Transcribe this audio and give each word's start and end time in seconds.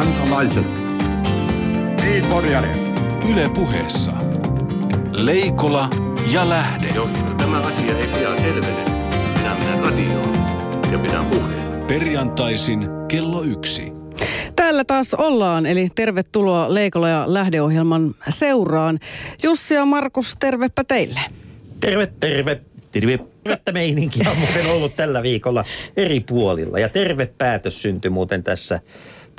kansalaiset. 0.00 0.66
Niin, 2.02 2.24
Yle 3.32 3.50
puheessa. 3.54 4.12
Leikola 5.12 5.90
ja 6.32 6.48
Lähde. 6.48 6.86
Jos 6.94 7.10
tämä 7.38 7.60
asia 7.60 7.98
ei 7.98 8.06
pian 8.08 8.38
selvene, 8.38 8.84
minä 9.36 9.54
menen 9.54 9.86
radioon 9.86 10.32
ja 10.92 10.98
pidän 10.98 11.26
puheen. 11.26 11.86
Perjantaisin 11.86 12.88
kello 13.08 13.42
yksi. 13.42 13.92
Täällä 14.56 14.84
taas 14.84 15.14
ollaan, 15.14 15.66
eli 15.66 15.88
tervetuloa 15.94 16.74
Leikola 16.74 17.08
ja 17.08 17.24
Lähdeohjelman 17.26 18.14
seuraan. 18.28 18.98
Jussi 19.42 19.74
ja 19.74 19.84
Markus, 19.84 20.34
tervepä 20.40 20.84
teille. 20.84 21.20
Terve, 21.80 22.12
terve. 22.20 22.60
Terve. 22.92 23.18
Tervettä 23.44 23.72
meininkiä 23.72 24.30
on 24.30 24.38
muuten 24.38 24.66
ollut 24.66 24.96
tällä 24.96 25.22
viikolla 25.22 25.64
eri 25.96 26.20
puolilla. 26.20 26.78
Ja 26.78 26.88
terve 26.88 27.26
päätös 27.38 27.82
syntyi 27.82 28.10
muuten 28.10 28.42
tässä, 28.42 28.80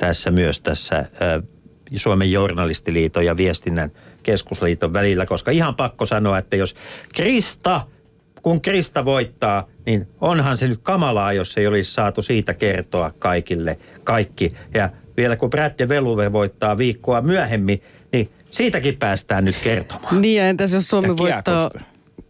tässä 0.02 0.30
myös 0.30 0.60
tässä 0.60 1.06
Suomen 1.96 2.32
journalistiliiton 2.32 3.24
ja 3.24 3.36
viestinnän 3.36 3.92
keskusliiton 4.22 4.92
välillä, 4.92 5.26
koska 5.26 5.50
ihan 5.50 5.74
pakko 5.74 6.06
sanoa, 6.06 6.38
että 6.38 6.56
jos 6.56 6.74
Krista, 7.14 7.80
kun 8.42 8.60
Krista 8.60 9.04
voittaa, 9.04 9.68
niin 9.86 10.08
onhan 10.20 10.58
se 10.58 10.68
nyt 10.68 10.80
kamalaa, 10.82 11.32
jos 11.32 11.58
ei 11.58 11.66
olisi 11.66 11.92
saatu 11.92 12.22
siitä 12.22 12.54
kertoa 12.54 13.12
kaikille 13.18 13.78
kaikki. 14.04 14.52
Ja 14.74 14.90
vielä 15.16 15.36
kun 15.36 15.50
Brad 15.50 15.72
de 15.78 15.88
Veluve 15.88 16.32
voittaa 16.32 16.78
viikkoa 16.78 17.20
myöhemmin, 17.20 17.82
niin 18.12 18.30
siitäkin 18.50 18.96
päästään 18.96 19.44
nyt 19.44 19.56
kertomaan. 19.58 20.20
Niin 20.20 20.36
ja 20.36 20.48
entäs 20.48 20.72
jos 20.72 20.88
Suomi 20.88 21.08
Ja 21.08 21.16
voittaa... 21.16 21.70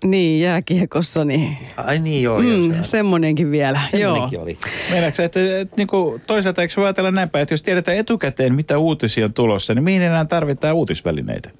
Niin, 0.04 0.40
jääkiekossa, 0.40 1.24
niin 1.24 1.58
Ai 1.76 1.98
niin 1.98 2.22
joo, 2.22 2.38
mm, 2.40 2.74
joo. 2.74 2.82
semmonenkin 2.82 3.50
vielä. 3.50 3.80
Joo. 3.92 4.00
Semmonenkin 4.00 4.40
oli. 4.40 4.56
Meinaatko, 4.90 5.16
sä, 5.16 5.24
että, 5.24 5.58
että 5.60 5.76
niin 5.76 5.88
kuin, 5.88 6.22
toisaalta 6.26 6.62
eikö 6.62 6.74
voi 6.76 6.84
ajatella 6.84 7.10
näin 7.10 7.30
päin, 7.30 7.42
että 7.42 7.54
jos 7.54 7.62
tiedetään 7.62 7.96
etukäteen, 7.96 8.54
mitä 8.54 8.78
uutisia 8.78 9.24
on 9.24 9.32
tulossa, 9.32 9.74
niin 9.74 9.84
mihin 9.84 10.02
enää 10.02 10.24
tarvitaan 10.24 10.74
uutisvälineitä? 10.74 11.50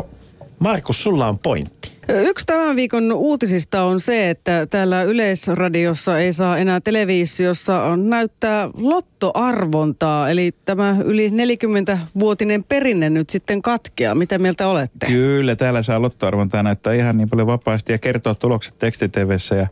Markus, 0.63 1.03
sulla 1.03 1.29
on 1.29 1.39
pointti. 1.39 1.93
Yksi 2.09 2.47
tämän 2.47 2.77
viikon 2.77 3.13
uutisista 3.13 3.83
on 3.83 4.01
se, 4.01 4.31
että 4.31 4.67
täällä 4.71 5.03
Yleisradiossa 5.03 6.19
ei 6.19 6.33
saa 6.33 6.59
enää 6.59 6.81
televisiossa 6.81 7.97
näyttää 7.97 8.71
lottoarvontaa. 8.75 10.31
Eli 10.31 10.53
tämä 10.65 10.97
yli 11.05 11.29
40-vuotinen 11.31 12.65
perinne 12.65 13.11
nyt 13.11 13.31
sitten 13.31 13.63
katkeaa. 13.63 14.15
Mitä 14.15 14.39
mieltä 14.39 14.69
olette? 14.69 15.07
Kyllä, 15.07 15.57
täällä 15.57 15.83
saa 15.83 16.03
lottoarvontaa 16.03 16.63
näyttää 16.63 16.95
ihan 16.95 17.17
niin 17.17 17.31
paljon 17.31 17.47
vapaasti 17.47 17.93
ja 17.93 17.99
kertoa 17.99 18.35
tulokset 18.35 18.79
tekstitvssä 18.79 19.55
ja 19.55 19.67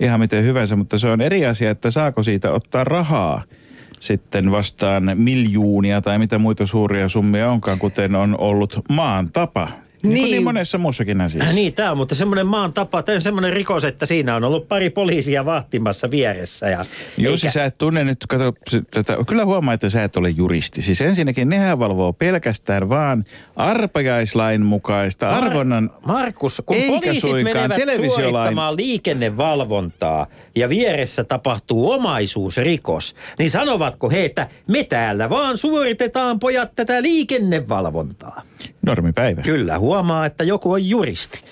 ihan 0.00 0.20
miten 0.20 0.44
hyvänsä, 0.44 0.76
mutta 0.76 0.98
se 0.98 1.08
on 1.08 1.20
eri 1.20 1.46
asia, 1.46 1.70
että 1.70 1.90
saako 1.90 2.22
siitä 2.22 2.52
ottaa 2.52 2.84
rahaa 2.84 3.42
sitten 4.00 4.50
vastaan 4.50 5.10
miljoonia 5.14 6.00
tai 6.00 6.18
mitä 6.18 6.38
muita 6.38 6.66
suuria 6.66 7.08
summia 7.08 7.50
onkaan, 7.50 7.78
kuten 7.78 8.14
on 8.14 8.38
ollut 8.38 8.80
maan 8.88 9.30
tapa. 9.32 9.68
Niin, 10.02 10.14
niin. 10.14 10.30
Niin. 10.30 10.44
monessa 10.44 10.78
muussakin 10.78 11.20
asiassa. 11.20 11.48
Äh, 11.48 11.54
niin, 11.54 11.72
tämä 11.72 11.90
on 11.90 11.96
mutta 11.96 12.14
semmoinen 12.14 12.46
maan 12.46 12.72
tapa, 12.72 13.02
tämä 13.02 13.16
on 13.16 13.22
semmoinen 13.22 13.52
rikos, 13.52 13.84
että 13.84 14.06
siinä 14.06 14.36
on 14.36 14.44
ollut 14.44 14.68
pari 14.68 14.90
poliisia 14.90 15.44
vahtimassa 15.44 16.10
vieressä. 16.10 16.68
Ja 16.68 16.84
Jussi, 17.16 17.50
sä 17.50 17.64
et 17.64 17.78
tunne 17.78 18.04
nyt, 18.04 18.18
kato, 18.28 18.54
tätä, 18.90 19.16
kyllä 19.26 19.44
huomaa, 19.44 19.74
että 19.74 19.88
sä 19.88 20.04
et 20.04 20.16
ole 20.16 20.30
juristi. 20.30 20.82
Siis 20.82 21.00
ensinnäkin 21.00 21.48
nehän 21.48 21.78
valvoo 21.78 22.12
pelkästään 22.12 22.88
vaan 22.88 23.24
arpajaislain 23.56 24.66
mukaista 24.66 25.30
Mar- 25.30 25.44
arvonnan... 25.44 25.90
Markus, 26.06 26.62
kun 26.66 26.76
Eikä 26.76 26.86
poliisit 26.86 27.32
menevät 27.32 28.12
suorittamaan 28.14 28.76
liikennevalvontaa 28.76 30.26
ja 30.56 30.68
vieressä 30.68 31.24
tapahtuu 31.24 31.90
omaisuusrikos, 31.90 33.14
niin 33.38 33.50
sanovatko 33.50 34.10
he, 34.10 34.24
että 34.24 34.48
me 34.66 34.84
täällä 34.84 35.30
vaan 35.30 35.58
suoritetaan 35.58 36.38
pojat 36.38 36.72
tätä 36.76 37.02
liikennevalvontaa? 37.02 38.42
Normipäivä. 38.86 39.42
Kyllä, 39.42 39.78
huomaa, 39.78 40.26
että 40.26 40.44
joku 40.44 40.72
on 40.72 40.88
juristi. 40.88 41.42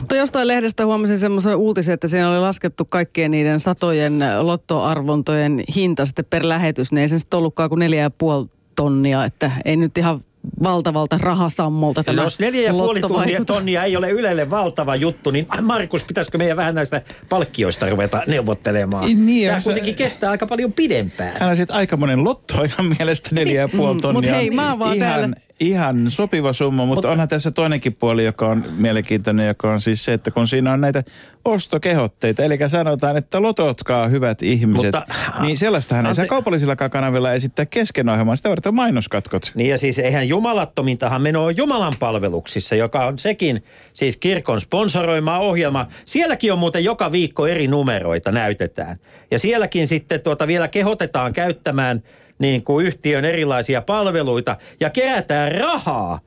Mutta 0.00 0.16
jostain 0.16 0.48
lehdestä 0.48 0.86
huomasin 0.86 1.18
semmoisen 1.18 1.56
uutisen, 1.56 1.94
että 1.94 2.08
siinä 2.08 2.30
oli 2.30 2.38
laskettu 2.38 2.84
kaikkien 2.84 3.30
niiden 3.30 3.60
satojen 3.60 4.18
lottoarvontojen 4.40 5.62
hinta 5.76 6.06
sitten 6.06 6.24
per 6.30 6.48
lähetys. 6.48 6.92
Niin 6.92 7.02
ei 7.02 7.08
se 7.08 7.18
sitten 7.18 7.38
ollutkaan 7.38 7.68
kuin 7.68 7.78
neljä 7.78 8.02
ja 8.02 8.10
puoli 8.10 8.46
tonnia, 8.76 9.24
että 9.24 9.50
ei 9.64 9.76
nyt 9.76 9.98
ihan 9.98 10.20
valtavalta 10.62 11.18
rahasammolta 11.20 12.04
tämä 12.04 12.22
Jos 12.22 12.38
neljä 12.38 12.62
ja 12.62 12.72
puoli 12.72 13.00
tonnia 13.46 13.84
ei 13.84 13.96
ole 13.96 14.10
Ylelle 14.10 14.50
valtava 14.50 14.96
juttu, 14.96 15.30
niin 15.30 15.46
ai, 15.48 15.60
Markus, 15.62 16.04
pitäisikö 16.04 16.38
meidän 16.38 16.56
vähän 16.56 16.74
näistä 16.74 17.02
palkkioista 17.28 17.90
ruveta 17.90 18.22
neuvottelemaan? 18.26 19.26
Niin, 19.26 19.46
Tämä 19.46 19.56
jos- 19.56 19.64
kuitenkin 19.64 19.94
kestää 19.94 20.30
aika 20.30 20.46
paljon 20.46 20.72
pidempään. 20.72 21.32
Hän 21.40 21.50
on 21.50 21.56
sitten 21.56 21.76
aikamoinen 21.76 22.24
lotto 22.24 22.62
ihan 22.62 22.86
mielestä 22.98 23.28
neljä 23.32 23.60
ja 23.60 23.68
puoli 23.68 23.94
Mm, 23.94 24.00
tonnia. 24.00 24.32
mut 24.32 24.40
hei, 24.40 24.50
mä 24.50 24.70
oon 24.70 24.78
vaan 24.78 24.96
ihan, 24.96 25.08
täällä- 25.10 25.36
ihan 25.60 26.10
sopiva 26.10 26.52
summa, 26.52 26.86
mutta, 26.86 26.94
Mutta- 26.96 27.10
onhan 27.10 27.28
tässä 27.28 27.50
toinenkin 27.50 27.94
puoli, 27.94 28.24
joka 28.24 28.48
on 28.48 28.64
mielenkiintoinen, 28.76 29.46
joka 29.46 29.72
on 29.72 29.80
siis 29.80 30.04
se, 30.04 30.12
että 30.12 30.30
kun 30.30 30.48
siinä 30.48 30.72
on 30.72 30.80
näitä 30.80 31.04
ostokehotteita, 31.44 32.44
eli 32.44 32.58
sanotaan, 32.66 33.16
että 33.16 33.42
lototkaa 33.42 34.08
hyvät 34.08 34.42
ihmiset, 34.42 34.84
Mutta- 34.84 35.06
niin 35.40 35.58
sellaistahan 35.58 36.06
ei 36.06 36.14
saa 36.14 36.24
Ante- 36.24 36.28
kaupallisillakaan 36.28 36.90
kanavilla 36.90 37.32
esittää 37.32 37.66
kesken 37.66 38.08
ohjelmaa, 38.08 38.36
sitä 38.36 38.48
varten 38.48 38.74
mainoskatkot. 38.74 39.52
Niin 39.54 39.70
ja 39.70 39.78
siis 39.78 39.98
eihän 39.98 40.28
jumalattomintahan 40.28 41.22
meno 41.22 41.44
on 41.44 41.56
Jumalan 41.56 41.92
palveluksissa, 41.98 42.74
joka 42.74 43.06
on 43.06 43.18
sekin 43.18 43.64
siis 43.92 44.16
kirkon 44.16 44.60
sponsoroima 44.60 45.38
ohjelma. 45.38 45.86
Sielläkin 46.04 46.52
on 46.52 46.58
muuten 46.58 46.84
joka 46.84 47.12
viikko 47.12 47.46
eri 47.46 47.66
numeroita 47.66 48.32
näytetään. 48.32 48.96
Ja 49.30 49.38
sielläkin 49.38 49.88
sitten 49.88 50.20
tuota 50.20 50.46
vielä 50.46 50.68
kehotetaan 50.68 51.32
käyttämään 51.32 52.02
niin 52.38 52.64
kuin 52.64 52.86
yhtiön 52.86 53.24
erilaisia 53.24 53.82
palveluita 53.82 54.56
ja 54.80 54.90
kerätään 54.90 55.52
rahaa. 55.52 56.20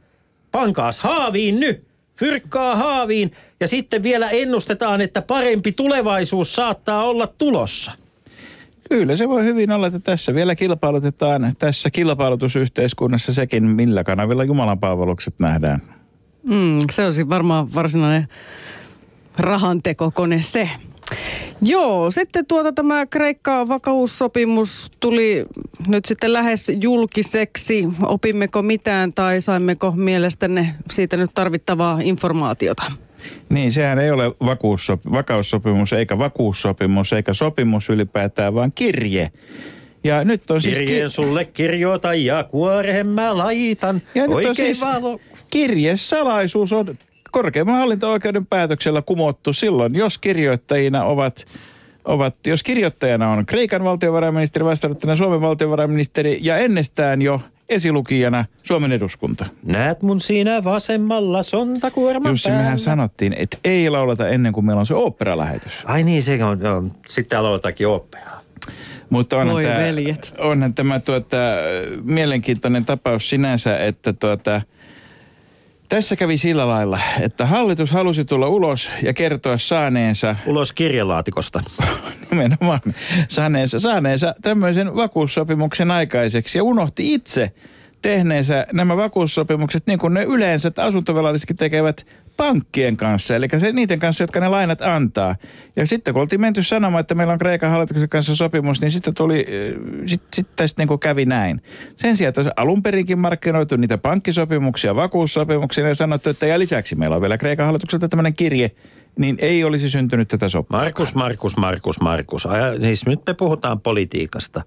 Pankaas 0.52 1.00
haaviin 1.00 1.60
nyt, 1.60 1.84
fyrkkaa 2.16 2.76
haaviin 2.76 3.32
ja 3.60 3.68
sitten 3.68 4.04
vielä 4.04 4.30
ennustetaan, 4.30 5.02
että 5.02 5.22
parempi 5.22 5.72
tulevaisuus 5.72 6.56
saattaa 6.56 7.04
olla 7.04 7.28
tulossa. 7.28 7.92
Kyllä 8.90 9.16
se 9.16 9.30
voi 9.30 9.44
hyvin 9.44 9.72
olla, 9.72 9.88
että 9.88 10.00
tässä 10.00 10.34
vielä 10.34 10.56
kilpailutetaan, 10.56 11.54
tässä 11.60 11.90
kilpailutusyhteiskunnassa 11.90 13.34
sekin, 13.34 13.64
millä 13.64 14.04
kanavilla 14.04 14.44
Jumalan 14.44 14.80
palvelukset 14.80 15.34
nähdään. 15.40 15.82
Mm, 16.44 16.80
se 16.92 17.06
olisi 17.06 17.30
varmaan 17.30 17.74
varsinainen 17.74 18.28
rahantekokone 19.38 20.42
se. 20.42 20.70
Joo, 21.62 22.12
sitten 22.12 22.46
tuota 22.46 22.74
tämä 22.74 23.06
Kreikka 23.06 23.68
vakaussopimus 23.68 24.92
tuli 25.00 25.46
nyt 25.88 26.06
sitten 26.06 26.34
lähes 26.34 26.72
julkiseksi. 26.82 27.88
Opimmeko 28.04 28.62
mitään 28.62 29.14
tai 29.14 29.42
saimmeko 29.42 29.92
mielestänne 29.92 30.76
siitä 30.92 31.18
nyt 31.18 31.32
tarvittavaa 31.34 32.00
informaatiota? 32.04 32.84
Niin, 33.50 33.72
sehän 33.72 34.00
ei 34.00 34.12
ole 34.12 34.28
vakuussop- 34.28 35.12
vakaussopimus 35.12 35.94
eikä 35.94 36.18
vakuussopimus 36.18 37.14
eikä 37.14 37.34
sopimus 37.34 37.90
ylipäätään, 37.90 38.54
vaan 38.54 38.72
kirje. 38.76 39.32
Ja 40.04 40.24
nyt 40.24 40.52
on 40.52 40.62
siis... 40.62 40.78
Kirjeen 40.78 41.10
sulle 41.10 41.46
kirjoita 41.46 42.14
ja 42.14 42.44
kuoreen 42.44 43.08
mä 43.08 43.38
laitan. 43.38 44.02
ja 44.16 44.22
nyt 44.22 44.30
on 44.32 44.36
Oikein 44.36 44.56
siis 44.56 44.82
valo. 44.82 45.20
kirjesalaisuus 45.50 46.74
on 46.74 46.98
korkeimman 47.32 47.76
hallinto-oikeuden 47.76 48.46
päätöksellä 48.46 49.02
kumottu 49.02 49.54
silloin, 49.54 49.96
jos 49.96 50.18
kirjoittajina 50.18 51.04
ovat 51.04 51.46
ovat, 52.06 52.36
jos 52.48 52.64
kirjoittajana 52.64 53.30
on 53.32 53.46
Kreikan 53.46 53.84
valtiovarainministeri, 53.84 54.66
vastaanottana 54.66 55.16
Suomen 55.16 55.42
valtiovarainministeri 55.42 56.40
ja 56.42 56.58
ennestään 56.58 57.22
jo 57.22 57.42
esilukijana 57.70 58.46
Suomen 58.64 58.92
eduskunta. 58.92 59.46
Näet 59.64 60.02
mun 60.02 60.22
siinä 60.22 60.64
vasemmalla 60.64 61.44
sontakuorman 61.44 62.32
Jussi, 62.32 62.50
päällä. 62.50 62.64
mehän 62.64 62.80
sanottiin, 62.80 63.34
että 63.38 63.58
ei 63.64 63.90
lauleta 63.90 64.30
ennen 64.30 64.54
kuin 64.54 64.66
meillä 64.66 64.80
on 64.80 64.86
se 64.86 64.94
oopperalähetys. 64.94 65.74
Ai 65.86 66.04
niin, 66.04 66.24
se 66.24 66.44
on. 66.44 66.60
Joo. 66.62 66.84
Sitten 67.08 67.40
aloitakin 67.40 67.88
operaa. 67.88 68.42
Mutta 69.10 69.38
onhan 69.38 69.54
Voi 69.54 69.64
tämä, 69.64 69.78
veljet. 69.78 70.34
onhan 70.38 70.74
tämä 70.74 71.00
tuota, 71.00 71.38
mielenkiintoinen 72.04 72.86
tapaus 72.86 73.30
sinänsä, 73.30 73.78
että 73.78 74.14
tuota, 74.14 74.62
tässä 75.92 76.16
kävi 76.16 76.38
sillä 76.38 76.68
lailla, 76.68 77.00
että 77.22 77.46
hallitus 77.46 77.92
halusi 77.92 78.26
tulla 78.26 78.48
ulos 78.48 78.90
ja 79.04 79.14
kertoa 79.14 79.58
saaneensa, 79.58 80.36
Ulos 80.46 80.74
kirjelaatikosta. 80.74 81.64
nimenomaan 82.32 82.80
saaneensa, 83.28 83.80
saaneensa 83.80 84.36
tämmöisen 84.42 84.96
vakuussopimuksen 84.96 85.92
aikaiseksi 85.92 86.58
ja 86.58 86.64
unohti 86.64 87.14
itse 87.14 87.52
tehneensä 88.02 88.68
nämä 88.74 88.98
vakuussopimukset 88.98 89.84
niin 89.88 90.00
kuin 90.00 90.14
ne 90.14 90.24
yleensä 90.24 90.72
asuntovelallisetkin 90.78 91.58
tekevät 91.58 92.06
pankkien 92.38 92.98
kanssa, 92.98 93.36
eli 93.36 93.48
se, 93.58 93.72
niiden 93.72 94.00
kanssa, 94.00 94.24
jotka 94.24 94.40
ne 94.40 94.48
lainat 94.48 94.82
antaa. 94.82 95.36
Ja 95.76 95.88
sitten 95.88 96.14
kun 96.14 96.22
oltiin 96.22 96.42
menty 96.42 96.64
sanomaan, 96.64 97.02
että 97.02 97.16
meillä 97.16 97.34
on 97.34 97.40
Kreikan 97.40 97.72
hallituksen 97.72 98.10
kanssa 98.10 98.36
sopimus, 98.36 98.82
niin 98.82 98.92
sitten 98.92 99.14
tuli, 99.14 99.46
sitten 100.06 100.28
sit 100.34 100.48
tästä 100.56 100.86
niin 100.86 101.00
kävi 101.00 101.26
näin. 101.26 101.62
Sen 101.96 102.18
sijaan, 102.18 102.30
että 102.30 102.54
alun 102.56 102.84
perinkin 102.84 103.20
markkinoitu 103.20 103.76
niitä 103.76 103.98
pankkisopimuksia, 103.98 104.96
vakuussopimuksia, 104.96 105.88
ja 105.88 105.96
sanottu, 105.96 106.30
että 106.30 106.46
ja 106.46 106.60
lisäksi 106.60 106.96
meillä 106.96 107.16
on 107.16 107.22
vielä 107.22 107.38
Kreikan 107.38 107.66
hallitukselta 107.66 108.10
tämmöinen 108.10 108.36
kirje, 108.36 108.72
niin 109.18 109.38
ei 109.40 109.64
olisi 109.64 109.90
syntynyt 109.90 110.28
tätä 110.28 110.50
sopimusta. 110.50 110.86
Markus, 110.86 111.16
Markus, 111.16 111.58
Markus, 111.58 112.02
Markus. 112.02 112.46
Aja, 112.46 112.80
siis 112.82 113.06
nyt 113.06 113.22
me 113.28 113.34
puhutaan 113.34 113.80
politiikasta. 113.80 114.62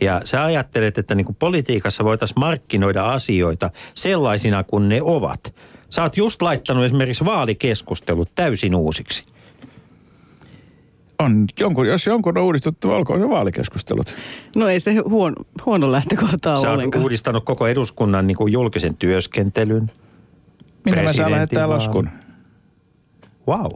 Ja 0.00 0.20
sä 0.24 0.44
ajattelet, 0.44 0.98
että 0.98 1.14
niin 1.14 1.36
politiikassa 1.38 2.04
voitaisiin 2.04 2.40
markkinoida 2.40 3.12
asioita 3.12 3.70
sellaisina 3.94 4.64
kuin 4.64 4.88
ne 4.88 5.02
ovat. 5.02 5.54
Sä 5.90 6.02
oot 6.02 6.16
just 6.16 6.42
laittanut 6.42 6.84
esimerkiksi 6.84 7.24
vaalikeskustelut 7.24 8.28
täysin 8.34 8.74
uusiksi. 8.74 9.24
On 11.18 11.46
jonkun, 11.60 11.86
jos 11.86 12.06
jonkun 12.06 12.38
on 12.38 12.44
uudistuttu, 12.44 12.90
olkoon 12.90 13.20
se 13.20 13.28
vaalikeskustelut. 13.28 14.14
No 14.56 14.68
ei 14.68 14.80
se 14.80 14.94
huono, 14.94 15.36
huono 15.66 15.92
lähtökohta 15.92 16.52
ole 16.52 16.60
Sä 16.60 16.68
oot 16.68 16.74
ollenkaan. 16.74 17.02
uudistanut 17.02 17.44
koko 17.44 17.66
eduskunnan 17.66 18.26
niin 18.26 18.36
kuin 18.36 18.52
julkisen 18.52 18.96
työskentelyn. 18.96 19.90
Minä 20.84 21.02
mä 21.02 21.12
saa 21.12 21.30
lähettää 21.30 21.68
laskun? 21.68 22.08
Wow. 23.48 23.72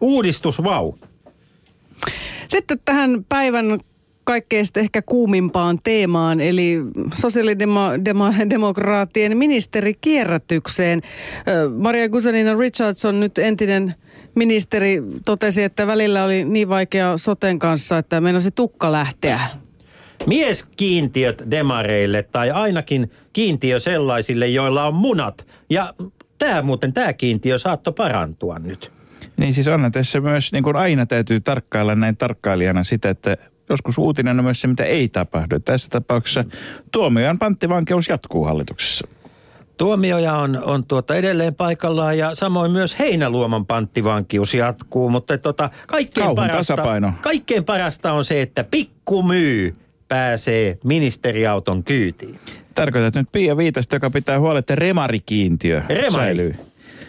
Uudistus, 0.00 0.62
wow. 0.62 0.92
Sitten 2.48 2.80
tähän 2.84 3.24
päivän 3.28 3.80
kaikkein 4.28 4.66
sitten 4.66 4.80
ehkä 4.80 5.02
kuumimpaan 5.02 5.78
teemaan, 5.82 6.40
eli 6.40 6.78
sosiaalidemokraattien 7.14 9.36
ministerikierrätykseen. 9.36 11.02
Maria 11.76 12.08
Guzenina 12.08 12.54
Richardson, 12.54 13.20
nyt 13.20 13.38
entinen 13.38 13.94
ministeri, 14.34 15.02
totesi, 15.24 15.62
että 15.62 15.86
välillä 15.86 16.24
oli 16.24 16.44
niin 16.44 16.68
vaikea 16.68 17.16
soten 17.16 17.58
kanssa, 17.58 17.98
että 17.98 18.20
meinasi 18.20 18.50
tukka 18.50 18.92
lähteä. 18.92 19.40
Mieskiintiöt 20.26 21.42
demareille 21.50 22.22
tai 22.22 22.50
ainakin 22.50 23.10
kiintiö 23.32 23.78
sellaisille, 23.78 24.46
joilla 24.46 24.86
on 24.86 24.94
munat. 24.94 25.46
Ja 25.70 25.94
tämä 26.38 26.62
muuten, 26.62 26.92
tämä 26.92 27.12
kiintiö 27.12 27.58
saattoi 27.58 27.92
parantua 27.92 28.58
nyt. 28.58 28.92
Niin 29.36 29.54
siis 29.54 29.68
onhan 29.68 29.92
tässä 29.92 30.20
myös, 30.20 30.52
niin 30.52 30.64
kuin 30.64 30.76
aina 30.76 31.06
täytyy 31.06 31.40
tarkkailla 31.40 31.94
näin 31.94 32.16
tarkkailijana 32.16 32.84
sitä, 32.84 33.10
että 33.10 33.36
joskus 33.68 33.98
uutinen 33.98 34.38
on 34.38 34.44
myös 34.44 34.60
se, 34.60 34.68
mitä 34.68 34.84
ei 34.84 35.08
tapahdu. 35.08 35.60
Tässä 35.60 35.88
tapauksessa 35.90 36.44
tuomiojan 36.92 37.38
panttivankeus 37.38 38.08
jatkuu 38.08 38.44
hallituksessa. 38.44 39.08
Tuomioja 39.76 40.34
on, 40.34 40.62
on 40.64 40.84
tuota 40.84 41.14
edelleen 41.14 41.54
paikallaan 41.54 42.18
ja 42.18 42.34
samoin 42.34 42.70
myös 42.70 42.98
Heinäluoman 42.98 43.66
panttivankius 43.66 44.54
jatkuu, 44.54 45.10
mutta 45.10 45.38
tota, 45.38 45.70
kaikkein, 45.86 46.24
Kauhun 46.26 46.36
parasta, 46.36 46.76
tasapaino. 46.76 47.12
kaikkein 47.20 47.64
parasta 47.64 48.12
on 48.12 48.24
se, 48.24 48.42
että 48.42 48.64
pikkumyy 48.64 49.74
pääsee 50.08 50.78
ministeriauton 50.84 51.84
kyytiin. 51.84 52.34
Tarkoitat 52.74 53.14
nyt 53.14 53.28
Pia 53.32 53.56
Viitasta, 53.56 53.96
joka 53.96 54.10
pitää 54.10 54.40
huolta, 54.40 54.58
että 54.58 54.74
remarikiintiö 54.74 55.82
Remari. 55.88 56.12
säilyy. 56.12 56.54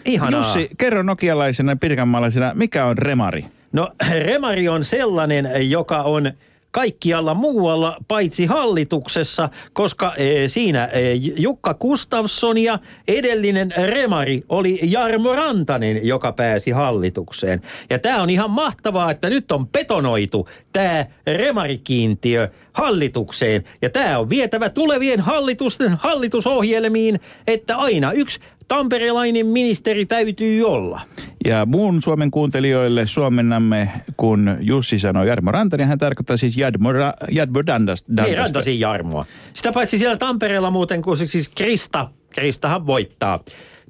Ihanaa. 0.04 0.40
Jussi, 0.40 0.68
kerro 0.78 1.02
nokialaisena 1.02 1.72
ja 1.72 1.76
pirkanmaalaisena, 1.76 2.52
mikä 2.54 2.84
on 2.86 2.98
remari? 2.98 3.44
No 3.72 3.88
remari 4.18 4.68
on 4.68 4.84
sellainen, 4.84 5.70
joka 5.70 6.02
on 6.02 6.32
kaikkialla 6.70 7.34
muualla 7.34 7.96
paitsi 8.08 8.46
hallituksessa, 8.46 9.48
koska 9.72 10.14
e, 10.16 10.48
siinä 10.48 10.84
e, 10.84 11.14
Jukka 11.36 11.74
Gustafsson 11.74 12.58
ja 12.58 12.78
edellinen 13.08 13.74
remari 13.76 14.42
oli 14.48 14.78
Jarmo 14.82 15.32
Rantanen, 15.36 16.06
joka 16.06 16.32
pääsi 16.32 16.70
hallitukseen. 16.70 17.62
Ja 17.90 17.98
tämä 17.98 18.22
on 18.22 18.30
ihan 18.30 18.50
mahtavaa, 18.50 19.10
että 19.10 19.30
nyt 19.30 19.52
on 19.52 19.68
betonoitu 19.68 20.48
tämä 20.72 21.06
remarikiintiö 21.26 22.48
hallitukseen. 22.72 23.64
Ja 23.82 23.90
tämä 23.90 24.18
on 24.18 24.30
vietävä 24.30 24.68
tulevien 24.68 25.20
hallitusten 25.20 25.96
hallitusohjelmiin, 26.00 27.20
että 27.46 27.76
aina 27.76 28.12
yksi 28.12 28.40
tamperelainen 28.68 29.46
ministeri 29.46 30.06
täytyy 30.06 30.64
olla. 30.64 31.00
Ja 31.44 31.66
muun 31.66 32.02
Suomen 32.02 32.30
kuuntelijoille 32.30 33.06
suomennamme, 33.06 33.90
kun 34.16 34.56
Jussi 34.60 34.98
sanoi 34.98 35.28
Jarmo 35.28 35.52
Rantanen, 35.52 35.86
hän 35.86 35.98
tarkoittaa 35.98 36.36
siis 36.36 36.56
Jadmo, 36.56 36.92
Ra- 36.92 37.26
Jadmo 37.30 37.66
Dandasta. 37.66 38.10
Ei 38.10 38.16
Dandasta. 38.16 38.42
Rantasin 38.42 38.80
Jarmoa. 38.80 39.26
Sitä 39.52 39.72
paitsi 39.72 39.98
siellä 39.98 40.16
Tampereella 40.16 40.70
muuten, 40.70 41.02
kun 41.02 41.16
siis 41.16 41.48
Krista, 41.48 42.08
Kristahan 42.30 42.86
voittaa, 42.86 43.40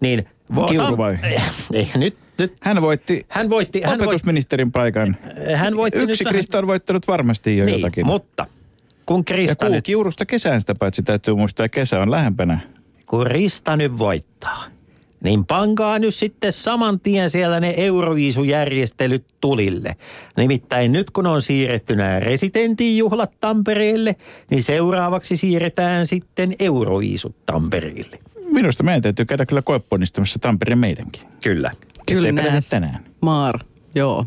niin... 0.00 0.28
Kiuru 0.68 0.96
vai? 0.96 1.18
Ei, 1.74 1.90
nyt, 1.94 2.16
nyt. 2.38 2.54
Hän 2.60 2.80
voitti 2.80 3.26
Hän 3.28 3.50
voitti, 3.50 3.80
hän 3.80 3.90
voitti, 3.90 4.04
opetusministerin 4.04 4.72
paikan. 4.72 5.16
hän 5.54 5.76
voitti 5.76 5.98
Yksi 5.98 6.24
nyt 6.24 6.32
Krista 6.32 6.58
on 6.58 6.66
voittanut 6.66 7.08
varmasti 7.08 7.56
jo 7.56 7.64
niin, 7.64 7.78
jotakin. 7.80 8.06
mutta 8.06 8.46
kun 9.10 9.20
ja 9.20 9.24
Krista, 9.24 9.66
kuu 9.66 9.74
nyt, 9.74 9.84
kiurusta 9.84 10.26
kesään 10.26 10.60
sitä 10.60 10.74
paitsi 10.74 11.02
täytyy 11.02 11.34
muistaa, 11.34 11.66
että 11.66 11.74
kesä 11.74 12.00
on 12.00 12.10
lähempänä. 12.10 12.60
kun 13.06 13.24
Krista 13.24 13.76
nyt 13.76 13.98
voittaa, 13.98 14.64
niin 15.24 15.46
pankaa 15.46 15.98
nyt 15.98 16.14
sitten 16.14 16.52
saman 16.52 17.00
tien 17.00 17.30
siellä 17.30 17.60
ne 17.60 17.74
Euroviisujärjestelyt 17.76 19.24
tulille. 19.40 19.96
Nimittäin 20.36 20.92
nyt 20.92 21.10
kun 21.10 21.26
on 21.26 21.42
siirretty 21.42 21.96
nämä 21.96 22.20
residentin 22.20 22.96
juhlat 22.96 23.32
Tampereelle, 23.40 24.16
niin 24.50 24.62
seuraavaksi 24.62 25.36
siirretään 25.36 26.06
sitten 26.06 26.52
Euroviisut 26.58 27.46
Tampereelle. 27.46 28.18
Minusta 28.52 28.82
meidän 28.82 29.02
täytyy 29.02 29.24
käydä 29.24 29.46
kyllä 29.46 29.62
koeponnistamassa 29.62 30.38
Tampereen 30.38 30.78
meidänkin. 30.78 31.22
Kyllä. 31.42 31.70
Kyllä 32.06 32.28
tänään. 32.70 33.04
Maar, 33.20 33.58
joo. 33.94 34.26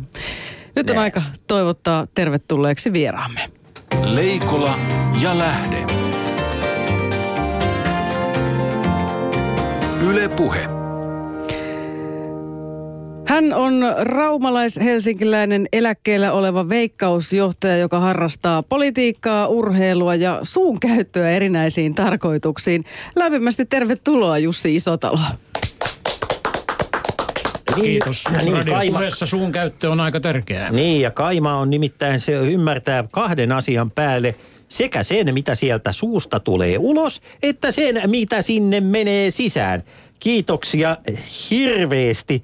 Nyt 0.76 0.90
on 0.90 0.96
Nääs. 0.96 1.04
aika 1.04 1.22
toivottaa 1.48 2.08
tervetulleeksi 2.16 2.94
vieraamme. 2.94 3.63
Leikola 4.02 4.80
ja 5.22 5.40
lähde. 5.40 5.86
Yle 10.10 10.30
Puhe. 10.30 10.70
Hän 13.28 13.54
on 13.54 13.84
raumalais-helsinkiläinen 14.00 15.68
eläkkeellä 15.74 16.32
oleva 16.32 16.70
veikkausjohtaja, 16.70 17.78
joka 17.78 18.00
harrastaa 18.00 18.64
politiikkaa, 18.64 19.48
urheilua 19.48 20.16
ja 20.16 20.40
suun 20.44 20.80
käyttöä 20.80 21.30
erinäisiin 21.30 21.96
tarkoituksiin. 21.96 22.84
Lämpimästi 23.16 23.66
tervetuloa 23.66 24.38
Jussi 24.38 24.76
Isotalo. 24.76 25.20
Kiitos. 27.82 28.24
Niin, 28.30 28.38
Niin, 28.38 28.54
Kaima, 28.54 28.72
Radiopuheessa 28.76 29.26
suun 29.26 29.52
käyttö 29.52 29.90
on 29.92 30.00
aika 30.00 30.20
tärkeää. 30.20 30.72
niin, 30.72 31.02
ja 31.02 31.12
Kaima 31.12 31.58
on 31.58 31.70
nimittäin, 31.70 32.20
se 32.20 32.32
ymmärtää 32.34 33.04
kahden 33.12 33.52
asian 33.52 33.92
päälle 33.92 34.36
sekä 34.70 35.04
sen, 35.04 35.34
mitä 35.34 35.56
sieltä 35.56 35.92
suusta 35.92 36.40
tulee 36.40 36.78
ulos, 36.80 37.22
että 37.44 37.72
sen, 37.72 38.02
mitä 38.08 38.42
sinne 38.42 38.82
menee 38.82 39.32
sisään. 39.32 39.84
Kiitoksia 40.20 40.98
hirveästi 41.50 42.44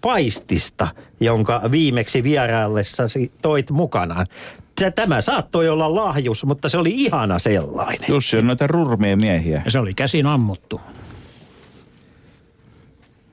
paistista, 0.00 0.88
jonka 1.20 1.62
viimeksi 1.70 2.22
vieraillessasi 2.22 3.32
toit 3.42 3.70
mukanaan. 3.70 4.26
Tä- 4.80 4.90
Tämä 4.90 5.20
saattoi 5.20 5.68
olla 5.68 5.94
lahjus, 5.94 6.44
mutta 6.44 6.68
se 6.68 6.78
oli 6.78 6.90
ihana 6.94 7.38
sellainen. 7.38 8.08
Jussi 8.08 8.36
on 8.36 8.46
noita 8.46 8.66
rurmia 8.66 9.16
miehiä. 9.16 9.62
Ja 9.64 9.70
se 9.70 9.78
oli 9.78 9.94
käsin 9.94 10.26
ammuttu. 10.26 10.80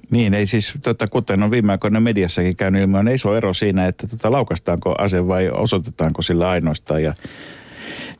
Niin, 0.09 0.33
ei 0.33 0.45
siis, 0.45 0.73
tota, 0.83 1.07
kuten 1.07 1.43
on 1.43 1.51
viime 1.51 1.71
aikoina 1.71 1.99
mediassakin 1.99 2.55
käynyt 2.55 2.81
ilmi, 2.81 2.97
on 2.97 3.07
iso 3.07 3.35
ero 3.35 3.53
siinä, 3.53 3.87
että 3.87 4.07
tota, 4.07 4.31
laukastaanko 4.31 4.95
ase 4.97 5.27
vai 5.27 5.49
osoitetaanko 5.49 6.21
sillä 6.21 6.49
ainoastaan. 6.49 7.03
Ja 7.03 7.13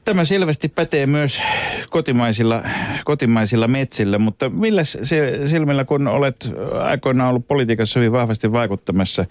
tämä 0.06 0.26
selvästi 0.26 0.70
pätee 0.70 1.06
myös 1.06 1.42
kotimaisilla, 1.90 2.64
kotimaisilla 3.06 3.68
metsillä, 3.68 4.18
mutta 4.18 4.50
millä 4.50 4.84
silmillä, 5.46 5.86
kun 5.86 6.08
olet 6.08 6.52
aikoinaan 6.82 7.30
ollut 7.30 7.48
politiikassa 7.48 8.00
hyvin 8.00 8.12
vahvasti 8.12 8.52
vaikuttamassa 8.52 9.26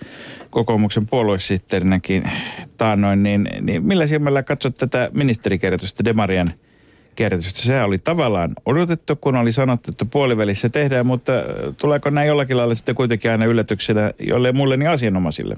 kokoomuksen 0.50 1.06
puoluesihteerinäkin 1.06 2.30
taannoin, 2.76 3.22
niin, 3.22 3.48
niin 3.60 3.86
millä 3.86 4.06
silmällä 4.06 4.42
katsot 4.42 4.74
tätä 4.74 5.10
ministerikierrätystä 5.12 6.04
Demarien 6.04 6.54
kierrätystä. 7.18 7.62
Se 7.62 7.82
oli 7.82 7.98
tavallaan 7.98 8.54
odotettu, 8.66 9.16
kun 9.16 9.37
oli 9.37 9.52
sanottu, 9.52 9.90
että 9.90 10.04
puolivälissä 10.04 10.68
tehdään, 10.68 11.06
mutta 11.06 11.32
äh, 11.32 11.44
tuleeko 11.76 12.10
näin 12.10 12.28
jollakin 12.28 12.56
lailla 12.56 12.75
sitten 12.75 12.94
kuitenkin 12.94 13.30
aina 13.30 13.44
yllätyksenä, 13.44 14.12
jolle 14.18 14.52
mulle 14.52 14.76
niin 14.76 14.90
asianomaisille? 14.90 15.54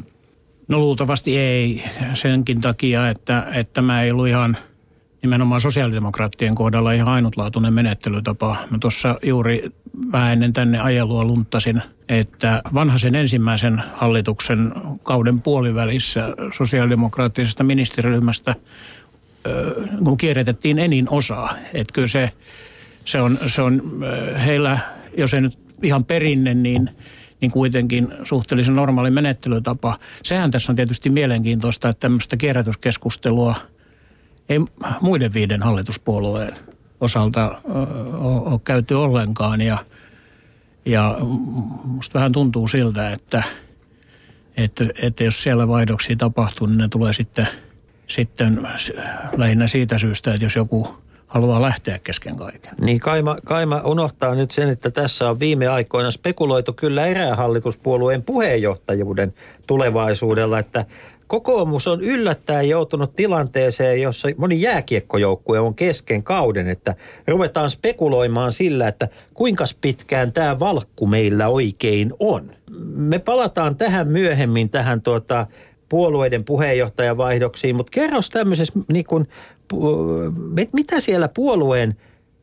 No 0.69 0.79
luultavasti 0.79 1.39
ei 1.39 1.85
senkin 2.13 2.61
takia, 2.61 3.09
että, 3.09 3.47
että 3.55 3.75
tämä 3.75 4.03
ei 4.03 4.11
ollut 4.11 4.29
ihan 4.29 4.57
nimenomaan 5.23 5.61
sosiaalidemokraattien 5.61 6.55
kohdalla 6.55 6.93
ihan 6.93 7.09
ainutlaatuinen 7.09 7.75
menettelytapa. 7.75 8.57
Mä 8.71 8.79
tuossa 8.81 9.17
juuri 9.23 9.71
vähän 10.13 10.33
ennen 10.33 10.53
tänne 10.53 10.79
ajelua 10.79 11.25
lunttasin, 11.25 11.83
että 12.09 12.63
vanhaisen 12.75 13.15
ensimmäisen 13.15 13.83
hallituksen 13.95 14.73
kauden 15.03 15.41
puolivälissä 15.41 16.35
sosiaalidemokraattisesta 16.53 17.65
ministeriryhmästä 17.65 18.55
kun 20.05 20.17
kierrätettiin 20.17 20.79
enin 20.79 21.07
osaa. 21.11 21.57
Että 21.75 21.93
kyllä 21.93 22.09
se, 22.09 22.31
se 23.05 23.21
on, 23.21 23.39
se 23.47 23.63
on 23.63 24.05
heillä, 24.47 24.79
jos 25.17 25.35
ei 25.35 25.41
nyt 25.41 25.59
ihan 25.83 26.05
perinne, 26.05 26.55
niin, 26.55 26.91
niin 27.41 27.51
kuitenkin 27.51 28.09
suhteellisen 28.25 28.77
normaali 28.77 29.11
menettelytapa. 29.11 29.99
Sehän 30.23 30.51
tässä 30.51 30.73
on 30.73 30.77
tietysti 30.77 31.11
mielenkiintoista, 31.11 31.89
että 31.89 32.01
tämmöistä 32.01 32.37
kierrätyskeskustelua 32.37 33.55
ei 34.49 34.59
muiden 35.01 35.35
viiden 35.35 35.63
hallituspuolueen 35.63 36.55
osalta 37.01 37.61
ole 38.45 38.61
käyty 38.65 38.95
ollenkaan. 38.95 39.61
Ja, 39.61 39.79
ja 40.85 41.19
musta 41.85 42.15
vähän 42.19 42.33
tuntuu 42.33 42.69
siltä, 42.69 43.11
että, 43.13 43.43
että, 44.57 44.85
että 45.03 45.25
jos 45.25 45.43
siellä 45.43 45.69
vaihdoksia 45.69 46.17
tapahtuu, 46.17 46.67
niin 46.67 46.79
ne 46.79 46.89
tulee 46.89 47.13
sitten 47.13 47.49
sitten 48.11 48.69
s- 48.77 48.93
lähinnä 49.37 49.67
siitä 49.67 49.99
syystä, 49.99 50.35
että 50.35 50.45
jos 50.47 50.57
joku 50.57 50.89
haluaa 51.27 51.63
lähteä 51.63 51.99
kesken 52.05 52.37
kaiken. 52.37 52.75
Niin 52.81 53.01
Kaima, 53.01 53.37
Kaima 53.47 53.81
unohtaa 53.85 54.35
nyt 54.35 54.51
sen, 54.51 54.69
että 54.69 54.91
tässä 54.91 55.31
on 55.31 55.41
viime 55.41 55.67
aikoina 55.69 56.11
spekuloitu 56.11 56.73
kyllä 56.73 57.07
erään 57.07 57.37
hallituspuolueen 57.37 58.23
puheenjohtajuuden 58.23 59.35
tulevaisuudella, 59.67 60.59
että 60.59 60.85
kokoomus 61.27 61.89
on 61.89 62.01
yllättäen 62.01 62.69
joutunut 62.69 63.17
tilanteeseen, 63.17 64.03
jossa 64.03 64.29
moni 64.37 64.61
jääkiekkojoukkue 64.61 65.61
on 65.61 65.75
kesken 65.75 66.23
kauden, 66.23 66.69
että 66.69 66.95
ruvetaan 67.29 67.71
spekuloimaan 67.71 68.53
sillä, 68.53 68.89
että 68.89 69.09
kuinka 69.35 69.65
pitkään 69.81 70.33
tämä 70.33 70.59
valkku 70.59 71.07
meillä 71.07 71.49
oikein 71.49 72.13
on. 72.21 72.51
Me 72.95 73.19
palataan 73.19 73.77
tähän 73.77 74.09
myöhemmin, 74.09 74.71
tähän 74.71 75.03
tuota, 75.03 75.47
puolueiden 75.91 76.45
puheenjohtajavaihdoksiin, 76.45 77.77
mutta 77.77 77.91
kerros 77.91 78.31
tämmöisessä, 78.31 78.81
niin 78.93 79.05
kun, 79.05 79.27
mitä 80.73 81.01
siellä 81.01 81.29
puolueen 81.29 81.97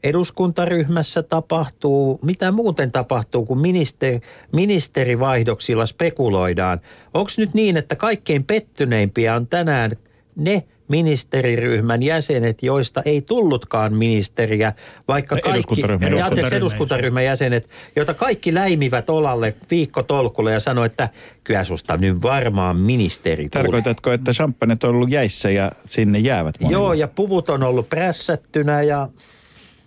eduskuntaryhmässä 0.03 1.23
tapahtuu, 1.23 2.19
mitä 2.21 2.51
muuten 2.51 2.91
tapahtuu, 2.91 3.45
kun 3.45 3.59
ministeri, 3.59 4.21
ministerivaihdoksilla 4.53 5.85
spekuloidaan. 5.85 6.81
Onko 7.13 7.31
nyt 7.37 7.53
niin, 7.53 7.77
että 7.77 7.95
kaikkein 7.95 8.43
pettyneimpiä 8.43 9.35
on 9.35 9.47
tänään 9.47 9.91
ne 10.35 10.63
ministeriryhmän 10.87 12.03
jäsenet, 12.03 12.63
joista 12.63 13.01
ei 13.05 13.21
tullutkaan 13.21 13.93
ministeriä, 13.93 14.73
vaikka 15.07 15.35
kaikki 15.35 15.49
eduskuntaryhmän 15.49 16.23
anteeksi, 16.23 16.55
eduskuntaryhmän 16.55 17.25
jäsenet, 17.25 17.69
joita 17.95 18.13
kaikki 18.13 18.53
läimivät 18.53 19.09
olalle 19.09 19.55
viikkotolkulle 19.71 20.53
ja 20.53 20.59
sanoi, 20.59 20.85
että 20.85 21.09
kyllä 21.43 21.63
susta 21.63 21.97
nyt 21.97 22.21
varmaan 22.21 22.77
ministeri 22.77 23.49
tulee. 23.49 23.63
Tarkoitatko, 23.63 24.11
että 24.11 24.33
champagnet 24.33 24.83
on 24.83 24.89
ollut 24.89 25.11
jäissä 25.11 25.49
ja 25.49 25.71
sinne 25.85 26.19
jäävät 26.19 26.55
monille? 26.59 26.81
Joo, 26.81 26.93
ja 26.93 27.07
puvut 27.07 27.49
on 27.49 27.63
ollut 27.63 27.89
prässättynä 27.89 28.81
ja 28.81 29.09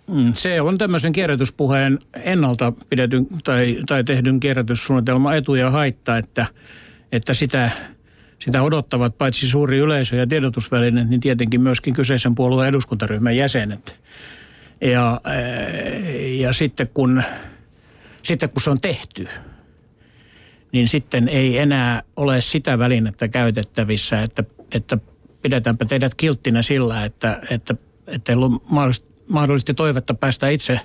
Mm, 0.07 0.33
Se 0.33 0.61
on 0.61 0.77
tämmöisen 0.77 1.11
kierrätyspuheen 1.11 1.99
ennalta 2.23 2.73
pidetyn 2.89 3.27
tai, 3.43 3.77
tai 3.87 4.03
tehdyn 4.03 4.39
kierrätyssuunnitelman 4.39 5.37
etu 5.37 5.55
ja 5.55 5.71
haitta, 5.71 6.17
että, 6.17 6.45
että 7.11 7.33
sitä, 7.33 7.71
sitä 8.41 8.61
odottavat 8.61 9.17
paitsi 9.17 9.47
suuri 9.47 9.77
yleisö 9.77 10.15
ja 10.15 10.27
tiedotusvälineet, 10.27 11.09
niin 11.09 11.21
tietenkin 11.21 11.61
myöskin 11.61 11.93
kyseisen 11.93 12.35
puolueen 12.35 12.69
eduskuntaryhmän 12.69 13.37
jäsenet. 13.37 13.95
Ja, 14.81 15.21
eh, 15.25 16.39
ja 16.39 16.53
sitten, 16.53 16.89
kun, 16.93 17.23
sitten 18.23 18.49
kun 18.49 18.61
se 18.61 18.69
on 18.69 18.81
tehty, 18.81 19.27
niin 20.71 20.87
sitten 20.87 21.27
ei 21.27 21.57
enää 21.57 22.03
ole 22.15 22.41
sitä 22.41 22.79
välinettä 22.79 23.27
käytettävissä, 23.27 24.21
että, 24.21 24.43
että 24.71 24.97
pidetäänpä 25.41 25.85
teidät 25.85 26.15
kilttinä 26.15 26.61
sillä, 26.61 27.05
että, 27.05 27.41
että, 27.49 27.75
että 28.07 28.31
ei 28.31 28.35
ollut 28.35 28.63
mahdollisesti, 29.29 29.73
toivetta 29.73 30.13
päästä 30.13 30.49
itse 30.49 30.79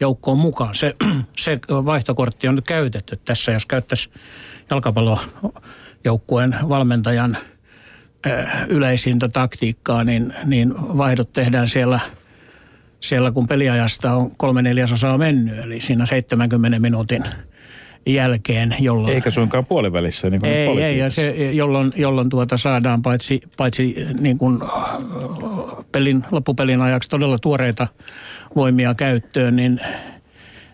joukkoon 0.00 0.38
mukaan. 0.38 0.74
Se, 0.74 0.96
se 1.38 1.58
vaihtokortti 1.68 2.48
on 2.48 2.54
nyt 2.54 2.66
käytetty 2.66 3.20
tässä, 3.24 3.52
jos 3.52 3.66
käyttäisi 3.66 4.10
jalkapallojoukkueen 6.06 6.56
valmentajan 6.68 7.36
yleisintä 8.68 9.28
taktiikkaa, 9.28 10.04
niin, 10.04 10.34
niin 10.44 10.74
vaihdot 10.76 11.32
tehdään 11.32 11.68
siellä, 11.68 12.00
siellä, 13.00 13.30
kun 13.30 13.46
peliajasta 13.46 14.14
on 14.14 14.36
kolme 14.36 14.62
neljäsosaa 14.62 15.18
mennyt, 15.18 15.58
eli 15.58 15.80
siinä 15.80 16.06
70 16.06 16.78
minuutin 16.78 17.24
jälkeen, 18.06 18.76
jolloin... 18.80 19.14
Eikä 19.14 19.30
suinkaan 19.30 19.66
puolivälissä, 19.66 20.30
niin 20.30 20.40
kuin 20.40 20.52
Ei, 20.52 20.82
ei, 20.82 20.98
ja 20.98 21.10
se, 21.10 21.52
jolloin, 21.52 21.92
jolloin 21.96 22.28
tuota 22.28 22.56
saadaan 22.56 23.02
paitsi, 23.02 23.40
paitsi 23.56 24.06
niin 24.20 24.38
kuin 24.38 24.60
pelin, 25.92 26.24
loppupelin 26.30 26.80
ajaksi 26.80 27.10
todella 27.10 27.38
tuoreita 27.38 27.88
voimia 28.56 28.94
käyttöön, 28.94 29.56
niin, 29.56 29.80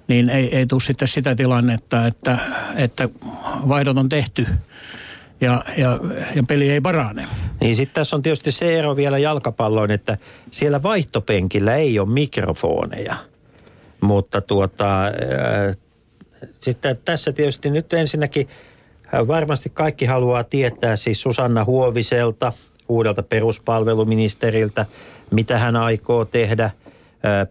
niin 0.08 0.30
ei, 0.30 0.56
ei 0.56 0.66
tule 0.66 0.80
sitten 0.80 1.08
sitä 1.08 1.34
tilannetta, 1.34 2.06
että, 2.06 2.38
että 2.76 3.08
vaihdot 3.68 3.98
on 3.98 4.08
tehty 4.08 4.46
ja, 5.42 5.64
ja, 5.76 5.98
ja 6.34 6.42
peli 6.42 6.70
ei 6.70 6.80
parane. 6.80 7.26
Niin 7.60 7.76
sitten 7.76 7.94
tässä 7.94 8.16
on 8.16 8.22
tietysti 8.22 8.52
se 8.52 8.78
ero 8.78 8.96
vielä 8.96 9.18
jalkapalloon, 9.18 9.90
että 9.90 10.18
siellä 10.50 10.82
vaihtopenkillä 10.82 11.74
ei 11.74 11.98
ole 11.98 12.08
mikrofoneja. 12.08 13.16
Mutta 14.00 14.40
tuota, 14.40 15.06
äh, 15.06 15.76
sitten 16.60 16.98
tässä 17.04 17.32
tietysti 17.32 17.70
nyt 17.70 17.92
ensinnäkin 17.92 18.48
äh, 19.14 19.26
varmasti 19.26 19.70
kaikki 19.74 20.06
haluaa 20.06 20.44
tietää 20.44 20.96
siis 20.96 21.22
Susanna 21.22 21.64
Huoviselta, 21.64 22.52
uudelta 22.88 23.22
peruspalveluministeriltä, 23.22 24.86
mitä 25.30 25.58
hän 25.58 25.76
aikoo 25.76 26.24
tehdä. 26.24 26.70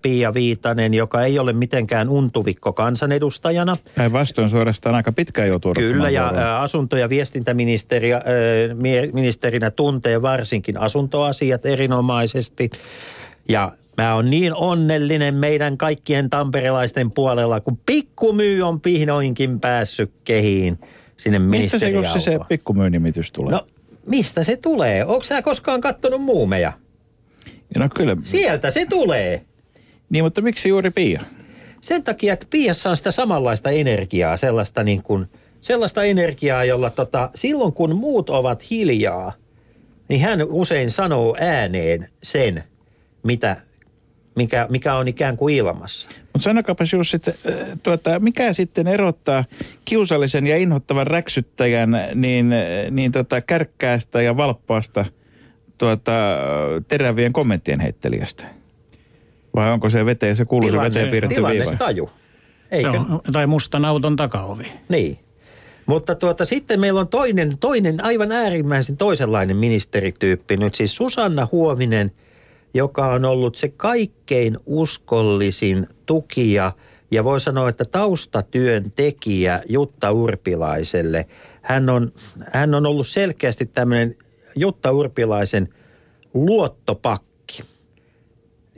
Pia 0.01 0.33
Viitanen, 0.33 0.93
joka 0.93 1.23
ei 1.25 1.39
ole 1.39 1.53
mitenkään 1.53 2.09
untuvikko 2.09 2.73
kansanedustajana, 2.73 3.75
Päinvastoin 3.95 4.49
suorastaan 4.49 4.95
aika 4.95 5.11
pitkään 5.11 5.47
joutuu 5.47 5.73
Kyllä, 5.73 6.09
ja 6.09 6.61
asunto- 6.61 6.97
ja 6.97 7.09
viestintäministerinä 7.09 9.71
tuntee 9.71 10.21
varsinkin 10.21 10.77
asuntoasiat 10.77 11.65
erinomaisesti. 11.65 12.69
Ja 13.49 13.71
mä 13.97 14.15
oon 14.15 14.29
niin 14.29 14.53
onnellinen 14.55 15.35
meidän 15.35 15.77
kaikkien 15.77 16.29
tamperelaisten 16.29 17.11
puolella, 17.11 17.59
kun 17.59 17.77
pikkumyy 17.85 18.61
on 18.61 18.79
vihdoinkin 18.85 19.59
päässyt 19.59 20.11
kehiin 20.23 20.79
sinne 21.17 21.39
Mistä 21.39 21.71
se 21.71 21.79
se 21.79 21.85
ministeriautoon. 21.91 22.47
pikkumyynimitys 22.47 23.31
tulee? 23.31 23.51
No, 23.51 23.67
mistä 24.09 24.43
se 24.43 24.57
tulee? 24.57 25.05
Onko 25.05 25.23
sä 25.23 25.41
koskaan 25.41 25.81
kattonut 25.81 26.21
muumeja? 26.21 26.73
no 27.77 27.89
kyllä. 27.95 28.17
Sieltä 28.23 28.71
se 28.71 28.85
tulee. 28.85 29.41
Niin, 30.11 30.23
mutta 30.23 30.41
miksi 30.41 30.69
juuri 30.69 30.91
Pia? 30.91 31.21
Sen 31.81 32.03
takia, 32.03 32.33
että 32.33 32.45
Piassa 32.49 32.89
on 32.89 32.97
sitä 32.97 33.11
samanlaista 33.11 33.69
energiaa, 33.69 34.37
sellaista, 34.37 34.83
niin 34.83 35.03
kuin, 35.03 35.27
sellaista 35.61 36.03
energiaa, 36.03 36.63
jolla 36.63 36.89
tota, 36.89 37.29
silloin 37.35 37.73
kun 37.73 37.95
muut 37.95 38.29
ovat 38.29 38.69
hiljaa, 38.71 39.33
niin 40.07 40.21
hän 40.21 40.43
usein 40.49 40.91
sanoo 40.91 41.35
ääneen 41.39 42.09
sen, 42.23 42.63
mitä, 43.23 43.57
mikä, 44.35 44.67
mikä 44.69 44.95
on 44.95 45.07
ikään 45.07 45.37
kuin 45.37 45.55
ilmassa. 45.55 46.09
Mutta 46.09 46.39
sanokaapas 46.43 46.93
Jussi, 46.93 47.17
tuota, 47.83 48.19
mikä 48.19 48.53
sitten 48.53 48.87
erottaa 48.87 49.45
kiusallisen 49.85 50.47
ja 50.47 50.57
inhottavan 50.57 51.07
räksyttäjän 51.07 51.91
niin, 52.15 52.51
niin 52.91 53.11
tota, 53.11 53.41
kärkkäästä 53.41 54.21
ja 54.21 54.37
valppaasta 54.37 55.05
tuota, 55.77 56.11
terävien 56.87 57.33
kommenttien 57.33 57.79
heittelijästä? 57.79 58.60
Vai 59.55 59.71
onko 59.71 59.89
se 59.89 60.05
veteen, 60.05 60.35
se 60.35 60.45
kuuluisa 60.45 60.81
veteen 60.81 61.11
piirretty 61.11 61.35
tilanne 61.35 61.59
viiva? 61.59 61.77
taju. 61.77 62.09
Se 62.69 62.75
Eikö? 62.75 62.89
on, 62.89 63.21
tai 63.31 63.47
mustan 63.47 63.85
auton 63.85 64.15
takaovi. 64.15 64.67
Niin. 64.89 65.19
Mutta 65.85 66.15
tuota, 66.15 66.45
sitten 66.45 66.79
meillä 66.79 66.99
on 66.99 67.07
toinen, 67.07 67.57
toinen 67.57 68.03
aivan 68.03 68.31
äärimmäisen 68.31 68.97
toisenlainen 68.97 69.57
ministerityyppi 69.57 70.57
nyt, 70.57 70.75
siis 70.75 70.95
Susanna 70.95 71.47
Huominen, 71.51 72.11
joka 72.73 73.13
on 73.13 73.25
ollut 73.25 73.55
se 73.55 73.69
kaikkein 73.69 74.57
uskollisin 74.65 75.87
tukija 76.05 76.71
ja 77.11 77.23
voi 77.23 77.39
sanoa, 77.39 77.69
että 77.69 77.85
taustatyön 77.85 78.91
tekijä 78.95 79.59
Jutta 79.69 80.11
Urpilaiselle. 80.11 81.27
Hän 81.61 81.89
on, 81.89 82.11
hän 82.51 82.75
on 82.75 82.85
ollut 82.85 83.07
selkeästi 83.07 83.65
tämmöinen 83.65 84.15
Jutta 84.55 84.91
Urpilaisen 84.91 85.69
luottopakki 86.33 87.30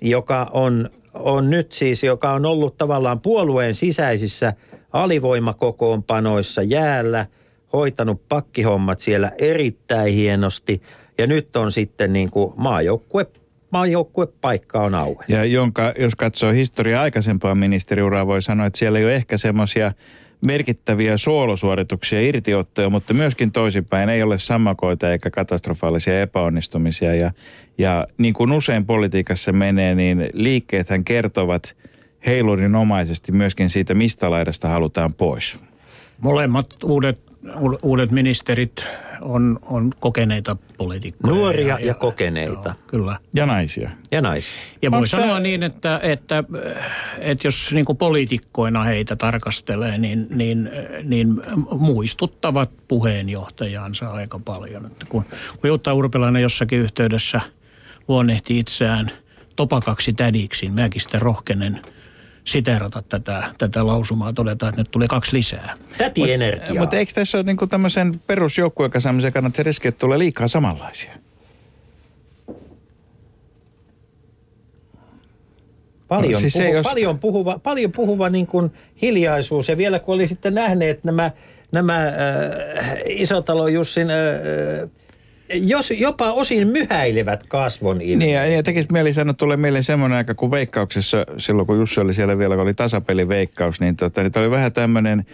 joka 0.03 0.49
on, 0.53 0.89
on 1.13 1.49
nyt 1.49 1.71
siis, 1.71 2.03
joka 2.03 2.33
on 2.33 2.45
ollut 2.45 2.77
tavallaan 2.77 3.21
puolueen 3.21 3.75
sisäisissä 3.75 4.53
alivoimakokoonpanoissa 4.93 6.61
jäällä, 6.61 7.25
hoitanut 7.73 8.21
pakkihommat 8.29 8.99
siellä 8.99 9.31
erittäin 9.37 10.13
hienosti 10.13 10.81
ja 11.17 11.27
nyt 11.27 11.55
on 11.55 11.71
sitten 11.71 12.13
niin 12.13 12.31
kuin 12.31 12.53
maajoukkue, 12.55 13.27
maajoukkuepaikka 13.71 14.81
on 14.81 14.95
auki. 14.95 15.23
Ja 15.27 15.45
jonka, 15.45 15.93
jos 15.99 16.15
katsoo 16.15 16.51
historiaa 16.51 17.01
aikaisempaa 17.01 17.55
ministeriuraa, 17.55 18.27
voi 18.27 18.41
sanoa, 18.41 18.65
että 18.65 18.79
siellä 18.79 18.99
ei 18.99 19.05
ole 19.05 19.15
ehkä 19.15 19.37
semmoisia 19.37 19.91
merkittäviä 20.47 21.17
soolosuorituksia, 21.17 22.21
irtiottoja, 22.21 22.89
mutta 22.89 23.13
myöskin 23.13 23.51
toisinpäin 23.51 24.09
ei 24.09 24.23
ole 24.23 24.39
sammakoita 24.39 25.11
eikä 25.11 25.29
katastrofaalisia 25.29 26.21
epäonnistumisia. 26.21 27.15
Ja, 27.15 27.31
ja 27.77 28.07
niin 28.17 28.33
kuin 28.33 28.51
usein 28.51 28.85
politiikassa 28.85 29.53
menee, 29.53 29.95
niin 29.95 30.29
liikkeethän 30.33 31.03
kertovat 31.03 31.75
heilurinomaisesti 32.25 33.31
myöskin 33.31 33.69
siitä, 33.69 33.93
mistä 33.93 34.31
laidasta 34.31 34.67
halutaan 34.67 35.13
pois. 35.13 35.63
Molemmat 36.19 36.65
uudet 36.83 37.19
uudet 37.81 38.11
ministerit 38.11 38.85
on, 39.21 39.59
on 39.61 39.91
kokeneita 39.99 40.57
poliitikkoja. 40.77 41.35
Nuoria 41.35 41.79
ja 41.79 41.93
kokeneita. 41.93 42.69
Joo, 42.69 42.87
kyllä. 42.87 43.19
Ja 43.33 43.45
naisia. 43.45 43.89
Ja 44.11 44.21
naisia. 44.21 44.53
Ja 44.81 44.91
voi 44.91 45.07
sanoa 45.07 45.27
tää- 45.27 45.39
niin, 45.39 45.63
että, 45.63 45.99
että, 46.03 46.43
että 47.19 47.47
jos 47.47 47.71
niin 47.73 47.85
poliitikkoina 47.97 48.83
heitä 48.83 49.15
tarkastelee, 49.15 49.97
niin, 49.97 50.27
niin, 50.29 50.69
niin 51.03 51.41
muistuttavat 51.71 52.69
puheenjohtajansa 52.87 54.11
aika 54.11 54.39
paljon. 54.45 54.85
Että 54.85 55.05
kun, 55.09 55.25
kun 55.61 55.67
Jutta 55.67 55.93
Urpilainen 55.93 56.41
jossakin 56.41 56.79
yhteydessä 56.79 57.41
luonnehti 58.07 58.59
itseään 58.59 59.11
topakaksi 59.55 60.13
tädiksi, 60.13 60.65
niin 60.65 60.73
mäkin 60.73 61.01
sitten 61.01 61.21
rohkenen 61.21 61.81
siteerata 62.45 63.03
tätä, 63.09 63.43
tätä 63.57 63.87
lausumaa, 63.87 64.33
todeta, 64.33 64.69
että 64.69 64.81
nyt 64.81 64.91
tuli 64.91 65.07
kaksi 65.07 65.37
lisää. 65.37 65.73
Tätienergiaa. 65.97 66.79
Mutta 66.79 66.97
eikö 66.97 67.11
tässä 67.13 67.37
ole 67.37 67.43
niinku 67.43 67.67
tämmöisen 67.67 68.13
perusjoukkueen 68.27 68.91
kasaamisen 68.91 69.33
kannalta 69.33 69.55
se 69.57 69.63
riski, 69.63 69.87
että 69.87 69.99
tulee 69.99 70.19
liikaa 70.19 70.47
samanlaisia? 70.47 71.11
Paljon, 76.07 76.41
Siis 76.41 76.53
siis 76.53 76.53
se, 76.53 76.63
puhu, 76.63 76.75
jos- 76.75 76.87
paljon 76.87 77.19
puhuva, 77.19 77.59
paljon 77.63 77.91
puhuva 77.91 78.29
niin 78.29 78.47
kuin 78.47 78.71
hiljaisuus. 79.01 79.69
Ja 79.69 79.77
vielä 79.77 79.99
kun 79.99 80.15
oli 80.15 80.27
sitten 80.27 80.53
nähneet 80.53 81.03
nämä, 81.03 81.31
nämä 81.71 82.07
äh, 82.07 82.13
Isotalon 83.05 83.73
Jussin 83.73 84.09
äh, 84.09 84.17
äh, 84.83 84.89
jos 85.53 85.91
jopa 85.91 86.31
osin 86.31 86.67
myhäilevät 86.67 87.43
kasvon 87.47 88.01
ilmeet. 88.01 88.19
Niin, 88.19 88.33
ja, 88.33 88.45
ja 88.45 88.63
tekisi 88.63 88.87
mieli 88.91 89.13
sanoa, 89.13 89.33
tulee 89.33 89.57
mieleen 89.57 89.83
semmoinen 89.83 90.17
aika, 90.17 90.33
kun 90.35 90.51
veikkauksessa, 90.51 91.25
silloin 91.37 91.67
kun 91.67 91.77
Jussi 91.77 91.99
oli 91.99 92.13
siellä 92.13 92.37
vielä, 92.37 92.55
kun 92.55 92.63
oli 92.63 92.73
tasapeliveikkaus, 92.73 93.79
niin, 93.79 93.95
tota, 93.95 94.23
niin 94.23 94.31
oli 94.35 94.51
vähän 94.51 94.73
tämmöinen 94.73 95.25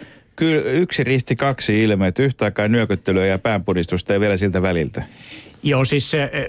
yksi 0.72 1.04
risti 1.04 1.36
kaksi 1.36 1.82
ilmeet, 1.82 2.18
yhtä 2.18 2.44
aikaa 2.44 2.68
nyökyttelyä 2.68 3.26
ja 3.26 3.38
päänpudistusta 3.38 4.12
ja 4.12 4.20
vielä 4.20 4.36
siltä 4.36 4.62
väliltä. 4.62 5.02
Joo, 5.62 5.84
siis 5.84 6.10
se, 6.10 6.22
eh, 6.22 6.48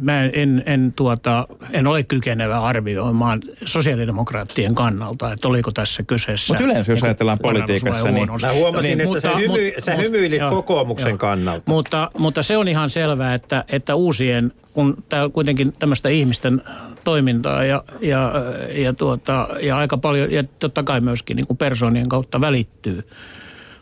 mä 0.00 0.24
en, 0.24 0.62
en, 0.66 0.92
tuota, 0.96 1.48
en 1.72 1.86
ole 1.86 2.02
kykenevä 2.02 2.60
arvioimaan 2.60 3.40
sosiaalidemokraattien 3.64 4.74
kannalta, 4.74 5.32
että 5.32 5.48
oliko 5.48 5.70
tässä 5.70 6.02
kyseessä... 6.02 6.54
Mut 6.54 6.62
yleensä, 6.62 6.92
jos 6.92 6.96
niinku 6.96 7.06
ajatellaan 7.06 7.38
politiikassa, 7.38 8.10
niin-. 8.10 8.28
Mä 8.42 8.52
huomasin, 8.52 9.00
että 9.00 9.20
sä 9.20 9.32
hymy- 9.36 9.74
sä 9.78 9.94
hymyilit 9.94 10.40
joo, 10.40 10.50
kokoomuksen 10.50 11.10
joo. 11.10 11.18
kannalta. 11.18 11.62
Mutta, 11.66 12.10
mutta 12.18 12.42
se 12.42 12.56
on 12.56 12.68
ihan 12.68 12.90
selvää, 12.90 13.34
että, 13.34 13.64
että 13.68 13.94
uusien, 13.94 14.52
kun 14.72 15.04
tämä 15.08 15.28
kuitenkin 15.28 15.72
tämmöistä 15.78 16.08
ihmisten 16.08 16.62
toimintaa 17.04 17.64
ja, 17.64 17.84
ja, 18.00 18.32
ja, 18.74 18.92
tuota, 18.92 19.48
ja 19.60 19.76
aika 19.76 19.96
paljon, 19.96 20.32
ja 20.32 20.44
totta 20.58 20.82
kai 20.82 21.00
myöskin 21.00 21.36
niin 21.36 21.46
kuin 21.46 21.56
persoonien 21.56 22.08
kautta 22.08 22.40
välittyy 22.40 23.08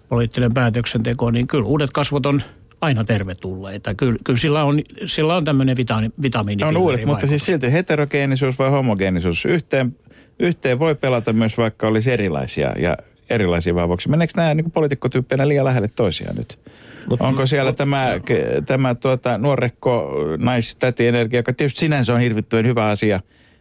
poliittinen 0.08 0.54
päätöksenteko, 0.54 1.30
niin 1.30 1.46
kyllä 1.46 1.64
uudet 1.64 1.90
kasvot 1.90 2.26
on 2.26 2.42
aina 2.82 3.04
tervetulleita. 3.04 3.94
Kyllä, 3.94 4.18
kyllä 4.24 4.38
sillä 4.38 4.64
on, 4.64 4.80
sillä 5.06 5.36
on 5.36 5.44
tämmöinen 5.44 5.76
vitaani, 5.76 6.08
Ne 6.08 6.12
vitamiini. 6.22 6.64
on 6.64 6.76
uudet, 6.76 7.04
mutta 7.04 7.26
siis 7.26 7.44
silti 7.44 7.72
heterogeenisuus 7.72 8.58
vai 8.58 8.70
homogeenisuus. 8.70 9.44
Yhteen, 9.44 9.96
yhteen 10.38 10.78
voi 10.78 10.94
pelata 10.94 11.32
myös 11.32 11.58
vaikka 11.58 11.88
olisi 11.88 12.12
erilaisia 12.12 12.72
ja 12.78 12.96
erilaisia 13.30 13.74
vahvuuksia. 13.74 14.10
Meneekö 14.10 14.32
nämä 14.36 14.54
niin 14.54 14.70
poliitikkotyyppeinä 14.70 15.48
liian 15.48 15.64
lähelle 15.64 15.88
toisiaan 15.96 16.36
nyt? 16.36 16.58
Mut, 17.06 17.20
Onko 17.20 17.46
siellä 17.46 17.70
mut, 17.70 17.76
tämä, 17.76 18.20
ke, 18.24 18.46
tämä 18.66 18.94
tuota, 18.94 19.38
nuorekko 19.38 20.12
naistäti 20.38 21.06
energia, 21.06 21.38
joka 21.38 21.52
tietysti 21.52 21.80
sinänsä 21.80 22.14
on 22.14 22.20
hirvittävän 22.20 22.66
hyvä 22.66 22.88
asia, 22.88 23.20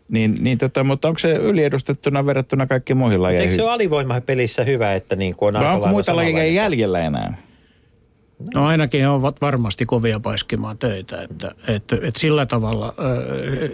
niin, 0.09 0.35
niin 0.39 0.57
tota, 0.57 0.83
mutta 0.83 1.07
onko 1.07 1.19
se 1.19 1.31
yliedustettuna 1.31 2.25
verrattuna 2.25 2.67
kaikkiin 2.67 2.97
muihin 2.97 3.21
lajeihin? 3.21 3.43
eikö 3.43 3.55
se 3.55 3.63
ole 3.63 3.71
alivoimapelissä 3.71 4.63
hyvä, 4.63 4.93
että 4.93 5.15
niin 5.15 5.35
kuin 5.35 5.55
on 5.55 5.63
aika 5.63 5.73
onko 5.73 5.87
muita 5.87 6.15
lajeja 6.15 6.45
jäljellä 6.45 6.99
enää? 6.99 7.37
No 8.53 8.65
ainakin 8.65 9.01
he 9.01 9.07
ovat 9.07 9.41
varmasti 9.41 9.85
kovia 9.85 10.19
paiskimaan 10.19 10.77
töitä, 10.77 11.21
että, 11.21 11.51
että, 11.67 11.95
että 11.95 12.19
sillä 12.19 12.45
tavalla, 12.45 12.93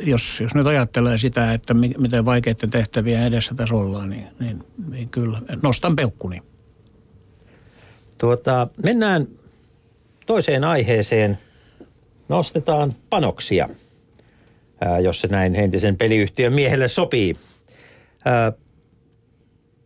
jos, 0.03 0.41
jos 0.41 0.55
nyt 0.55 0.67
ajattelee 0.67 1.17
sitä, 1.17 1.53
että 1.53 1.73
mi- 1.73 1.95
miten 1.97 2.25
vaikeiden 2.25 2.69
tehtävien 2.69 3.23
edessä 3.23 3.55
tässä 3.55 3.75
ollaan, 3.75 4.09
niin, 4.09 4.27
niin, 4.39 4.63
niin 4.91 5.09
kyllä 5.09 5.41
nostan 5.63 5.95
peukkuni. 5.95 6.41
Tuota, 8.17 8.67
mennään 8.83 9.27
toiseen 10.25 10.63
aiheeseen. 10.63 11.37
Nostetaan 12.29 12.93
panoksia, 13.09 13.69
jos 15.03 15.21
se 15.21 15.27
näin 15.27 15.55
entisen 15.55 15.97
peliyhtiön 15.97 16.53
miehelle 16.53 16.87
sopii. 16.87 17.37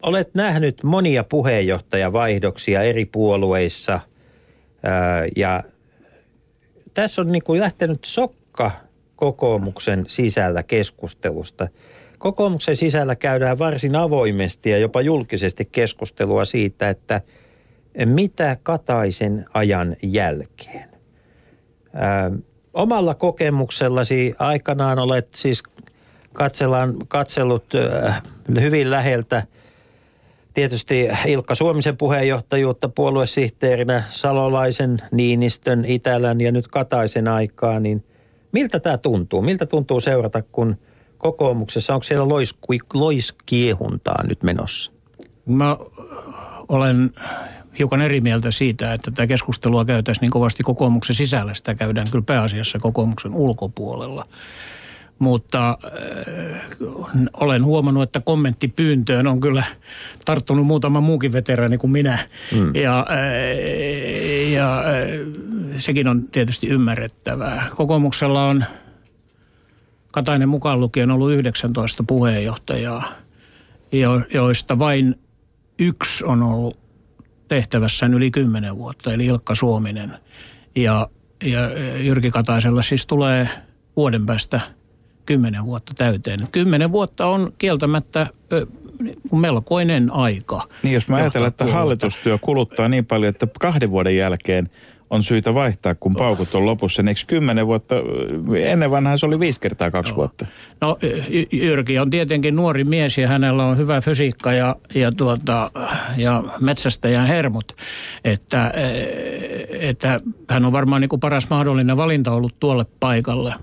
Olet 0.01 0.35
nähnyt 0.35 0.83
monia 0.83 1.23
puheenjohtajavaihdoksia 1.23 2.81
eri 2.81 3.05
puolueissa 3.05 3.99
ja 5.35 5.63
tässä 6.93 7.21
on 7.21 7.31
niin 7.31 7.43
kuin 7.43 7.59
lähtenyt 7.61 8.05
sokka 8.05 8.71
kokoomuksen 9.15 10.05
sisällä 10.07 10.63
keskustelusta. 10.63 11.67
Kokoomuksen 12.17 12.75
sisällä 12.75 13.15
käydään 13.15 13.59
varsin 13.59 13.95
avoimesti 13.95 14.69
ja 14.69 14.77
jopa 14.77 15.01
julkisesti 15.01 15.63
keskustelua 15.71 16.45
siitä, 16.45 16.89
että 16.89 17.21
mitä 18.05 18.57
Kataisen 18.63 19.45
ajan 19.53 19.95
jälkeen. 20.03 20.89
Ää, 21.93 22.31
omalla 22.73 23.15
kokemuksellasi 23.15 24.35
aikanaan 24.39 24.99
olet 24.99 25.27
siis 25.35 25.63
katsellaan, 26.33 26.95
katsellut 27.07 27.65
äh, 28.05 28.21
hyvin 28.59 28.91
läheltä 28.91 29.43
tietysti 30.53 31.07
Ilkka 31.27 31.55
Suomisen 31.55 31.97
puheenjohtajuutta 31.97 32.89
puoluesihteerinä 32.89 34.03
Salolaisen, 34.09 34.97
Niinistön, 35.11 35.85
Itälän 35.85 36.41
ja 36.41 36.51
nyt 36.51 36.67
Kataisen 36.67 37.27
aikaa, 37.27 37.79
niin 37.79 38.03
miltä 38.51 38.79
tämä 38.79 38.97
tuntuu? 38.97 39.41
Miltä 39.41 39.65
tuntuu 39.65 39.99
seurata, 39.99 40.41
kun 40.41 40.77
kokoomuksessa, 41.17 41.93
onko 41.93 42.03
siellä 42.03 42.29
loisku, 42.29 42.73
loiskiehuntaa 42.93 44.23
nyt 44.27 44.43
menossa? 44.43 44.91
Mä 45.45 45.77
olen 46.69 47.11
hiukan 47.79 48.01
eri 48.01 48.21
mieltä 48.21 48.51
siitä, 48.51 48.93
että 48.93 49.11
tätä 49.11 49.27
keskustelua 49.27 49.85
käytäisiin 49.85 50.21
niin 50.21 50.31
kovasti 50.31 50.63
kokoomuksen 50.63 51.15
sisällä. 51.15 51.53
Sitä 51.53 51.75
käydään 51.75 52.07
kyllä 52.11 52.25
pääasiassa 52.25 52.79
kokoomuksen 52.79 53.33
ulkopuolella. 53.33 54.25
Mutta 55.21 55.69
äh, 55.69 56.71
olen 57.33 57.65
huomannut, 57.65 58.03
että 58.03 58.19
kommenttipyyntöön 58.19 59.27
on 59.27 59.41
kyllä 59.41 59.63
tarttunut 60.25 60.67
muutama 60.67 61.01
muukin 61.01 61.33
veteraani 61.33 61.77
kuin 61.77 61.91
minä. 61.91 62.27
Mm. 62.55 62.75
Ja, 62.75 63.05
äh, 63.09 64.51
ja 64.51 64.79
äh, 64.79 64.85
sekin 65.77 66.07
on 66.07 66.23
tietysti 66.23 66.67
ymmärrettävää. 66.67 67.65
Kokoomuksella 67.75 68.47
on 68.47 68.65
Katainen 70.11 70.49
mukaan 70.49 70.79
lukien 70.79 71.11
ollut 71.11 71.31
19 71.31 72.03
puheenjohtajaa, 72.03 73.03
jo, 73.91 74.21
joista 74.33 74.79
vain 74.79 75.19
yksi 75.79 76.25
on 76.25 76.43
ollut 76.43 76.77
tehtävässään 77.47 78.13
yli 78.13 78.31
10 78.31 78.77
vuotta, 78.77 79.13
eli 79.13 79.25
Ilkka 79.25 79.55
Suominen. 79.55 80.13
Ja, 80.75 81.07
ja 81.43 81.59
Jyrki 81.99 82.31
Kataisella 82.31 82.81
siis 82.81 83.05
tulee 83.05 83.49
vuoden 83.95 84.25
päästä 84.25 84.61
kymmenen 85.31 85.65
vuotta 85.65 85.93
täyteen. 85.97 86.47
Kymmenen 86.51 86.91
vuotta 86.91 87.27
on 87.27 87.53
kieltämättä 87.57 88.27
melkoinen 89.31 90.11
aika. 90.11 90.67
Niin, 90.83 90.93
jos 90.93 91.07
mä 91.07 91.15
ajatellaan, 91.15 91.49
että 91.49 91.65
hallitustyö 91.65 92.37
kuluttaa 92.37 92.89
niin 92.89 93.05
paljon, 93.05 93.29
että 93.29 93.47
kahden 93.59 93.91
vuoden 93.91 94.15
jälkeen 94.15 94.69
on 95.09 95.23
syytä 95.23 95.53
vaihtaa, 95.53 95.95
kun 95.95 96.13
paukut 96.17 96.55
on 96.55 96.65
lopussa. 96.65 97.03
Niin 97.03 97.09
eikö 97.09 97.21
kymmenen 97.27 97.67
vuotta, 97.67 97.95
ennen 98.65 98.91
vanhaa 98.91 99.17
se 99.17 99.25
oli 99.25 99.39
viisi 99.39 99.59
kertaa 99.59 99.91
kaksi 99.91 100.15
vuotta. 100.15 100.45
No 100.81 100.97
Jyrki 101.51 101.99
on 101.99 102.09
tietenkin 102.09 102.55
nuori 102.55 102.83
mies 102.83 103.17
ja 103.17 103.27
hänellä 103.27 103.65
on 103.65 103.77
hyvä 103.77 104.01
fysiikka 104.01 104.53
ja, 104.53 104.75
ja, 104.95 105.11
tuota, 105.11 105.71
ja 106.17 106.43
metsästäjän 106.61 107.27
hermot. 107.27 107.75
Että, 108.25 108.73
että 109.79 110.19
hän 110.49 110.65
on 110.65 110.71
varmaan 110.71 111.01
niin 111.01 111.09
kuin 111.09 111.19
paras 111.19 111.49
mahdollinen 111.49 111.97
valinta 111.97 112.31
ollut 112.31 112.55
tuolle 112.59 112.85
paikalle. 112.99 113.53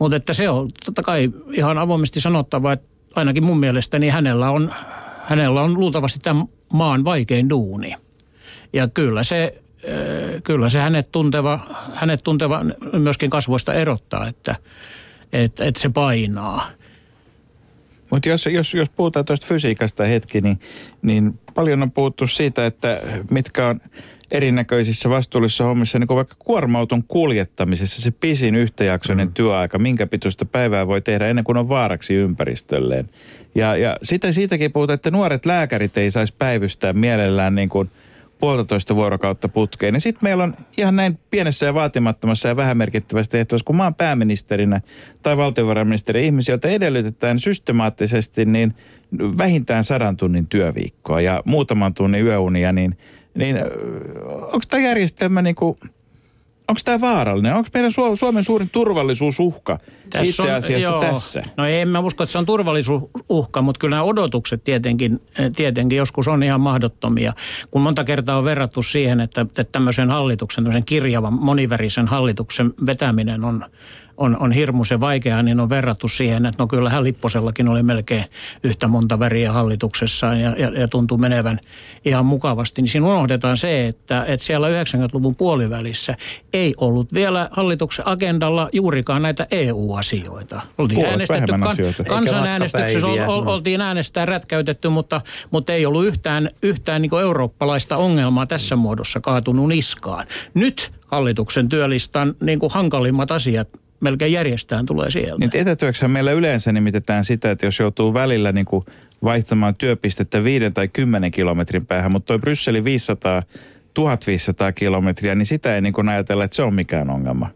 Mutta 0.00 0.16
että 0.16 0.32
se 0.32 0.48
on 0.48 0.70
totta 0.84 1.02
kai 1.02 1.30
ihan 1.52 1.78
avoimesti 1.78 2.20
sanottava, 2.20 2.72
että 2.72 2.88
ainakin 3.14 3.44
mun 3.44 3.60
mielestä 3.60 3.98
niin 3.98 4.12
hänellä 4.12 4.50
on, 4.50 4.72
hänellä 5.24 5.62
on 5.62 5.74
luultavasti 5.74 6.18
tämän 6.18 6.46
maan 6.72 7.04
vaikein 7.04 7.50
duuni. 7.50 7.94
Ja 8.72 8.88
kyllä 8.88 9.22
se, 9.22 9.62
eh, 9.82 10.42
kyllä 10.44 10.68
se 10.70 10.78
hänet 10.78 11.12
tunteva, 11.12 11.60
hänet 11.94 12.22
tunteva 12.22 12.64
myöskin 12.92 13.30
kasvoista 13.30 13.74
erottaa, 13.74 14.28
että, 14.28 14.56
että, 15.32 15.64
että 15.64 15.80
se 15.80 15.88
painaa. 15.88 16.70
Mutta 18.10 18.28
jos, 18.28 18.46
jos, 18.46 18.74
jos 18.74 18.88
puhutaan 18.88 19.24
tuosta 19.24 19.46
fysiikasta 19.46 20.04
hetki, 20.04 20.40
niin, 20.40 20.60
niin 21.02 21.38
paljon 21.54 21.82
on 21.82 21.90
puhuttu 21.90 22.26
siitä, 22.26 22.66
että 22.66 23.00
mitkä 23.30 23.66
on 23.66 23.80
erinäköisissä 24.30 25.10
vastuullisissa 25.10 25.64
hommissa, 25.64 25.98
niin 25.98 26.06
kuin 26.06 26.16
vaikka 26.16 26.34
kuorma-auton 26.38 27.04
kuljettamisessa 27.08 28.02
se 28.02 28.10
pisin 28.10 28.54
yhtäjaksoinen 28.54 29.28
mm. 29.28 29.34
työaika, 29.34 29.78
minkä 29.78 30.06
pituista 30.06 30.44
päivää 30.44 30.86
voi 30.86 31.00
tehdä 31.00 31.26
ennen 31.26 31.44
kuin 31.44 31.58
on 31.58 31.68
vaaraksi 31.68 32.14
ympäristölleen. 32.14 33.08
Ja, 33.54 33.76
ja 33.76 33.96
sitä, 34.02 34.32
siitäkin 34.32 34.72
puhutaan, 34.72 34.94
että 34.94 35.10
nuoret 35.10 35.46
lääkärit 35.46 35.98
ei 35.98 36.10
saisi 36.10 36.34
päivystää 36.38 36.92
mielellään 36.92 37.54
niin 37.54 37.68
kuin 37.68 37.90
puolitoista 38.40 38.94
vuorokautta 38.94 39.48
putkeen. 39.48 39.94
Ja 39.94 40.00
sitten 40.00 40.26
meillä 40.26 40.44
on 40.44 40.56
ihan 40.76 40.96
näin 40.96 41.18
pienessä 41.30 41.66
ja 41.66 41.74
vaatimattomassa 41.74 42.48
ja 42.48 42.56
vähän 42.56 42.76
merkittävässä 42.76 43.30
tehtävässä, 43.30 43.64
kun 43.64 43.76
maan 43.76 43.94
pääministerinä 43.94 44.80
tai 45.22 45.36
valtiovarainministeri 45.36 46.26
ihmisiltä 46.26 46.68
edellytetään 46.68 47.38
systemaattisesti 47.38 48.44
niin 48.44 48.74
vähintään 49.38 49.84
sadan 49.84 50.16
tunnin 50.16 50.46
työviikkoa 50.46 51.20
ja 51.20 51.42
muutaman 51.44 51.94
tunnin 51.94 52.24
yöunia, 52.24 52.72
niin, 52.72 52.96
niin 53.34 53.56
onko 54.32 54.60
tämä 54.68 54.82
järjestelmä 54.82 55.42
niin 55.42 55.54
kuin, 55.54 55.78
onko 56.68 56.80
tämä 56.84 57.00
vaarallinen? 57.00 57.54
Onko 57.54 57.68
meidän 57.74 57.92
Suomen 58.14 58.44
suurin 58.44 58.70
turvallisuusuhka 58.70 59.78
tässä 60.10 60.42
itse 60.42 60.52
asiassa 60.52 60.94
on, 60.94 61.02
joo, 61.02 61.12
tässä? 61.12 61.42
No 61.56 61.66
en 61.66 61.88
mä 61.88 62.00
usko, 62.00 62.22
että 62.22 62.32
se 62.32 62.38
on 62.38 62.46
turvallisuusuhka, 62.46 63.62
mutta 63.62 63.78
kyllä 63.78 63.96
nämä 63.96 64.02
odotukset 64.02 64.64
tietenkin, 64.64 65.20
tietenkin 65.56 65.98
joskus 65.98 66.28
on 66.28 66.42
ihan 66.42 66.60
mahdottomia. 66.60 67.32
Kun 67.70 67.82
monta 67.82 68.04
kertaa 68.04 68.38
on 68.38 68.44
verrattu 68.44 68.82
siihen, 68.82 69.20
että, 69.20 69.40
että 69.40 69.64
tämmöisen 69.64 70.10
hallituksen, 70.10 70.64
tämmöisen 70.64 70.84
kirjavan 70.84 71.32
monivärisen 71.32 72.06
hallituksen 72.06 72.72
vetäminen 72.86 73.44
on 73.44 73.64
on, 74.20 74.36
on 74.40 74.52
hirmuisen 74.52 75.00
vaikeaa, 75.00 75.42
niin 75.42 75.60
on 75.60 75.68
verrattu 75.68 76.08
siihen, 76.08 76.46
että 76.46 76.62
no 76.62 76.66
kyllähän 76.66 77.04
Lipposellakin 77.04 77.68
oli 77.68 77.82
melkein 77.82 78.24
yhtä 78.62 78.88
monta 78.88 79.18
väriä 79.18 79.52
hallituksessaan 79.52 80.40
ja, 80.40 80.54
ja, 80.58 80.80
ja 80.80 80.88
tuntuu 80.88 81.18
menevän 81.18 81.60
ihan 82.04 82.26
mukavasti. 82.26 82.82
Niin 82.82 82.88
siinä 82.88 83.06
unohdetaan 83.06 83.56
se, 83.56 83.86
että, 83.86 84.24
että 84.28 84.46
siellä 84.46 84.68
90-luvun 84.68 85.36
puolivälissä 85.36 86.16
ei 86.52 86.74
ollut 86.76 87.14
vielä 87.14 87.48
hallituksen 87.52 88.08
agendalla 88.08 88.68
juurikaan 88.72 89.22
näitä 89.22 89.46
EU-asioita. 89.50 90.62
Oltiin 90.78 91.06
äänestetty, 91.06 91.52
kan, 91.52 92.06
kansanäänestyksessä 92.08 93.06
ol, 93.06 93.18
ol, 93.26 93.46
oltiin 93.46 93.80
äänestää 93.80 94.26
rätkäytetty, 94.26 94.88
mutta, 94.88 95.20
mutta 95.50 95.72
ei 95.72 95.86
ollut 95.86 96.04
yhtään, 96.04 96.48
yhtään 96.62 97.02
niin 97.02 97.20
eurooppalaista 97.20 97.96
ongelmaa 97.96 98.46
tässä 98.46 98.76
muodossa 98.76 99.20
kaatunut 99.20 99.68
niskaan. 99.68 100.26
Nyt 100.54 100.92
hallituksen 101.06 101.68
työlistan 101.68 102.34
niin 102.40 102.58
kuin 102.58 102.72
hankalimmat 102.72 103.30
asiat 103.30 103.68
melkein 104.00 104.32
järjestään 104.32 104.86
tulee 104.86 105.10
sieltä. 105.10 105.38
Niin 105.38 105.50
etätyöksi 105.54 106.08
meillä 106.08 106.32
yleensä 106.32 106.72
nimitetään 106.72 107.24
sitä, 107.24 107.50
että 107.50 107.66
jos 107.66 107.78
joutuu 107.78 108.14
välillä 108.14 108.52
niin 108.52 108.66
kuin 108.66 108.84
vaihtamaan 109.24 109.74
työpistettä 109.74 110.44
viiden 110.44 110.74
tai 110.74 110.88
kymmenen 110.88 111.30
kilometrin 111.30 111.86
päähän, 111.86 112.12
mutta 112.12 112.26
toi 112.26 112.38
Brysselin 112.38 112.84
500, 112.84 113.42
1500 113.94 114.72
kilometriä, 114.72 115.34
niin 115.34 115.46
sitä 115.46 115.74
ei 115.74 115.80
niin 115.80 115.92
kuin 115.92 116.08
ajatella, 116.08 116.44
että 116.44 116.54
se 116.54 116.62
on 116.62 116.74
mikään 116.74 117.10
ongelma. 117.10 117.50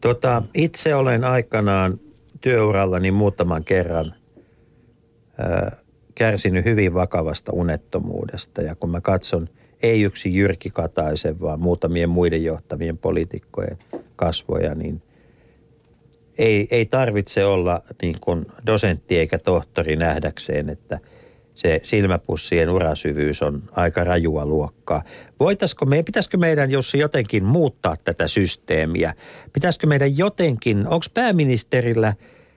Tota, 0.00 0.42
itse 0.54 0.94
olen 0.94 1.24
aikanaan 1.24 2.00
työurallani 2.40 3.10
muutaman 3.10 3.64
kerran 3.64 4.04
ää, 5.38 5.76
kärsinyt 6.14 6.64
hyvin 6.64 6.94
vakavasta 6.94 7.52
unettomuudesta. 7.52 8.62
Ja 8.62 8.74
kun 8.74 8.90
mä 8.90 9.00
katson 9.00 9.48
ei 9.82 10.02
yksi 10.02 10.34
Jyrki 10.34 10.70
Kataisen, 10.70 11.40
vaan 11.40 11.60
muutamien 11.60 12.08
muiden 12.08 12.44
johtavien 12.44 12.98
poliitikkojen 12.98 13.78
kasvoja, 14.16 14.74
niin 14.74 15.02
ei, 16.38 16.68
ei 16.70 16.86
tarvitse 16.86 17.44
olla 17.44 17.82
niin 18.02 18.16
kuin 18.20 18.46
dosentti 18.66 19.18
eikä 19.18 19.38
tohtori 19.38 19.96
nähdäkseen, 19.96 20.70
että 20.70 20.98
se 21.54 21.80
silmäpussien 21.82 22.70
urasyvyys 22.70 23.42
on 23.42 23.62
aika 23.72 24.04
rajua 24.04 24.46
luokkaa. 24.46 25.02
Voitaisko 25.40 25.86
me, 25.86 26.02
pitäisikö 26.02 26.36
meidän 26.36 26.70
Jussi 26.70 26.98
jotenkin 26.98 27.44
muuttaa 27.44 27.96
tätä 28.04 28.28
systeemiä? 28.28 29.14
Pitäisikö 29.52 29.86
meidän 29.86 30.18
jotenkin, 30.18 30.78
onko 30.78 31.06
pääministerillä, 31.14 32.14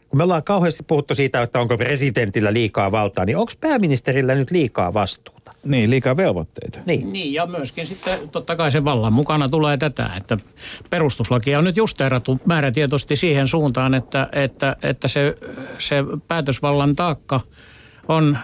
kun 0.10 0.18
me 0.18 0.24
ollaan 0.24 0.44
kauheasti 0.44 0.84
puhuttu 0.84 1.16
siitä, 1.16 1.42
että 1.42 1.60
onko 1.60 1.78
presidentillä 1.78 2.54
liikaa 2.54 2.92
valtaa, 2.92 3.26
niin 3.26 3.38
onko 3.38 3.52
pääministerillä 3.62 4.36
nyt 4.36 4.52
liikaa 4.52 4.94
vastuuta? 4.94 5.41
Niin, 5.66 5.90
liikaa 5.90 6.18
velvoitteita. 6.18 6.80
Niin. 6.86 7.14
niin, 7.14 7.34
ja 7.34 7.46
myöskin 7.46 7.88
sitten 7.88 8.30
totta 8.30 8.56
kai 8.56 8.72
sen 8.72 8.86
vallan 8.86 9.14
mukana 9.14 9.50
tulee 9.50 9.78
tätä, 9.78 10.10
että 10.18 10.38
perustuslaki 10.90 11.56
on 11.56 11.64
nyt 11.64 11.78
justeerattu 11.78 12.40
määrätietoisesti 12.46 13.16
siihen 13.16 13.48
suuntaan, 13.48 13.94
että, 13.94 14.30
että, 14.32 14.76
että 14.84 15.08
se, 15.08 15.38
se 15.78 15.96
päätösvallan 16.28 16.96
taakka 16.96 17.40
on 18.08 18.38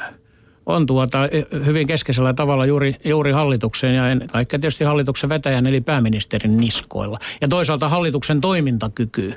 on 0.68 0.86
tuota 0.86 1.20
hyvin 1.66 1.88
keskeisellä 1.88 2.34
tavalla 2.34 2.66
juuri, 2.66 2.96
juuri 3.06 3.32
hallituksen 3.32 3.96
ja 3.96 4.10
ennen 4.10 4.28
kaikkea 4.28 4.60
tietysti 4.60 4.84
hallituksen 4.84 5.30
vetäjän 5.30 5.68
eli 5.68 5.82
pääministerin 5.82 6.58
niskoilla. 6.58 7.20
Ja 7.42 7.48
toisaalta 7.48 7.90
hallituksen 7.90 8.42
toimintakyky 8.42 9.34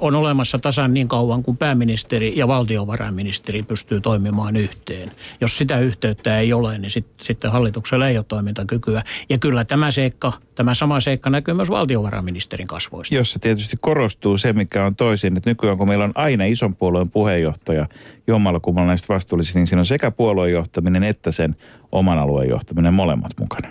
on 0.00 0.14
olemassa 0.14 0.58
tasan 0.58 0.94
niin 0.94 1.08
kauan 1.08 1.42
kuin 1.42 1.56
pääministeri 1.56 2.32
ja 2.36 2.48
valtiovarainministeri 2.48 3.62
pystyy 3.62 4.00
toimimaan 4.00 4.56
yhteen. 4.56 5.10
Jos 5.40 5.58
sitä 5.58 5.78
yhteyttä 5.78 6.38
ei 6.38 6.52
ole, 6.52 6.78
niin 6.78 6.90
sit, 6.90 7.06
sitten 7.20 7.52
hallituksella 7.52 8.08
ei 8.08 8.18
ole 8.18 8.24
toimintakykyä. 8.28 9.02
Ja 9.28 9.38
kyllä 9.38 9.64
tämä 9.64 9.90
seikka, 9.90 10.32
tämä 10.54 10.74
sama 10.74 11.00
seikka 11.00 11.30
näkyy 11.30 11.54
myös 11.54 11.70
valtiovarainministerin 11.70 12.66
kasvoista. 12.66 13.14
Jossa 13.14 13.38
tietysti 13.38 13.76
korostuu 13.80 14.38
se, 14.38 14.52
mikä 14.52 14.86
on 14.86 14.96
toisin, 14.96 15.36
että 15.36 15.50
nykyään 15.50 15.78
kun 15.78 15.88
meillä 15.88 16.04
on 16.04 16.12
aina 16.14 16.44
ison 16.44 16.76
puolueen 16.76 17.10
puheenjohtaja 17.10 17.86
jommalla 18.26 18.60
kummalla 18.60 18.88
näistä 18.88 19.14
vastuullisista, 19.14 19.58
niin 19.58 19.66
siinä 19.66 19.80
on 19.80 19.86
sekä 19.86 20.10
puolueen 20.10 20.52
johtaminen 20.52 21.02
että 21.02 21.32
sen 21.32 21.56
oman 21.92 22.18
alueen 22.18 22.48
johtaminen 22.48 22.94
molemmat 22.94 23.32
mukana. 23.40 23.68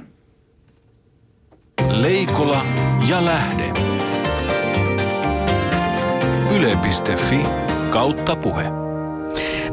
Leikola 1.90 2.66
ja 3.10 3.26
Lähde. 3.26 3.74
Yle.fi 6.62 7.40
kautta 7.90 8.36
puhe. 8.36 8.64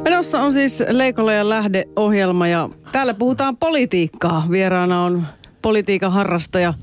Menossa 0.04 0.40
on 0.40 0.52
siis 0.52 0.82
Leikola 0.88 1.32
ja 1.32 1.48
Lähde-ohjelma 1.48 2.48
ja 2.48 2.68
täällä 2.92 3.14
puhutaan 3.14 3.56
politiikkaa. 3.56 4.46
Vieraana 4.50 5.04
on 5.04 5.26
politiikan 5.62 6.12
harrastaja 6.12 6.74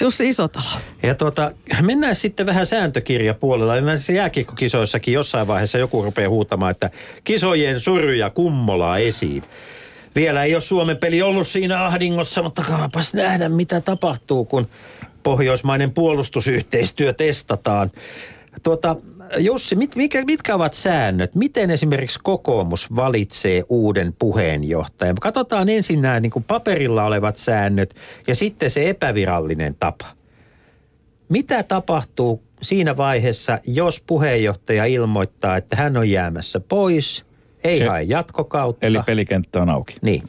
Jussi 0.00 0.28
Isotalo. 0.28 0.70
Ja 1.02 1.14
tuota, 1.14 1.52
mennään 1.82 2.16
sitten 2.16 2.46
vähän 2.46 2.66
sääntökirjapuolella. 2.66 3.80
Näissä 3.80 4.12
jääkiekkokisoissakin 4.12 5.14
jossain 5.14 5.46
vaiheessa 5.46 5.78
joku 5.78 6.02
rupeaa 6.02 6.30
huutamaan, 6.30 6.70
että 6.70 6.90
kisojen 7.24 7.80
suruja 7.80 8.30
kummolaa 8.30 8.98
esiin. 8.98 9.42
Vielä 10.14 10.44
ei 10.44 10.54
ole 10.54 10.62
Suomen 10.62 10.96
peli 10.96 11.22
ollut 11.22 11.48
siinä 11.48 11.84
ahdingossa, 11.84 12.42
mutta 12.42 12.62
kaapas 12.62 13.14
nähdä 13.14 13.48
mitä 13.48 13.80
tapahtuu, 13.80 14.44
kun 14.44 14.68
pohjoismainen 15.22 15.90
puolustusyhteistyö 15.90 17.12
testataan. 17.12 17.90
Tuota, 18.62 18.96
Jussi, 19.38 19.76
mit, 19.76 19.96
mikä, 19.96 20.24
mitkä 20.24 20.54
ovat 20.54 20.74
säännöt? 20.74 21.34
Miten 21.34 21.70
esimerkiksi 21.70 22.18
kokoomus 22.22 22.94
valitsee 22.94 23.64
uuden 23.68 24.14
puheenjohtajan? 24.18 25.16
Katsotaan 25.20 25.68
ensin 25.68 26.02
nämä 26.02 26.20
niin 26.20 26.30
kuin 26.30 26.44
paperilla 26.44 27.04
olevat 27.04 27.36
säännöt 27.36 27.94
ja 28.26 28.34
sitten 28.34 28.70
se 28.70 28.90
epävirallinen 28.90 29.76
tapa. 29.78 30.06
Mitä 31.28 31.62
tapahtuu 31.62 32.42
siinä 32.62 32.96
vaiheessa, 32.96 33.58
jos 33.66 34.02
puheenjohtaja 34.06 34.84
ilmoittaa, 34.84 35.56
että 35.56 35.76
hän 35.76 35.96
on 35.96 36.10
jäämässä 36.10 36.60
pois, 36.60 37.24
ei 37.64 37.80
He, 37.80 37.86
hae 37.86 38.02
jatkokautta? 38.02 38.86
Eli 38.86 38.98
pelikenttä 39.06 39.62
on 39.62 39.70
auki. 39.70 39.94
Niin. 40.02 40.22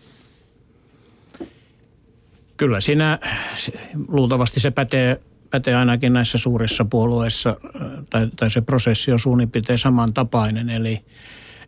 Kyllä 2.58 2.80
siinä 2.80 3.20
luultavasti 4.08 4.60
se 4.60 4.72
pätee 4.72 5.20
pätee 5.54 5.76
ainakin 5.76 6.14
näissä 6.14 6.38
suurissa 6.38 6.86
puolueissa, 6.86 7.56
tai, 8.10 8.28
tai 8.36 8.50
se 8.50 8.62
prosessi 8.62 9.12
on 9.12 9.50
piirtein 9.52 9.80
samantapainen. 9.80 10.70
Eli, 10.70 11.02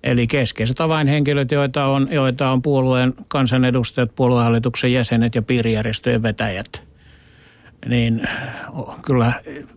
eli 0.03 0.27
keskeiset 0.27 0.81
avainhenkilöt, 0.81 1.51
joita 1.51 1.85
on, 1.85 2.07
joita 2.11 2.49
on 2.49 2.61
puolueen 2.61 3.13
kansanedustajat, 3.27 4.15
puoluehallituksen 4.15 4.93
jäsenet 4.93 5.35
ja 5.35 5.41
piirijärjestöjen 5.41 6.23
vetäjät. 6.23 6.83
Niin 7.87 8.27
kyllä, 9.05 9.33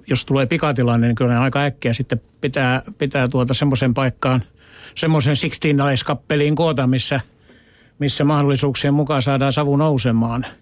jos 0.06 0.24
tulee 0.24 0.46
pikatilanne, 0.46 1.06
niin 1.06 1.14
kyllä 1.14 1.40
aika 1.40 1.62
äkkiä 1.62 1.94
sitten 1.94 2.20
pitää, 2.40 2.82
pitää 2.98 3.28
tuota 3.28 3.54
semmoisen 3.54 3.94
paikkaan, 3.94 4.42
semmoisen 4.94 5.36
Sixteen-naiskappeliin 5.36 6.54
koota, 6.54 6.86
missä, 6.86 7.20
missä 7.98 8.24
mahdollisuuksien 8.24 8.94
mukaan 8.94 9.22
saadaan 9.22 9.52
savu 9.52 9.76
nousemaan– 9.76 10.46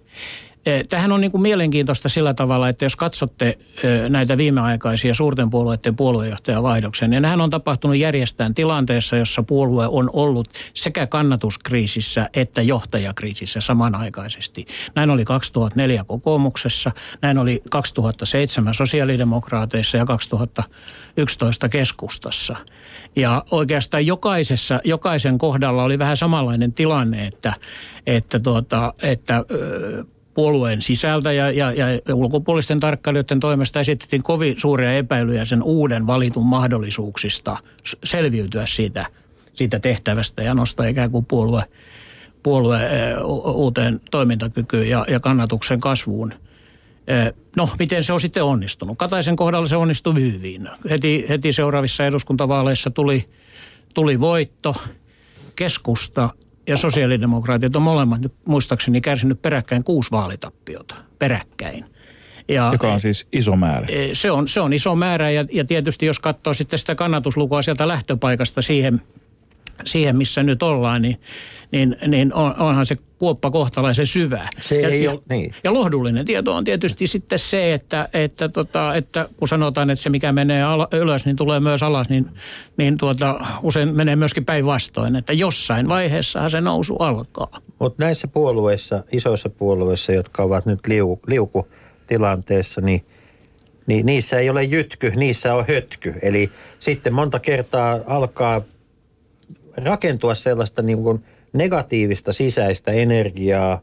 Tähän 0.89 1.13
on 1.13 1.21
niin 1.21 1.31
kuin 1.31 1.43
mielenkiintoista 1.43 2.09
sillä 2.09 2.35
tavalla, 2.35 2.69
että 2.69 2.85
jos 2.85 2.97
katsotte 2.97 3.59
näitä 4.09 4.37
viimeaikaisia 4.37 5.15
suurten 5.15 5.51
puolueiden 5.51 5.97
puoluejohtajavaihdoksen, 5.97 7.11
niin 7.11 7.23
nämähän 7.23 7.41
on 7.41 7.51
tapahtunut 7.51 7.97
järjestään 7.97 8.55
tilanteessa, 8.55 9.17
jossa 9.17 9.43
puolue 9.43 9.87
on 9.87 10.11
ollut 10.13 10.49
sekä 10.75 11.07
kannatuskriisissä 11.07 12.29
että 12.35 12.63
johtajakriisissä 12.63 13.61
samanaikaisesti. 13.61 14.67
Näin 14.95 15.11
oli 15.11 15.25
2004 15.25 16.05
kokoomuksessa, 16.05 16.93
näin 17.23 17.39
oli 17.39 17.63
2007 17.71 18.75
sosiaalidemokraateissa 18.75 19.97
ja 19.97 20.07
2011 20.07 21.69
keskustassa. 21.69 22.57
Ja 23.17 23.45
oikeastaan 23.51 24.07
jokaisessa, 24.07 24.81
jokaisen 24.85 25.39
kohdalla 25.39 25.85
oli 25.85 25.99
vähän 25.99 26.17
samanlainen 26.17 26.73
tilanne, 26.73 27.27
että, 27.27 27.55
että, 28.07 28.39
tuota, 28.41 28.95
että 29.03 29.45
puolueen 30.37 30.83
sisältä 30.83 31.33
ja, 31.33 31.51
ja, 31.51 31.72
ja 31.72 32.14
ulkopuolisten 32.14 32.81
tarkkailijoiden 32.81 33.40
toimesta 33.40 33.81
esitettiin 33.81 34.22
kovin 34.22 34.55
suuria 34.61 34.96
epäilyjä 34.96 35.44
sen 35.44 35.62
uuden 35.62 36.07
valitun 36.07 36.46
mahdollisuuksista 36.46 37.57
selviytyä 38.05 38.66
siitä, 38.66 39.07
siitä 39.55 39.79
tehtävästä 39.79 40.42
ja 40.42 40.55
nostaa 40.55 40.87
ikään 40.87 41.11
kuin 41.11 41.25
puolue, 41.25 41.62
puolueen 42.42 43.25
u- 43.25 43.64
uuteen 43.64 44.01
toimintakykyyn 44.11 44.88
ja, 44.88 45.05
ja 45.09 45.20
kannatuksen 45.20 45.81
kasvuun. 45.81 46.35
No, 47.57 47.68
miten 47.79 48.05
se 48.05 48.12
on 48.12 48.20
sitten 48.20 48.44
onnistunut? 48.44 48.99
Kataisen 48.99 49.37
kohdalla 49.37 49.66
se 49.66 49.77
onnistui 49.77 50.14
hyvin. 50.14 50.68
Heti, 50.90 51.27
heti 51.29 51.53
seuraavissa 51.53 52.07
eduskuntavaaleissa 52.07 52.90
tuli, 52.90 53.29
tuli 53.94 54.20
voitto. 54.20 54.75
Keskusta 55.57 56.31
ja 56.67 56.77
sosiaalidemokraatit 56.77 57.77
on 57.77 57.83
molemmat 57.83 58.21
nyt 58.21 58.33
muistaakseni 58.45 59.01
kärsinyt 59.01 59.43
peräkkäin 59.43 59.85
kuusi 59.85 60.11
vaalitappiota. 60.11 60.95
Peräkkäin. 61.19 61.85
Ja, 62.49 62.69
Joka 62.73 62.93
on 62.93 63.01
siis 63.01 63.27
iso 63.33 63.57
määrä. 63.57 63.87
Eh, 63.91 64.11
Se 64.13 64.31
on, 64.31 64.49
se 64.49 64.61
on 64.61 64.73
iso 64.73 64.95
määrä 64.95 65.31
ja, 65.31 65.45
ja 65.53 65.65
tietysti 65.65 66.07
jos 66.07 66.19
katsoo 66.19 66.55
sitten 66.55 66.79
sitä 66.79 66.95
kannatuslukua 66.95 67.63
sieltä 67.63 67.89
lähtöpaikasta 67.89 68.63
siihen, 68.63 69.03
siihen 69.85 70.17
missä 70.17 70.43
nyt 70.43 70.62
ollaan, 70.62 71.03
niin, 71.03 71.21
niin, 71.73 71.97
niin 72.07 72.35
on, 72.35 72.55
onhan 72.59 72.87
se 72.87 72.97
kuoppa 73.19 73.51
kohtalaisen 73.51 74.07
syvä. 74.07 74.49
Se 74.61 74.81
ja, 74.81 74.89
ei 74.89 75.05
ja, 75.05 75.11
ole- 75.11 75.23
niin. 75.29 75.55
ja 75.65 75.75
lohdullinen 75.75 76.25
tieto 76.27 76.55
on 76.55 76.65
tietysti 76.65 77.07
sitten 77.07 77.39
se, 77.39 77.73
että, 77.73 78.09
että, 78.12 78.49
tota, 78.49 78.95
että 78.95 79.29
kun 79.37 79.49
sanotaan, 79.49 79.91
että 79.91 80.03
se 80.03 80.11
mikä 80.11 80.33
menee 80.33 80.62
ala, 80.62 80.89
ylös, 80.93 81.27
niin 81.27 81.37
tulee 81.37 81.61
myös 81.61 81.83
alas, 81.83 82.09
niin, 82.09 82.27
niin 82.77 82.97
tuota, 82.97 83.41
usein 83.62 83.97
menee 83.97 84.17
myöskin 84.17 84.45
päinvastoin, 84.45 85.17
että 85.17 85.33
jossain 85.33 85.89
vaiheessa 85.89 86.49
se 86.49 86.61
nousu 86.61 86.97
alkaa. 86.97 87.61
Mutta 87.79 88.05
näissä 88.05 88.29
puolueissa, 88.29 89.05
isoissa 89.12 89.49
puolueissa, 89.49 90.12
jotka 90.12 90.43
ovat 90.43 90.67
nyt 90.67 90.81
liu, 90.87 91.21
liukutilanteessa, 91.27 92.81
niin, 92.81 93.05
niin 93.87 94.07
niissä 94.07 94.39
ei 94.39 94.51
ole 94.51 94.65
jytky, 94.65 95.12
niissä 95.17 95.55
on 95.55 95.65
hötky. 95.69 96.15
Eli 96.23 96.51
sitten 96.79 97.12
monta 97.12 97.39
kertaa 97.39 98.01
alkaa 98.07 98.62
rakentua 99.85 100.35
sellaista 100.35 100.83
niin 100.83 101.03
kuin 101.03 101.25
negatiivista 101.53 102.33
sisäistä 102.33 102.93
energiaa 102.93 103.81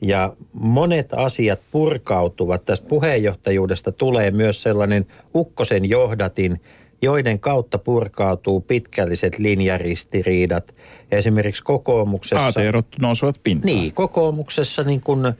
ja 0.00 0.32
monet 0.52 1.12
asiat 1.12 1.60
purkautuvat. 1.70 2.64
Tästä 2.64 2.88
puheenjohtajuudesta 2.88 3.92
tulee 3.92 4.30
myös 4.30 4.62
sellainen 4.62 5.06
ukkosen 5.34 5.88
johdatin, 5.88 6.60
joiden 7.02 7.40
kautta 7.40 7.78
purkautuu 7.78 8.60
pitkälliset 8.60 9.38
linjaristiriidat. 9.38 10.74
Ja 11.10 11.18
esimerkiksi 11.18 11.62
kokoomuksessa... 11.62 12.44
Aateerot 12.44 12.86
nousevat 13.00 13.36
pintaan. 13.42 13.74
Niin, 13.74 13.94
kokoomuksessa 13.94 14.82
niin 14.82 15.00
kun, 15.00 15.26
ä, 15.26 15.32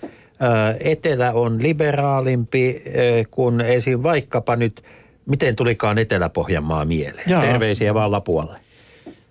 etelä 0.81 1.33
on 1.33 1.63
liberaalimpi 1.63 2.83
kuin 3.31 3.61
esim. 3.61 4.03
vaikkapa 4.03 4.57
nyt, 4.57 4.83
miten 5.27 5.57
tulikaan 5.57 5.99
Etelä-Pohjanmaa 5.99 6.85
mieleen? 6.85 7.31
Jaa. 7.31 7.43
Terveisiä 7.43 7.95
vaan 7.95 8.13
Lapualle. 8.13 8.59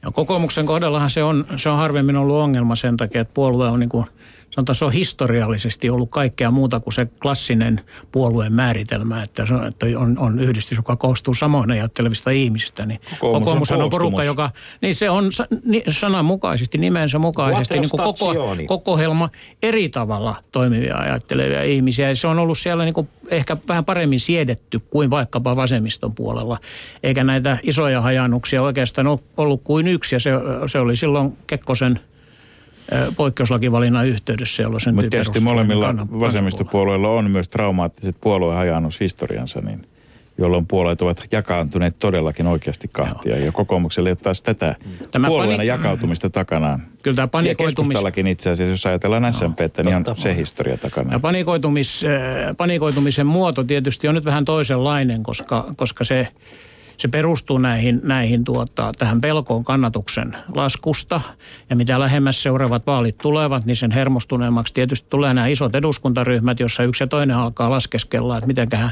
Ja 0.02 0.12
kokoomuksen 0.12 0.66
kohdallahan 0.66 1.10
se 1.10 1.24
on, 1.24 1.46
se 1.56 1.70
on 1.70 1.78
harvemmin 1.78 2.18
ollut 2.18 2.36
ongelma 2.36 2.76
sen 2.76 2.98
takia, 2.98 3.22
että 3.22 3.34
puolue 3.34 3.68
on 3.68 3.80
niin 3.80 3.90
kuin, 3.90 4.06
sanotaan, 4.52 4.76
se 4.76 4.86
on 4.86 4.94
historiallisesti 4.94 5.90
ollut 5.90 6.10
kaikkea 6.10 6.52
muuta 6.52 6.80
kuin 6.80 6.94
se 6.94 7.08
klassinen 7.22 7.82
puolueen 8.12 8.54
määritelmä, 8.54 9.24
että, 9.24 9.46
se 9.46 9.54
on, 9.54 9.68
että 9.68 9.86
on, 9.98 10.18
on 10.18 10.40
yhdistys, 10.40 10.78
joka 10.78 10.96
koostuu 10.96 11.34
samoin 11.34 11.72
ajattelevista 11.72 12.30
ihmisistä. 12.30 12.86
Niin 12.86 13.00
Kokoomus 13.00 13.24
on 13.24 13.44
kokoomushan 13.44 13.82
on 13.82 13.90
porukka, 13.90 14.24
joka, 14.24 14.52
niin 14.82 14.96
se 14.96 15.10
on 15.10 15.30
sananmukaisesti, 15.92 16.78
nimensä 16.78 17.20
mukaisesti, 17.20 17.80
niin 17.80 17.90
kuin 17.90 18.04
koko, 18.04 18.36
koko 18.68 18.98
helma 18.98 19.30
eri 19.64 19.90
tavalla 19.90 20.36
toimivia 20.52 20.98
ajattelevia 20.98 21.64
ihmisiä. 21.64 22.10
Ja 22.10 22.16
se 22.16 22.28
on 22.28 22.40
ollut 22.40 22.58
siellä 22.58 22.84
niin 22.86 22.94
kuin 22.94 23.10
ehkä 23.30 23.58
vähän 23.68 23.86
paremmin 23.86 24.20
siedetty 24.20 24.80
kuin 24.90 25.10
vaikkapa 25.10 25.56
vasemmiston 25.56 26.16
puolella. 26.16 26.58
Eikä 27.04 27.24
näitä 27.24 27.58
isoja 27.64 28.02
hajannuksia 28.02 28.62
oikeastaan 28.62 29.08
ollut 29.38 29.62
kuin 29.64 29.88
yksi. 29.88 30.16
Ja 30.16 30.20
se, 30.20 30.32
se 30.68 30.80
oli 30.80 30.96
silloin 30.96 31.38
Kekkosen 31.48 32.00
poikkeuslakivalinnan 33.16 34.08
yhteydessä, 34.08 34.64
jolloin 34.64 34.82
sen 34.82 34.96
Mutta 34.96 35.10
tietysti 35.10 35.40
molemmilla 35.40 35.96
vasemmistopuolueilla 36.20 37.10
on 37.10 37.32
myös 37.32 37.50
traumaattiset 37.50 38.16
puoluehajannushistoriansa, 38.22 39.62
niin 39.62 39.88
jolloin 40.38 40.68
puolueet 40.68 41.02
ovat 41.02 41.28
jakaantuneet 41.32 41.96
todellakin 42.00 42.48
oikeasti 42.48 42.90
kahtia. 42.92 43.38
Ja 43.38 43.52
kokoomukselle 43.52 44.10
ei 44.10 44.12
ole 44.12 44.18
taas 44.24 44.42
tätä 44.42 44.76
Tämä 45.12 45.28
puolueena 45.28 45.58
pani- 45.58 45.68
jakautumista 45.68 46.30
takanaan. 46.30 46.84
Kyllä 47.04 47.16
tämä 47.16 47.24
Ja 47.24 47.28
panikoitumis... 47.28 47.76
keskustallakin 47.76 48.28
itse 48.28 48.50
asiassa, 48.50 48.72
jos 48.72 48.86
ajatellaan 48.86 49.34
SMPtä, 49.34 49.84
niin 49.84 49.96
on 49.96 50.04
totta. 50.04 50.22
se 50.22 50.36
historia 50.36 50.78
takana. 50.78 51.14
Ja 51.14 51.20
panikoitumis, 51.20 52.06
panikoitumisen 52.58 53.28
muoto 53.28 53.64
tietysti 53.64 54.08
on 54.08 54.16
nyt 54.16 54.26
vähän 54.26 54.46
toisenlainen, 54.46 55.24
koska, 55.24 55.74
koska 55.78 56.04
se, 56.04 56.28
se 57.00 57.08
perustuu 57.08 57.58
näihin, 57.58 58.02
näihin 58.04 58.44
tuota, 58.44 58.92
tähän 58.98 59.22
pelkoon 59.22 59.64
kannatuksen 59.64 60.38
laskusta. 60.56 61.22
Ja 61.70 61.76
mitä 61.76 62.00
lähemmäs 62.00 62.44
seuraavat 62.44 62.88
vaalit 62.88 63.18
tulevat, 63.18 63.66
niin 63.66 63.76
sen 63.76 63.92
hermostuneemmaksi 63.92 64.74
tietysti 64.74 65.08
tulee 65.10 65.34
nämä 65.34 65.48
isot 65.48 65.76
eduskuntaryhmät, 65.76 66.60
jossa 66.60 66.84
yksi 66.84 67.04
ja 67.04 67.08
toinen 67.08 67.38
alkaa 67.38 67.70
laskeskella, 67.70 68.38
että 68.38 68.48
mitenköhän 68.48 68.92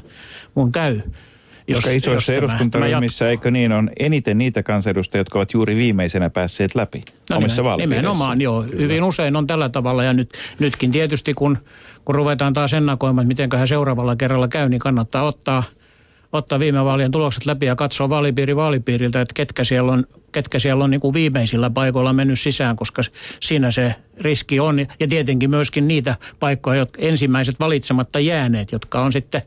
mun 0.55 0.71
käy. 0.71 1.01
Koska 1.73 1.91
isoissa 1.91 2.33
tämä 2.33 2.37
eduskuntaryhmissä, 2.37 3.29
eikö 3.29 3.51
niin, 3.51 3.71
on 3.71 3.89
eniten 3.99 4.37
niitä 4.37 4.63
kansanedustajia, 4.63 5.19
jotka 5.19 5.39
ovat 5.39 5.53
juuri 5.53 5.75
viimeisenä 5.75 6.29
päässeet 6.29 6.75
läpi 6.75 7.03
No 7.29 7.37
omissa 7.37 7.61
nimen- 7.61 7.65
vaalipiireissä. 7.65 8.01
Nimenomaan, 8.01 8.41
joo. 8.41 8.61
Hyvin 8.61 9.03
usein 9.03 9.35
on 9.35 9.47
tällä 9.47 9.69
tavalla 9.69 10.03
ja 10.03 10.13
nyt, 10.13 10.29
nytkin 10.59 10.91
tietysti 10.91 11.33
kun, 11.33 11.57
kun 12.05 12.15
ruvetaan 12.15 12.53
taas 12.53 12.73
ennakoimaan, 12.73 13.23
että 13.23 13.27
mitenköhän 13.27 13.67
seuraavalla 13.67 14.15
kerralla 14.15 14.47
käy, 14.47 14.69
niin 14.69 14.79
kannattaa 14.79 15.23
ottaa, 15.23 15.63
ottaa 16.33 16.59
viime 16.59 16.85
vaalien 16.85 17.11
tulokset 17.11 17.45
läpi 17.45 17.65
ja 17.65 17.75
katsoa 17.75 18.09
vaalipiiri 18.09 18.55
vaalipiiriltä, 18.55 19.21
että 19.21 19.33
ketkä 19.33 19.63
siellä 19.63 19.91
on, 19.91 20.03
ketkä 20.31 20.59
siellä 20.59 20.83
on 20.83 20.89
niin 20.89 20.99
kuin 20.99 21.13
viimeisillä 21.13 21.69
paikoilla 21.69 22.13
mennyt 22.13 22.39
sisään, 22.39 22.75
koska 22.75 23.01
siinä 23.39 23.71
se 23.71 23.95
riski 24.21 24.59
on. 24.59 24.79
Ja 24.79 25.07
tietenkin 25.09 25.49
myöskin 25.49 25.87
niitä 25.87 26.15
paikkoja, 26.39 26.79
jotka 26.79 27.01
ensimmäiset 27.01 27.59
valitsematta 27.59 28.19
jääneet, 28.19 28.71
jotka 28.71 29.01
on 29.01 29.11
sitten, 29.11 29.41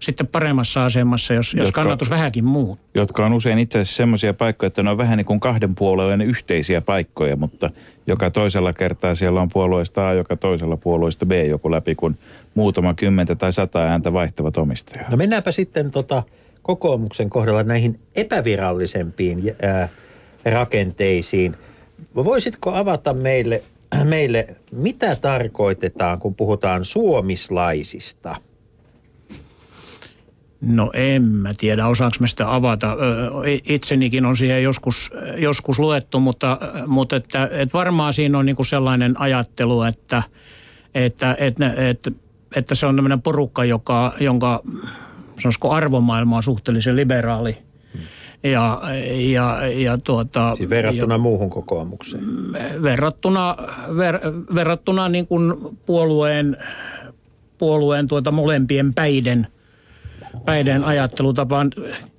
sitten 0.00 0.26
paremmassa 0.26 0.84
asemassa, 0.84 1.34
jos, 1.34 1.54
jos 1.54 1.68
Jotka- 1.68 1.80
kannatus 1.80 2.10
vähänkin 2.10 2.44
muut. 2.44 2.78
jotka 2.94 3.26
on 3.26 3.32
usein 3.32 3.58
itse 3.58 3.78
asiassa 3.78 3.96
semmoisia 3.96 4.34
paikkoja, 4.34 4.66
että 4.66 4.82
ne 4.82 4.90
on 4.90 4.98
vähän 4.98 5.16
niin 5.16 5.26
kuin 5.26 5.40
kahden 5.40 5.74
puolueen 5.74 6.20
yhteisiä 6.20 6.80
paikkoja, 6.80 7.36
mutta 7.36 7.70
joka 8.06 8.30
toisella 8.30 8.72
kertaa 8.72 9.14
siellä 9.14 9.40
on 9.40 9.48
puolueesta 9.48 10.08
A, 10.08 10.12
joka 10.12 10.36
toisella 10.36 10.76
puolueesta 10.76 11.26
B 11.26 11.32
joku 11.48 11.70
läpi, 11.70 11.94
kun 11.94 12.16
muutama 12.54 12.94
kymmentä 12.94 13.34
tai 13.34 13.52
sata 13.52 13.80
ääntä 13.80 14.12
vaihtavat 14.12 14.56
omistajaa. 14.56 15.10
No 15.10 15.16
mennäänpä 15.16 15.52
sitten 15.52 15.90
tota 15.90 16.22
kokoomuksen 16.62 17.30
kohdalla 17.30 17.62
näihin 17.62 18.00
epävirallisempiin 18.16 19.54
ää, 19.62 19.88
rakenteisiin. 20.44 21.56
Voisitko 22.14 22.74
avata 22.74 23.14
meille, 23.14 23.62
meille, 24.04 24.56
mitä 24.72 25.16
tarkoitetaan, 25.20 26.18
kun 26.18 26.34
puhutaan 26.34 26.84
suomislaisista? 26.84 28.36
No 30.60 30.90
en 30.94 31.22
mä 31.22 31.52
tiedä, 31.58 31.86
osaanko 31.86 32.16
mä 32.20 32.26
sitä 32.26 32.54
avata. 32.54 32.96
Itsenikin 33.64 34.24
on 34.24 34.36
siihen 34.36 34.62
joskus, 34.62 35.10
joskus 35.36 35.78
luettu, 35.78 36.20
mutta, 36.20 36.58
mutta 36.86 37.16
että, 37.16 37.48
että 37.52 37.72
varmaan 37.78 38.12
siinä 38.12 38.38
on 38.38 38.46
niinku 38.46 38.64
sellainen 38.64 39.20
ajattelu, 39.20 39.82
että, 39.82 40.22
että, 40.94 41.36
että, 41.40 41.74
että, 41.76 42.10
että 42.56 42.74
se 42.74 42.86
on 42.86 42.96
tämmöinen 42.96 43.22
porukka, 43.22 43.64
joka, 43.64 44.12
jonka 44.20 44.62
sanoisiko 45.40 45.70
arvomaailma 45.70 46.36
on 46.36 46.42
suhteellisen 46.42 46.96
liberaali. 46.96 47.58
Ja, 48.42 48.82
ja, 49.32 49.66
ja 49.66 49.98
tuota, 49.98 50.54
Siis 50.56 50.70
verrattuna 50.70 51.18
muuhun 51.18 51.50
kokoomukseen. 51.50 52.24
verrattuna, 52.82 53.56
ver, 53.96 54.20
verrattuna 54.54 55.08
niin 55.08 55.26
kuin 55.26 55.54
puolueen, 55.86 56.56
puolueen 57.58 58.08
tuota 58.08 58.30
molempien 58.30 58.94
päiden, 58.94 59.46
päiden 60.44 60.84
ajattelutapaan. 60.84 61.70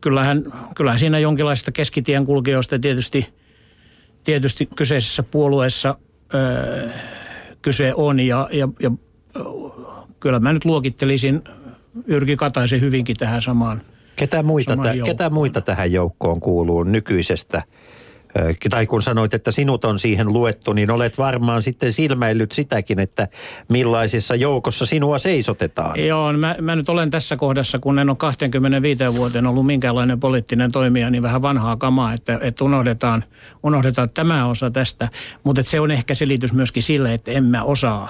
Kyllähän, 0.01 0.43
kyllähän 0.75 0.99
siinä 0.99 1.19
jonkinlaista 1.19 1.71
keskitien 1.71 2.25
kulkijoista 2.25 2.79
tietysti, 2.79 3.27
tietysti 4.23 4.69
kyseisessä 4.75 5.23
puolueessa 5.23 5.95
öö, 6.33 6.89
kyse 7.61 7.93
on. 7.95 8.19
Ja, 8.19 8.49
ja, 8.51 8.69
ja 8.79 8.91
kyllä 10.19 10.39
mä 10.39 10.53
nyt 10.53 10.65
luokittelisin 10.65 11.43
Yrki 12.07 12.35
Kataisen 12.35 12.81
hyvinkin 12.81 13.15
tähän 13.17 13.41
samaan. 13.41 13.81
Ketä 14.15 14.43
muita, 14.43 14.71
Samaan 14.71 14.89
tä, 14.89 14.93
joukkoon. 14.93 15.17
ketä 15.17 15.29
muita 15.29 15.61
tähän 15.61 15.91
joukkoon 15.91 16.39
kuuluu 16.39 16.83
nykyisestä? 16.83 17.63
Tai 18.69 18.87
kun 18.87 19.01
sanoit, 19.01 19.33
että 19.33 19.51
sinut 19.51 19.85
on 19.85 19.99
siihen 19.99 20.33
luettu, 20.33 20.73
niin 20.73 20.91
olet 20.91 21.17
varmaan 21.17 21.61
sitten 21.61 21.93
silmäillyt 21.93 22.51
sitäkin, 22.51 22.99
että 22.99 23.27
millaisessa 23.69 24.35
joukossa 24.35 24.85
sinua 24.85 25.17
seisotetaan. 25.17 26.07
Joo, 26.07 26.33
mä, 26.33 26.55
mä 26.61 26.75
nyt 26.75 26.89
olen 26.89 27.09
tässä 27.11 27.37
kohdassa, 27.37 27.79
kun 27.79 27.99
en 27.99 28.09
ole 28.09 28.17
25 28.17 29.03
vuoteen 29.15 29.47
ollut 29.47 29.65
minkäänlainen 29.65 30.19
poliittinen 30.19 30.71
toimija, 30.71 31.09
niin 31.09 31.23
vähän 31.23 31.41
vanhaa 31.41 31.77
kamaa, 31.77 32.13
että, 32.13 32.39
että 32.41 32.63
unohdetaan, 32.63 33.23
unohdetaan 33.63 34.09
tämä 34.13 34.47
osa 34.47 34.71
tästä. 34.71 35.09
Mutta 35.43 35.63
se 35.63 35.79
on 35.79 35.91
ehkä 35.91 36.13
selitys 36.13 36.53
myöskin 36.53 36.83
sille, 36.83 37.13
että 37.13 37.31
en 37.31 37.43
mä 37.43 37.63
osaa 37.63 38.09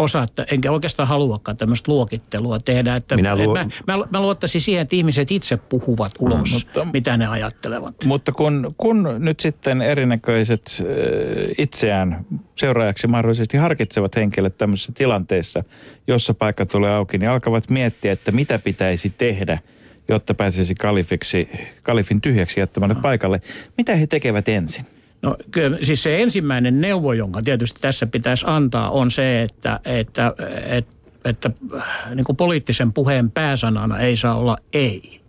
osaa, 0.00 0.24
että 0.24 0.46
enkä 0.50 0.72
oikeastaan 0.72 1.08
haluakaan 1.08 1.56
tämmöistä 1.56 1.92
luokittelua 1.92 2.58
tehdä. 2.58 2.96
Että 2.96 3.16
Minä 3.16 3.36
luo- 3.36 3.54
mä, 3.54 3.96
mä, 3.96 4.04
mä 4.10 4.20
luottaisin 4.20 4.60
siihen, 4.60 4.82
että 4.82 4.96
ihmiset 4.96 5.30
itse 5.30 5.56
puhuvat 5.56 6.12
ulos, 6.18 6.52
Mutta- 6.52 6.86
mitä 6.92 7.16
ne 7.16 7.26
ajattelevat. 7.26 7.94
Mutta 8.04 8.32
kun, 8.32 8.74
kun 8.78 9.08
nyt 9.18 9.40
sitten 9.40 9.82
erinäköiset 9.82 10.82
itseään 11.58 12.24
seuraajaksi 12.56 13.06
mahdollisesti 13.06 13.56
harkitsevat 13.56 14.16
henkilöt 14.16 14.58
tämmöisessä 14.58 14.92
tilanteessa, 14.96 15.64
jossa 16.06 16.34
paikka 16.34 16.66
tulee 16.66 16.94
auki, 16.94 17.18
niin 17.18 17.30
alkavat 17.30 17.70
miettiä, 17.70 18.12
että 18.12 18.32
mitä 18.32 18.58
pitäisi 18.58 19.10
tehdä, 19.10 19.58
jotta 20.08 20.34
pääsisi 20.34 20.74
kalifiksi, 20.74 21.48
kalifin 21.82 22.20
tyhjäksi 22.20 22.60
jättämälle 22.60 22.94
paikalle. 22.94 23.40
Mitä 23.78 23.96
he 23.96 24.06
tekevät 24.06 24.48
ensin? 24.48 24.86
No 25.22 25.36
siis 25.82 26.02
se 26.02 26.22
ensimmäinen 26.22 26.80
neuvo, 26.80 27.12
jonka 27.12 27.42
tietysti 27.42 27.80
tässä 27.80 28.06
pitäisi 28.06 28.44
antaa, 28.48 28.90
on 28.90 29.10
se, 29.10 29.42
että, 29.42 29.80
että, 29.84 30.34
että, 30.64 30.92
että 31.24 31.50
niin 32.14 32.24
kuin 32.24 32.36
poliittisen 32.36 32.92
puheen 32.92 33.30
pääsanana 33.30 33.98
ei 33.98 34.16
saa 34.16 34.34
olla 34.34 34.58
ei. 34.72 35.19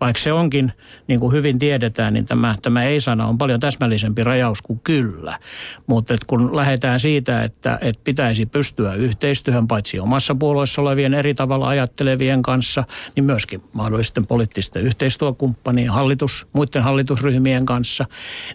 Vaikka 0.00 0.22
se 0.22 0.32
onkin, 0.32 0.72
niin 1.06 1.20
kuin 1.20 1.32
hyvin 1.32 1.58
tiedetään, 1.58 2.14
niin 2.14 2.26
tämä, 2.26 2.54
tämä 2.62 2.84
ei-sana 2.84 3.26
on 3.26 3.38
paljon 3.38 3.60
täsmällisempi 3.60 4.24
rajaus 4.24 4.62
kuin 4.62 4.80
kyllä. 4.84 5.38
Mutta 5.86 6.14
et 6.14 6.24
kun 6.24 6.56
lähdetään 6.56 7.00
siitä, 7.00 7.44
että, 7.44 7.78
että 7.82 8.00
pitäisi 8.04 8.46
pystyä 8.46 8.94
yhteistyöhön 8.94 9.68
paitsi 9.68 10.00
omassa 10.00 10.34
puolueessa 10.34 10.82
olevien 10.82 11.14
eri 11.14 11.34
tavalla 11.34 11.68
ajattelevien 11.68 12.42
kanssa, 12.42 12.84
niin 13.16 13.24
myöskin 13.24 13.62
mahdollisten 13.72 14.26
poliittisten 14.26 14.82
yhteistyökumppanien, 14.82 15.90
hallitus, 15.90 16.46
muiden 16.52 16.82
hallitusryhmien 16.82 17.66
kanssa, 17.66 18.04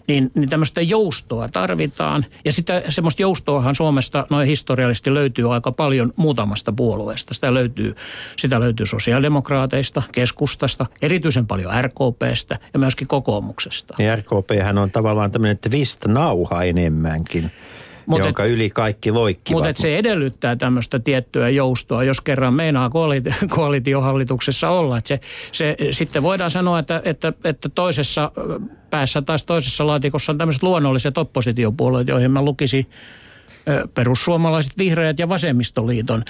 niin, 0.08 0.30
niin 0.34 0.48
tämmöistä 0.48 0.80
joustoa 0.80 1.48
tarvitaan. 1.48 2.24
Ja 2.44 2.52
sitä, 2.52 2.82
semmoista 2.88 3.22
joustoahan 3.22 3.74
Suomesta 3.74 4.26
noin 4.30 4.48
historiallisesti 4.48 5.14
löytyy 5.14 5.54
aika 5.54 5.72
paljon 5.72 6.12
muutamasta 6.16 6.72
puolueesta. 6.72 7.34
Sitä 7.34 7.54
löytyy, 7.54 7.94
sitä 8.36 8.60
löytyy 8.60 8.86
sosiaalidemokraateista, 8.86 10.02
keskustasta, 10.12 10.86
erityisen 11.24 11.46
paljon 11.46 11.72
RKPstä 11.84 12.58
ja 12.72 12.78
myöskin 12.78 13.08
kokoomuksesta. 13.08 13.94
Niin 13.98 14.18
RKPhän 14.18 14.78
on 14.78 14.90
tavallaan 14.90 15.30
tämmöinen 15.30 15.58
twist-nauha 15.58 16.64
enemmänkin, 16.64 17.50
Mut 18.06 18.18
jonka 18.18 18.44
yli 18.44 18.70
kaikki 18.70 19.10
loikkivat. 19.10 19.64
Mutta 19.64 19.82
se 19.82 19.98
edellyttää 19.98 20.56
tämmöistä 20.56 20.98
tiettyä 20.98 21.48
joustoa, 21.48 22.04
jos 22.04 22.20
kerran 22.20 22.54
meinaa 22.54 22.88
koaliti- 22.88 23.46
koalitiohallituksessa 23.56 24.68
olla. 24.70 24.98
Et 24.98 25.06
se, 25.06 25.20
se, 25.52 25.76
sitten 25.90 26.22
voidaan 26.22 26.50
sanoa, 26.50 26.78
että, 26.78 27.02
että, 27.04 27.32
että 27.44 27.68
toisessa 27.68 28.30
päässä 28.90 29.22
tai 29.22 29.36
toisessa 29.46 29.86
laatikossa 29.86 30.32
on 30.32 30.38
tämmöiset 30.38 30.62
luonnolliset 30.62 31.18
oppositiopuolueet, 31.18 32.08
joihin 32.08 32.30
mä 32.30 32.42
lukisin 32.42 32.86
perussuomalaiset, 33.94 34.78
vihreät 34.78 35.18
ja 35.18 35.28
vasemmistoliiton, 35.28 36.22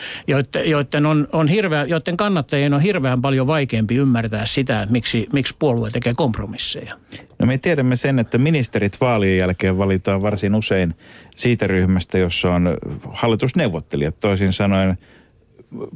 joiden, 0.65 1.07
on, 1.07 1.29
on 1.33 1.49
hirveä, 1.49 1.85
joiden 1.85 2.17
kannattajien 2.17 2.75
on 2.75 2.81
hirveän 2.81 3.23
paljon 3.23 3.47
vaikeampi 3.47 3.97
ymmärtää 3.97 4.47
sitä, 4.47 4.87
miksi, 4.91 5.29
miksi 5.33 5.55
puolue 5.59 5.91
tekee 5.91 6.13
kompromisseja. 6.17 6.95
No 7.39 7.47
me 7.47 7.59
tiedämme 7.59 7.97
sen, 7.97 8.19
että 8.19 8.39
ministerit 8.39 9.01
vaalien 9.01 9.39
jälkeen 9.39 9.79
valitaan 9.79 10.23
varsin 10.23 10.55
usein 10.55 10.95
siitä 11.35 11.67
ryhmästä, 11.67 12.19
jossa 12.19 12.51
on 12.51 12.77
hallitusneuvottelijat. 13.13 14.21
Toisin 14.21 14.53
sanoen 14.53 14.99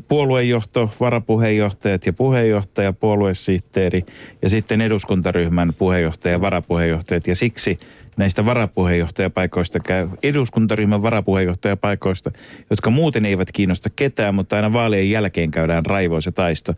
puoluejohto, 0.09 0.91
varapuheenjohtajat 1.01 2.07
ja 2.07 2.13
puheenjohtaja, 2.13 2.93
puoluesihteeri 2.93 4.05
ja 4.43 4.49
sitten 4.49 4.81
eduskuntaryhmän 4.81 5.73
puheenjohtaja 5.79 6.33
ja 6.33 6.41
varapuheenjohtajat. 6.41 7.27
Ja 7.27 7.37
siksi 7.37 7.79
näistä 8.19 8.45
varapuheenjohtajapaikoista 8.45 9.81
käy 9.81 10.09
eduskuntaryhmän 10.23 11.03
varapuheenjohtajapaikoista, 11.03 12.31
jotka 12.71 12.91
muuten 12.91 13.27
eivät 13.27 13.53
kiinnosta 13.53 13.91
ketään, 13.97 14.35
mutta 14.35 14.57
aina 14.57 14.73
vaalien 14.73 15.11
jälkeen 15.11 15.51
käydään 15.51 15.87
raivoisa 15.87 16.33
taisto. 16.33 16.75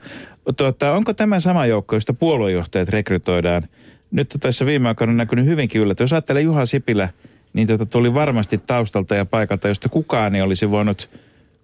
Tuota, 0.57 0.93
onko 0.93 1.15
tämä 1.15 1.41
sama 1.41 1.67
joukko, 1.67 1.97
josta 1.97 2.13
puoluejohtajat 2.13 2.89
rekrytoidaan? 2.89 3.63
Nyt 4.11 4.37
tässä 4.41 4.67
viime 4.67 4.89
aikoina 4.89 5.11
on 5.11 5.17
näkynyt 5.17 5.47
hyvinkin 5.47 5.81
yllättä. 5.81 6.05
Jos 6.05 6.13
ajattelee 6.13 6.43
Juha 6.43 6.67
Sipilä, 6.67 7.09
niin 7.53 7.67
tuota, 7.67 7.87
tuli 7.87 8.15
varmasti 8.15 8.59
taustalta 8.59 9.15
ja 9.15 9.25
paikalta, 9.25 9.69
josta 9.69 9.89
kukaan 9.89 10.35
ei 10.35 10.43
olisi 10.43 10.71
voinut 10.71 11.09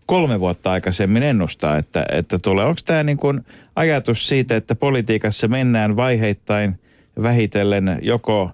kolme 0.06 0.40
vuotta 0.40 0.72
aikaisemmin 0.72 1.22
ennustaa, 1.22 1.76
että, 1.76 2.06
että 2.12 2.38
tulee. 2.38 2.64
Onko 2.64 2.80
tämä 2.84 3.02
niin 3.02 3.16
kuin 3.16 3.40
ajatus 3.76 4.28
siitä, 4.28 4.56
että 4.56 4.74
politiikassa 4.74 5.48
mennään 5.48 5.96
vaiheittain 5.96 6.78
vähitellen 7.22 7.98
joko, 8.02 8.50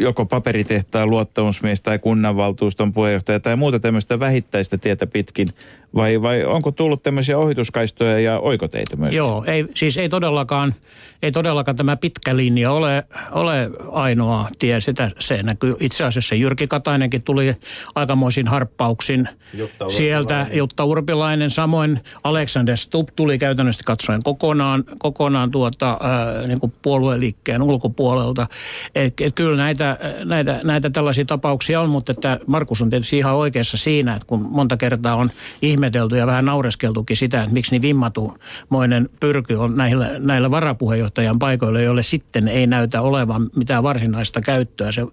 joko 0.00 0.26
paperitehtaan 0.26 1.10
luottamusmies 1.10 1.80
tai 1.80 1.98
kunnanvaltuuston 1.98 2.92
puheenjohtaja 2.92 3.40
tai 3.40 3.56
muuta 3.56 3.80
tämmöistä 3.80 4.20
vähittäistä 4.20 4.78
tietä 4.78 5.06
pitkin, 5.06 5.48
vai, 5.94 6.22
vai 6.22 6.44
onko 6.44 6.70
tullut 6.70 7.02
tämmöisiä 7.02 7.38
ohituskaistoja 7.38 8.20
ja 8.20 8.38
oikoteitä 8.38 8.96
myös? 8.96 9.12
Joo, 9.12 9.44
ei, 9.46 9.64
siis 9.74 9.98
ei 9.98 10.08
todellakaan, 10.08 10.74
ei 11.22 11.32
todellakaan 11.32 11.76
tämä 11.76 11.96
pitkä 11.96 12.36
linja 12.36 12.72
ole, 12.72 13.04
ole 13.30 13.70
ainoa 13.92 14.48
tie. 14.58 14.80
Sitä, 14.80 15.10
se 15.18 15.42
näkyy 15.42 15.76
itse 15.80 16.04
asiassa. 16.04 16.34
Jyrki 16.34 16.66
Katainenkin 16.66 17.22
tuli 17.22 17.56
aikamoisin 17.94 18.48
harppauksin 18.48 19.28
Jutta 19.54 19.90
sieltä. 19.90 20.34
Urpilainen. 20.34 20.58
Jutta 20.58 20.84
Urpilainen, 20.84 21.50
samoin 21.50 22.00
Alexander 22.24 22.76
Stubb 22.76 23.08
tuli 23.16 23.38
käytännössä 23.38 23.82
katsoen 23.84 24.22
kokonaan, 24.22 24.84
kokonaan 24.98 25.50
tuota, 25.50 25.98
ää, 26.00 26.46
niin 26.46 26.60
kuin 26.60 26.72
puolueliikkeen 26.82 27.62
ulkopuolelta. 27.62 28.46
Et, 28.94 29.14
et 29.20 29.34
kyllä 29.34 29.56
näitä, 29.56 29.98
näitä, 30.24 30.60
näitä 30.64 30.90
tällaisia 30.90 31.24
tapauksia 31.24 31.80
on, 31.80 31.90
mutta 31.90 32.12
että 32.12 32.38
Markus 32.46 32.82
on 32.82 32.90
tietysti 32.90 33.18
ihan 33.18 33.34
oikeassa 33.34 33.76
siinä, 33.76 34.14
että 34.14 34.26
kun 34.26 34.48
monta 34.50 34.76
kertaa 34.76 35.16
on 35.16 35.30
ihmetelty 35.78 36.16
ja 36.16 36.26
vähän 36.26 36.44
naureskeltukin 36.44 37.16
sitä, 37.16 37.42
että 37.42 37.52
miksi 37.52 37.70
niin 37.70 37.82
vimmatumoinen 37.82 39.08
pyrky 39.20 39.54
on 39.54 39.76
näillä, 39.76 40.10
näillä 40.18 40.50
varapuheenjohtajan 40.50 41.38
paikoilla, 41.38 41.80
joille 41.80 42.02
sitten 42.02 42.48
ei 42.48 42.66
näytä 42.66 43.02
olevan 43.02 43.50
mitään 43.56 43.82
varsinaista 43.82 44.40
käyttöä 44.40 44.92
se, 44.92 45.06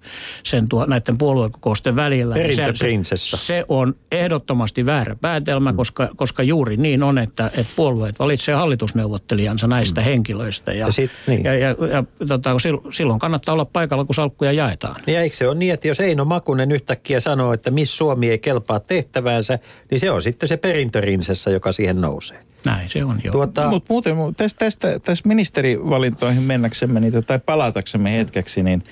sen 0.44 0.70
tuo, 0.70 0.86
näiden 0.86 1.18
puoluekokousten 1.18 1.96
välillä. 1.96 2.36
Se, 2.36 3.18
se, 3.18 3.18
se 3.18 3.66
on 3.70 3.96
ehdottomasti 4.12 4.86
väärä 4.86 5.16
päätelmä, 5.22 5.72
mm. 5.72 5.76
koska, 5.76 6.10
koska 6.16 6.44
juuri 6.44 6.78
niin 6.78 7.04
on, 7.04 7.18
että, 7.18 7.46
että 7.46 7.74
puolueet 7.76 8.20
valitsee 8.20 8.56
hallitusneuvottelijansa 8.56 9.68
näistä 9.68 10.02
mm. 10.02 10.06
henkilöistä. 10.06 10.74
Ja, 10.74 10.86
Ja 10.86 10.92
sit- 10.92 11.12
niin. 11.28 11.44
ja, 11.44 11.54
ja, 11.54 11.76
ja 11.92 12.04
tota, 12.28 12.54
sil- 12.66 12.92
silloin 12.92 13.20
kannattaa 13.20 13.54
olla 13.54 13.66
paikalla, 13.66 14.06
kun 14.06 14.16
salkkuja 14.16 14.52
jaetaan. 14.52 14.96
Niin 15.06 15.16
ja 15.16 15.22
eikö 15.22 15.36
se 15.36 15.48
ole 15.48 15.56
niin, 15.56 15.74
että 15.74 15.88
jos 15.88 16.00
Eino 16.00 16.26
Makunen 16.26 16.72
yhtäkkiä 16.72 17.20
sanoo, 17.20 17.54
että 17.54 17.72
miss 17.72 17.98
Suomi 17.98 18.30
ei 18.30 18.40
kelpaa 18.40 18.80
tehtäväänsä, 18.80 19.60
niin 19.92 20.00
se 20.00 20.12
on 20.12 20.22
sitten 20.22 20.50
se 20.50 20.55
perintörinsessa, 20.58 21.50
joka 21.50 21.72
siihen 21.72 22.02
nousee. 22.02 22.38
Näin 22.66 22.90
se 22.90 23.06
on 23.06 23.22
jo. 23.24 23.32
Tuota, 23.32 23.70
Mutta 23.70 23.94
muuten 23.94 24.16
mu- 24.16 24.34
tästä, 24.38 24.60
tästä, 24.60 25.00
tästä 25.00 25.28
ministerivalintoihin 25.28 26.44
mennäksemme 26.44 27.00
niin, 27.00 27.14
tai 27.28 27.40
palataksemme 27.46 28.14
hetkeksi, 28.14 28.64
niin, 28.64 28.84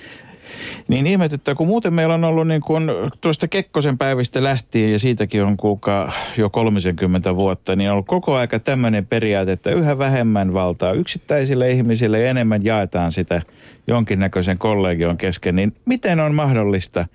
niin 0.88 1.06
ihmetyttää, 1.06 1.54
kun 1.54 1.66
muuten 1.66 1.94
meillä 1.94 2.14
on 2.14 2.24
ollut 2.24 2.48
niin 2.48 2.60
kuin 2.60 2.90
tuosta 3.20 3.48
Kekkosen 3.48 3.98
päivistä 3.98 4.42
lähtien, 4.42 4.92
ja 4.92 4.98
siitäkin 4.98 5.44
on 5.44 5.56
kuulkaa 5.56 6.12
jo 6.36 6.50
30 6.50 7.36
vuotta, 7.36 7.76
niin 7.76 7.90
on 7.90 7.92
ollut 7.92 8.06
koko 8.06 8.34
aika 8.34 8.58
tämmöinen 8.58 9.06
periaate, 9.06 9.52
että 9.52 9.70
yhä 9.70 9.98
vähemmän 9.98 10.52
valtaa 10.52 10.92
yksittäisille 10.92 11.70
ihmisille 11.70 12.20
ja 12.20 12.30
enemmän 12.30 12.64
jaetaan 12.64 13.12
sitä 13.12 13.42
jonkinnäköisen 13.86 14.58
kollegion 14.58 15.16
kesken. 15.16 15.56
Niin 15.56 15.74
miten 15.84 16.20
on 16.20 16.34
mahdollista, 16.34 17.06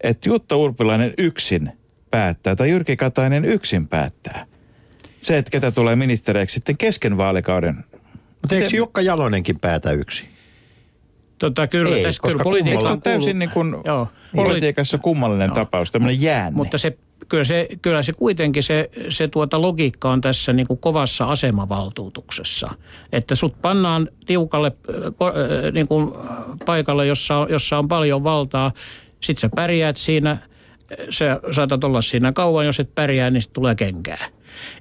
että 0.00 0.28
Jutta 0.28 0.56
Urpilainen 0.56 1.14
yksin 1.18 1.72
päättää, 2.10 2.56
tai 2.56 2.70
Jyrki 2.70 2.96
Katainen 2.96 3.44
yksin 3.44 3.88
päättää? 3.88 4.46
Se, 5.20 5.38
että 5.38 5.50
ketä 5.50 5.70
tulee 5.70 5.96
ministereiksi 5.96 6.54
sitten 6.54 6.76
kesken 6.76 7.16
vaalikauden. 7.16 7.84
mutta 8.42 8.54
eikö 8.54 8.76
Jukka 8.76 9.02
Jalonenkin 9.02 9.60
päätä 9.60 9.90
yksin? 9.92 10.28
Tota, 11.38 11.66
kyllä, 11.66 11.96
Ei, 11.96 12.02
tässä, 12.02 12.22
koska 12.22 12.32
kyllä 12.32 12.44
politiikka 12.44 12.88
on 12.88 13.02
täysin 13.02 13.38
niin 13.38 13.50
kuin 13.50 13.76
Joo. 13.84 14.08
politiikassa 14.36 14.98
kummallinen 14.98 15.46
Joo. 15.46 15.54
tapaus, 15.54 15.92
tämmöinen 15.92 16.20
jäänne. 16.20 16.56
Mutta 16.56 16.78
se, 16.78 16.98
kyllä, 17.28 17.44
se, 17.44 17.68
kyllä 17.82 18.02
se 18.02 18.12
kuitenkin 18.12 18.62
se, 18.62 18.90
se 19.08 19.28
tuota 19.28 19.62
logiikka 19.62 20.10
on 20.10 20.20
tässä 20.20 20.52
niin 20.52 20.66
kuin 20.66 20.78
kovassa 20.78 21.24
asemavaltuutuksessa. 21.24 22.70
Että 23.12 23.34
sut 23.34 23.62
pannaan 23.62 24.08
tiukalle 24.26 24.72
niin 25.72 25.88
kuin 25.88 26.10
paikalle, 26.66 27.06
jossa 27.06 27.36
on, 27.36 27.50
jossa 27.50 27.78
on 27.78 27.88
paljon 27.88 28.24
valtaa. 28.24 28.72
Sitten 29.20 29.40
sä 29.40 29.48
pärjäät 29.56 29.96
siinä, 29.96 30.38
sä 31.10 31.40
saatat 31.50 31.84
olla 31.84 32.02
siinä 32.02 32.32
kauan, 32.32 32.66
jos 32.66 32.80
et 32.80 32.94
pärjää, 32.94 33.30
niin 33.30 33.42
tulee 33.52 33.74
kenkää. 33.74 34.28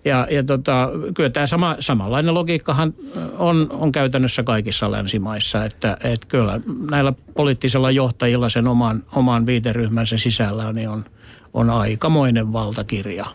Ja, 0.05 0.27
ja 0.31 0.43
tota, 0.43 0.89
kyllä 1.13 1.29
tämä 1.29 1.47
sama, 1.47 1.75
samanlainen 1.79 2.33
logiikkahan 2.33 2.93
on, 3.37 3.67
on 3.71 3.91
käytännössä 3.91 4.43
kaikissa 4.43 4.91
länsimaissa, 4.91 5.65
että, 5.65 5.97
että 6.03 6.27
kyllä 6.27 6.59
näillä 6.91 7.13
poliittisilla 7.33 7.91
johtajilla 7.91 8.49
sen 8.49 8.67
oman, 8.67 9.03
oman 9.15 9.45
viiteryhmänsä 9.45 10.17
sisällä 10.17 10.73
niin 10.73 10.89
on, 10.89 11.05
on 11.53 11.69
aikamoinen 11.69 12.53
valtakirja. 12.53 13.25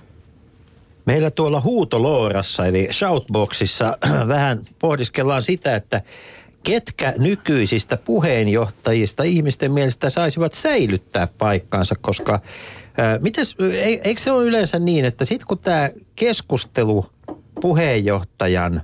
Meillä 1.05 1.31
tuolla 1.31 1.61
huutoloorassa 1.61 2.67
eli 2.67 2.89
shoutboxissa 2.93 3.99
vähän 4.29 4.63
pohdiskellaan 4.79 5.43
sitä, 5.43 5.77
että 5.77 6.03
ketkä 6.63 7.15
nykyisistä 7.19 7.97
puheenjohtajista 7.97 9.23
ihmisten 9.23 9.73
mielestä 9.73 10.11
saisivat 10.11 10.53
säilyttää 10.53 11.29
paikkaansa, 11.39 11.95
koska 12.01 12.41
ää, 12.99 13.19
mites, 13.19 13.57
ei- 13.61 14.01
eikö 14.05 14.21
se 14.21 14.33
ole 14.33 14.45
yleensä 14.45 14.79
niin, 14.79 15.05
että 15.05 15.25
sitten 15.25 15.47
kun 15.47 15.59
tämä 15.59 15.91
keskustelu 16.17 17.07
puheenjohtajan 17.61 18.83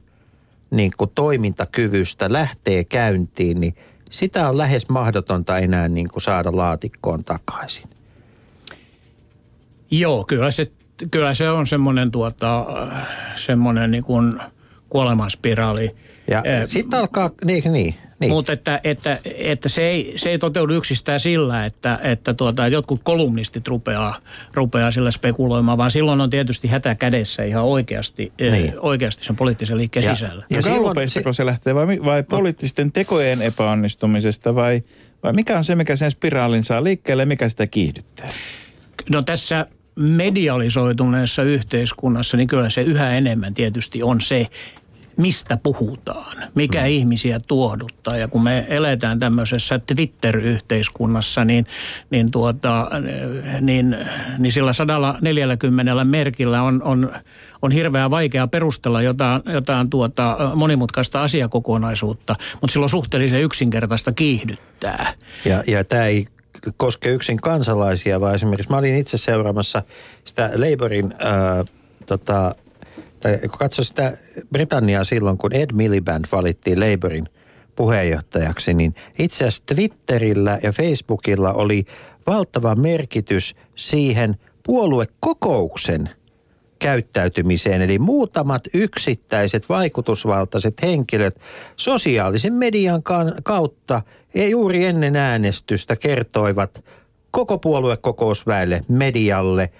niin 0.70 0.92
kuin 0.96 1.10
toimintakyvystä 1.14 2.32
lähtee 2.32 2.84
käyntiin, 2.84 3.60
niin 3.60 3.74
sitä 4.10 4.48
on 4.48 4.58
lähes 4.58 4.88
mahdotonta 4.88 5.58
enää 5.58 5.88
niin 5.88 6.08
saada 6.18 6.56
laatikkoon 6.56 7.24
takaisin. 7.24 7.88
Joo, 9.90 10.24
kyllä 10.24 10.50
se, 10.50 10.70
kyllä 11.10 11.34
se 11.34 11.50
on 11.50 11.66
semmoinen, 11.66 12.10
tuota, 12.10 12.66
semmoinen 13.34 13.90
niin 13.90 14.04
kuolemanspiraali. 14.88 15.96
Ja 16.30 16.42
Eh, 16.44 16.62
sitten 16.68 16.98
alkaa, 16.98 17.30
niin, 17.44 17.72
niin, 17.72 17.94
niin. 18.20 18.32
Mutta 18.32 18.52
että, 18.52 18.80
että, 18.84 19.18
että 19.34 19.68
se, 19.68 19.88
ei, 19.88 20.12
se 20.16 20.30
ei 20.30 20.38
toteudu 20.38 20.72
yksistään 20.74 21.20
sillä, 21.20 21.64
että, 21.64 21.98
että 22.02 22.34
tuota, 22.34 22.68
jotkut 22.68 23.00
kolumnistit 23.04 23.68
rupeaa, 23.68 24.14
rupeaa 24.54 24.90
sillä 24.90 25.10
spekuloimaan, 25.10 25.78
vaan 25.78 25.90
silloin 25.90 26.20
on 26.20 26.30
tietysti 26.30 26.68
hätä 26.68 26.94
kädessä 26.94 27.42
ihan 27.44 27.64
oikeasti, 27.64 28.32
Niin. 28.40 28.52
niin. 28.52 28.74
oikeasti 28.80 29.24
sen 29.24 29.36
poliittisen 29.36 29.76
liikkeen 29.78 30.04
Ja- 30.06 30.14
sisällä. 30.14 30.44
ja 30.50 30.56
Ja 30.56 30.62
silloin 30.62 30.82
gallupeistako 30.82 31.32
se 31.32 31.46
lähtee 31.46 31.74
vai, 31.74 31.86
vai 32.04 32.22
poliittisten 32.22 32.92
tekojen 32.92 33.42
epäonnistumisesta 33.42 34.54
vai, 34.54 34.82
vai 35.22 35.32
mikä 35.32 35.58
on 35.58 35.64
se, 35.64 35.74
mikä 35.74 35.96
sen 35.96 36.10
spiraalin 36.10 36.64
saa 36.64 36.84
liikkeelle 36.84 37.22
ja 37.22 37.26
mikä 37.26 37.48
sitä 37.48 37.66
kiihdyttää? 37.66 38.28
No 39.10 39.22
tässä 39.22 39.66
medialisoituneessa 39.96 41.42
yhteiskunnassa, 41.42 42.36
niin 42.36 42.46
kyllä 42.48 42.70
se 42.70 42.82
yhä 42.82 43.10
enemmän 43.10 43.54
tietysti 43.54 44.02
on 44.02 44.20
se, 44.20 44.46
mistä 45.18 45.58
puhutaan, 45.62 46.36
mikä 46.54 46.80
hmm. 46.80 46.88
ihmisiä 46.88 47.40
tuohduttaa. 47.40 48.16
Ja 48.16 48.28
kun 48.28 48.42
me 48.42 48.66
eletään 48.68 49.18
tämmöisessä 49.18 49.78
Twitter-yhteiskunnassa, 49.78 51.44
niin, 51.44 51.66
niin, 52.10 52.30
tuota, 52.30 52.90
niin, 53.60 53.96
niin 54.38 54.52
sillä 54.52 54.72
140 54.72 56.04
merkillä 56.04 56.62
on, 56.62 56.82
on, 56.82 57.12
on 57.62 57.72
hirveän 57.72 58.10
vaikea 58.10 58.46
perustella 58.46 59.02
jotain, 59.02 59.42
jotain 59.46 59.90
tuota 59.90 60.52
monimutkaista 60.54 61.22
asiakokonaisuutta, 61.22 62.36
mutta 62.52 62.72
silloin 62.72 62.90
suhteellisen 62.90 63.42
yksinkertaista 63.42 64.12
kiihdyttää. 64.12 65.12
Ja, 65.44 65.62
ja 65.66 65.84
tämä 65.84 66.06
ei 66.06 66.26
koske 66.76 67.10
yksin 67.10 67.36
kansalaisia, 67.36 68.20
vaan 68.20 68.34
esimerkiksi 68.34 68.70
mä 68.70 68.78
olin 68.78 68.96
itse 68.96 69.16
seuraamassa 69.16 69.82
sitä 70.24 70.50
Labourin, 70.54 71.14
ää, 71.18 71.64
tota, 72.06 72.54
tai 73.20 73.38
kun 73.38 73.58
katsoin 73.58 73.86
sitä 73.86 74.16
Britanniaa 74.52 75.04
silloin, 75.04 75.38
kun 75.38 75.54
Ed 75.54 75.70
Miliband 75.72 76.24
valittiin 76.32 76.80
Labourin 76.80 77.28
puheenjohtajaksi, 77.76 78.74
niin 78.74 78.94
itse 79.18 79.44
asiassa 79.44 79.62
Twitterillä 79.74 80.58
ja 80.62 80.72
Facebookilla 80.72 81.52
oli 81.52 81.84
valtava 82.26 82.74
merkitys 82.74 83.54
siihen 83.76 84.36
puoluekokouksen 84.62 86.10
käyttäytymiseen. 86.78 87.82
Eli 87.82 87.98
muutamat 87.98 88.62
yksittäiset 88.74 89.68
vaikutusvaltaiset 89.68 90.82
henkilöt 90.82 91.40
sosiaalisen 91.76 92.52
median 92.52 93.02
ka- 93.02 93.32
kautta 93.44 94.02
juuri 94.50 94.84
ennen 94.84 95.16
äänestystä 95.16 95.96
kertoivat 95.96 96.84
koko 97.30 97.58
puoluekokousväelle, 97.58 98.84
medialle, 98.88 99.70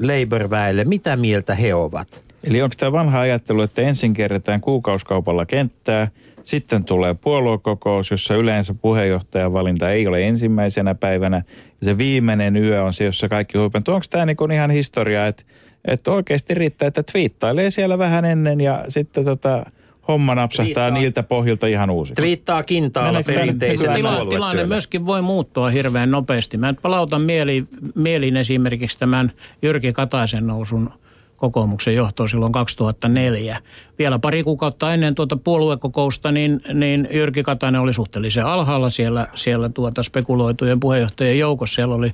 Labour-väelle, 0.00 0.84
mitä 0.84 1.16
mieltä 1.16 1.54
he 1.54 1.74
ovat. 1.74 2.22
Eli 2.48 2.62
onko 2.62 2.74
tämä 2.78 2.92
vanha 2.92 3.20
ajattelu, 3.20 3.62
että 3.62 3.82
ensin 3.82 4.14
kerätään 4.14 4.60
kuukausikaupalla 4.60 5.46
kenttää, 5.46 6.08
sitten 6.42 6.84
tulee 6.84 7.14
puoluekokous, 7.14 8.10
jossa 8.10 8.34
yleensä 8.34 8.74
puheenjohtajan 8.74 9.52
valinta 9.52 9.90
ei 9.90 10.06
ole 10.06 10.26
ensimmäisenä 10.28 10.94
päivänä, 10.94 11.42
ja 11.80 11.84
se 11.84 11.98
viimeinen 11.98 12.56
yö 12.56 12.84
on 12.84 12.94
se, 12.94 13.04
jossa 13.04 13.28
kaikki 13.28 13.58
huipentuu. 13.58 13.94
Onko 13.94 14.06
tämä 14.10 14.26
niin 14.26 14.52
ihan 14.54 14.70
historia, 14.70 15.26
että, 15.26 15.42
että 15.84 16.12
oikeasti 16.12 16.54
riittää, 16.54 16.88
että 16.88 17.02
twiittailee 17.12 17.70
siellä 17.70 17.98
vähän 17.98 18.24
ennen 18.24 18.60
ja 18.60 18.84
sitten 18.88 19.24
tota, 19.24 19.66
homma 20.08 20.34
napsahtaa 20.34 20.64
Twiittaa. 20.64 20.90
niiltä 20.90 21.22
pohjilta 21.22 21.66
ihan 21.66 21.90
uusiksi? 21.90 22.22
Twiittaa 22.22 22.62
kintaalla 22.62 23.22
perinteisellä 23.26 23.94
Tila, 23.94 24.26
tilanne 24.30 24.64
myöskin 24.64 25.06
voi 25.06 25.22
muuttua 25.22 25.70
hirveän 25.70 26.10
nopeasti. 26.10 26.56
Mä 26.56 26.72
nyt 26.72 26.82
palautan 26.82 27.22
mieliin, 27.22 27.68
mieliin 27.94 28.36
esimerkiksi 28.36 28.98
tämän 28.98 29.32
Jyrki 29.62 29.92
Kataisen 29.92 30.46
nousun 30.46 30.90
kokoomuksen 31.36 31.94
johtoon 31.94 32.28
silloin 32.28 32.52
2004. 32.52 33.58
Vielä 33.98 34.18
pari 34.18 34.42
kuukautta 34.42 34.94
ennen 34.94 35.14
tuota 35.14 35.36
puoluekokousta, 35.36 36.32
niin, 36.32 36.60
niin 36.72 37.08
Jyrki 37.12 37.42
Katainen 37.42 37.80
oli 37.80 37.92
suhteellisen 37.92 38.46
alhaalla 38.46 38.90
siellä, 38.90 39.26
siellä 39.34 39.68
tuota 39.68 40.02
spekuloitujen 40.02 40.80
puheenjohtajien 40.80 41.38
joukossa. 41.38 41.74
Siellä 41.74 41.94
oli 41.94 42.12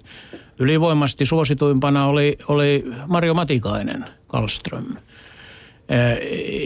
ylivoimasti 0.58 1.24
suosituimpana 1.24 2.06
oli, 2.06 2.38
oli 2.48 2.84
Mario 3.06 3.34
Matikainen, 3.34 4.04
Kallström. 4.26 4.84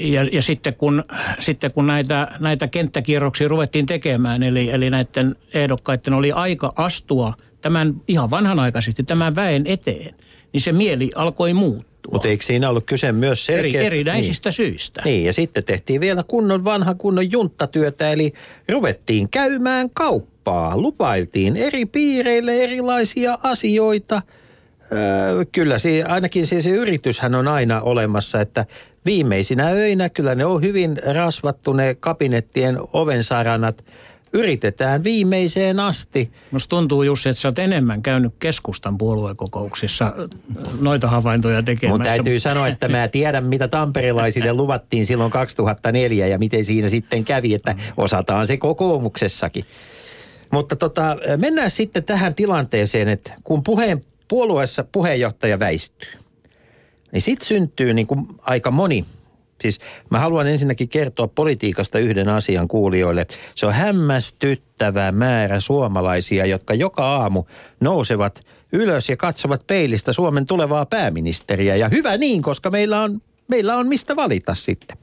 Ja, 0.03 0.25
ja 0.33 0.43
sitten 0.43 0.75
kun, 0.75 1.05
sitten 1.39 1.73
kun 1.73 1.87
näitä, 1.87 2.29
näitä 2.41 2.69
kenttäkierroksia 2.69 3.49
ruvettiin 3.49 3.87
tekemään, 3.87 4.43
eli, 4.43 4.71
eli 4.71 4.91
näiden 4.91 5.37
ehdokkaiden 5.55 6.15
oli 6.15 6.33
aika 6.33 6.73
astua 6.77 7.35
tämän 7.61 7.95
ihan 8.09 8.31
vanhanaikaisesti 8.31 9.03
tämän 9.03 9.37
väen 9.37 9.67
eteen, 9.67 10.15
niin 10.53 10.61
se 10.61 10.73
mieli 10.73 11.11
alkoi 11.15 11.55
muuttua. 11.55 12.13
Mutta 12.13 12.29
eikö 12.29 12.45
siinä 12.45 12.71
ollut 12.71 12.87
kyse 12.87 13.13
myös 13.13 13.51
Eri, 13.51 13.63
selkeästi? 13.63 13.87
erinäisistä 13.87 14.51
syistä. 14.51 15.03
Niin, 15.05 15.25
ja 15.25 15.33
sitten 15.33 15.65
tehtiin 15.65 16.01
vielä 16.01 16.25
kunnon 16.29 16.65
vanha 16.65 16.95
kunnon 16.95 17.33
junttatyötä, 17.33 18.13
eli 18.13 18.33
ruvettiin 18.69 19.29
käymään 19.29 19.91
kauppaa. 19.91 20.77
Lupailtiin 20.77 21.57
eri 21.57 21.87
piireille 21.87 22.57
erilaisia 22.57 23.39
asioita. 23.43 24.23
Öö, 24.93 25.45
kyllä, 25.53 25.77
ainakin 26.09 26.47
se, 26.47 26.63
se 26.63 26.71
yrityshän 26.71 27.35
on 27.35 27.49
aina 27.49 27.81
olemassa, 27.81 28.41
että 28.41 28.67
viimeisinä 29.07 29.67
öinä 29.69 30.09
kyllä 30.09 30.35
ne 30.35 30.45
on 30.45 30.63
hyvin 30.63 30.97
rasvattu 31.15 31.73
ne 31.73 31.97
kabinettien 32.01 32.79
ovensaranat. 32.93 33.85
Yritetään 34.33 35.05
viimeiseen 35.05 35.81
asti. 35.81 36.31
Musta 36.51 36.71
tuntuu 36.71 37.03
Jussi, 37.03 37.29
että 37.29 37.41
sä 37.43 37.49
oot 37.49 37.59
enemmän 37.59 38.03
käynyt 38.03 38.35
keskustan 38.39 38.99
puoluekokouksissa 38.99 40.15
noita 40.81 41.09
havaintoja 41.09 41.63
tekemässä. 41.63 41.99
Mun 41.99 42.07
täytyy 42.07 42.41
sanoa, 42.41 42.69
että 42.69 42.89
mä 42.89 43.09
tiedän, 43.09 43.45
mitä 43.47 43.69
tamperilaisille 43.69 44.53
luvattiin 44.53 45.07
silloin 45.07 45.31
2004 45.31 46.27
ja 46.27 46.39
miten 46.39 46.65
siinä 46.65 46.89
sitten 46.89 47.25
kävi, 47.25 47.55
että 47.55 47.75
osataan 47.97 48.47
se 48.47 48.57
kokoomuksessakin. 48.57 49.65
Mutta 50.51 50.77
tota, 50.77 51.17
mennään 51.37 51.71
sitten 51.71 52.05
tähän 52.05 52.35
tilanteeseen, 52.35 53.09
että 53.09 53.35
kun 53.45 53.63
puheen, 53.63 54.05
puolueessa 54.29 54.85
puheenjohtaja 54.93 55.59
väistyy, 55.59 56.13
niin 57.13 57.23
sitten 57.23 57.47
syntyy 57.47 57.95
niin 57.95 58.07
kuin 58.07 58.27
aika 58.43 58.71
moni 58.71 59.05
Siis 59.63 59.81
mä 60.11 60.19
haluan 60.19 60.47
ensinnäkin 60.47 60.89
kertoa 60.89 61.29
politiikasta 61.29 61.99
yhden 61.99 62.29
asian 62.29 62.69
kuulijoille. 62.69 63.27
Se 63.55 63.67
on 63.67 63.73
hämmästyttävä 63.73 65.13
määrä 65.13 65.61
suomalaisia, 65.61 66.47
jotka 66.47 66.75
joka 66.75 67.17
aamu 67.17 67.45
nousevat 67.81 68.47
ylös 68.73 69.09
ja 69.09 69.17
katsovat 69.17 69.67
peilistä 69.67 70.13
Suomen 70.13 70.47
tulevaa 70.47 70.87
pääministeriä. 70.87 71.77
Ja 71.77 71.89
hyvä 71.89 72.17
niin, 72.17 72.43
koska 72.43 72.71
meillä 72.71 73.03
on, 73.03 73.23
meillä 73.49 73.77
on 73.77 73.89
mistä 73.89 74.17
valita 74.17 74.55
sitten. 74.55 74.97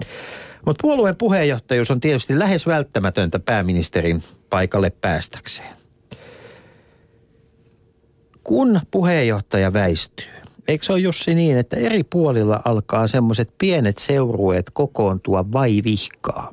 Mutta 0.65 0.81
puolueen 0.81 1.15
puheenjohtajuus 1.15 1.91
on 1.91 1.99
tietysti 1.99 2.39
lähes 2.39 2.67
välttämätöntä 2.67 3.39
pääministerin 3.39 4.23
paikalle 4.49 4.89
päästäkseen. 4.89 5.75
Kun 8.43 8.79
puheenjohtaja 8.91 9.73
väistyy, 9.73 10.42
eikö 10.67 10.85
se 10.85 10.93
ole 10.93 10.99
Jussi 10.99 11.35
niin, 11.35 11.57
että 11.57 11.75
eri 11.75 12.03
puolilla 12.03 12.61
alkaa 12.65 13.07
semmoiset 13.07 13.49
pienet 13.57 13.97
seurueet 13.97 14.69
kokoontua 14.73 15.45
vai 15.53 15.81
vihkaa? 15.83 16.51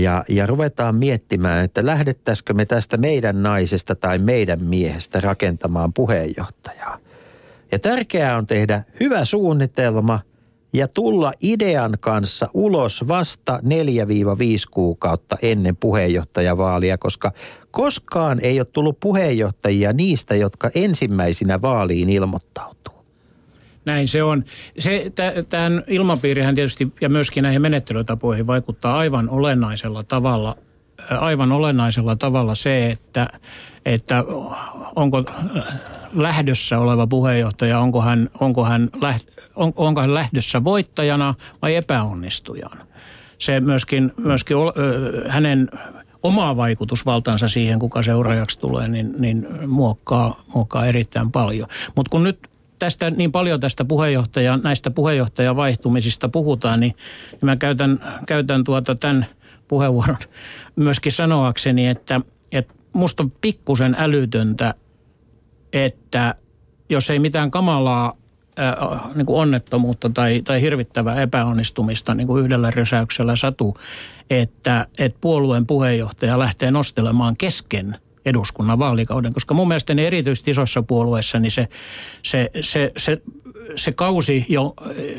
Ja, 0.00 0.24
ja 0.28 0.46
ruvetaan 0.46 0.94
miettimään, 0.94 1.64
että 1.64 1.86
lähdettäisikö 1.86 2.54
me 2.54 2.64
tästä 2.64 2.96
meidän 2.96 3.42
naisesta 3.42 3.94
tai 3.94 4.18
meidän 4.18 4.64
miehestä 4.64 5.20
rakentamaan 5.20 5.92
puheenjohtajaa. 5.92 6.98
Ja 7.72 7.78
tärkeää 7.78 8.36
on 8.36 8.46
tehdä 8.46 8.82
hyvä 9.00 9.24
suunnitelma 9.24 10.20
ja 10.72 10.88
tulla 10.88 11.32
idean 11.42 11.94
kanssa 12.00 12.48
ulos 12.54 13.08
vasta 13.08 13.60
4-5 13.62 13.62
kuukautta 14.70 15.36
ennen 15.42 15.76
puheenjohtajavaalia, 15.76 16.98
koska 16.98 17.32
koskaan 17.70 18.40
ei 18.42 18.60
ole 18.60 18.66
tullut 18.72 19.00
puheenjohtajia 19.00 19.92
niistä, 19.92 20.34
jotka 20.34 20.70
ensimmäisinä 20.74 21.62
vaaliin 21.62 22.10
ilmoittautuu. 22.10 23.04
Näin 23.84 24.08
se 24.08 24.22
on. 24.22 24.44
Se, 24.78 25.12
tämän 25.48 25.82
ilmapiirihän 25.86 26.54
tietysti 26.54 26.92
ja 27.00 27.08
myöskin 27.08 27.42
näihin 27.42 27.62
menettelytapoihin 27.62 28.46
vaikuttaa 28.46 28.98
aivan 28.98 29.28
olennaisella 29.28 30.02
tavalla, 30.02 30.56
aivan 31.10 31.52
olennaisella 31.52 32.16
tavalla 32.16 32.54
se, 32.54 32.90
että, 32.90 33.28
että 33.86 34.24
onko 34.96 35.24
lähdössä 36.14 36.78
oleva 36.78 37.06
puheenjohtaja, 37.06 37.80
onko 37.80 38.02
hän, 38.02 38.30
onko 38.40 38.64
hän, 38.64 38.90
läht, 39.00 39.28
on, 39.56 39.72
onko 39.76 40.00
hän 40.00 40.14
lähdössä 40.14 40.64
voittajana 40.64 41.34
vai 41.62 41.76
epäonnistujana. 41.76 42.86
Se 43.38 43.60
myöskin, 43.60 44.12
myöskin 44.16 44.56
hänen 45.28 45.68
omaa 46.22 46.56
vaikutusvaltaansa 46.56 47.48
siihen, 47.48 47.78
kuka 47.78 48.02
seuraajaksi 48.02 48.58
tulee, 48.58 48.88
niin, 48.88 49.14
niin 49.18 49.46
muokkaa, 49.66 50.42
muokkaa 50.54 50.86
erittäin 50.86 51.32
paljon. 51.32 51.68
Mutta 51.96 52.10
kun 52.10 52.24
nyt 52.24 52.38
tästä 52.78 53.10
niin 53.10 53.32
paljon 53.32 53.60
tästä 53.60 53.84
puheenjohtaja, 53.84 54.56
näistä 54.56 54.90
puheenjohtajan 54.90 55.56
vaihtumisista 55.56 56.28
puhutaan, 56.28 56.80
niin, 56.80 56.96
niin 57.30 57.38
mä 57.42 57.56
käytän, 57.56 58.00
käytän 58.26 58.64
tuota 58.64 58.94
tämän 58.94 59.26
puheenvuoron 59.70 60.16
myöskin 60.76 61.12
sanoakseni, 61.12 61.86
että, 61.86 62.20
että 62.52 62.74
musta 62.92 63.22
on 63.22 63.32
pikkusen 63.40 63.96
älytöntä, 63.98 64.74
että 65.72 66.34
jos 66.88 67.10
ei 67.10 67.18
mitään 67.18 67.50
kamalaa 67.50 68.16
äh, 68.58 69.14
niin 69.14 69.26
kuin 69.26 69.40
onnettomuutta 69.40 70.10
tai, 70.10 70.42
tai 70.44 70.60
hirvittävää 70.60 71.22
epäonnistumista 71.22 72.14
niin 72.14 72.26
kuin 72.26 72.44
yhdellä 72.44 72.70
rysäyksellä 72.70 73.36
satu, 73.36 73.76
että, 74.30 74.86
että 74.98 75.18
puolueen 75.20 75.66
puheenjohtaja 75.66 76.38
lähtee 76.38 76.70
nostelemaan 76.70 77.36
kesken 77.36 77.96
eduskunnan 78.24 78.78
vaalikauden, 78.78 79.34
koska 79.34 79.54
mun 79.54 79.68
mielestä 79.68 79.94
ne 79.94 80.06
erityisesti 80.06 80.50
isoissa 80.50 80.82
puolueissa, 80.82 81.38
niin 81.38 81.50
se, 81.50 81.68
se, 82.22 82.50
se, 82.60 82.92
se, 82.96 83.22
se 83.76 83.92
kausi, 83.92 84.46
jo, 84.48 84.74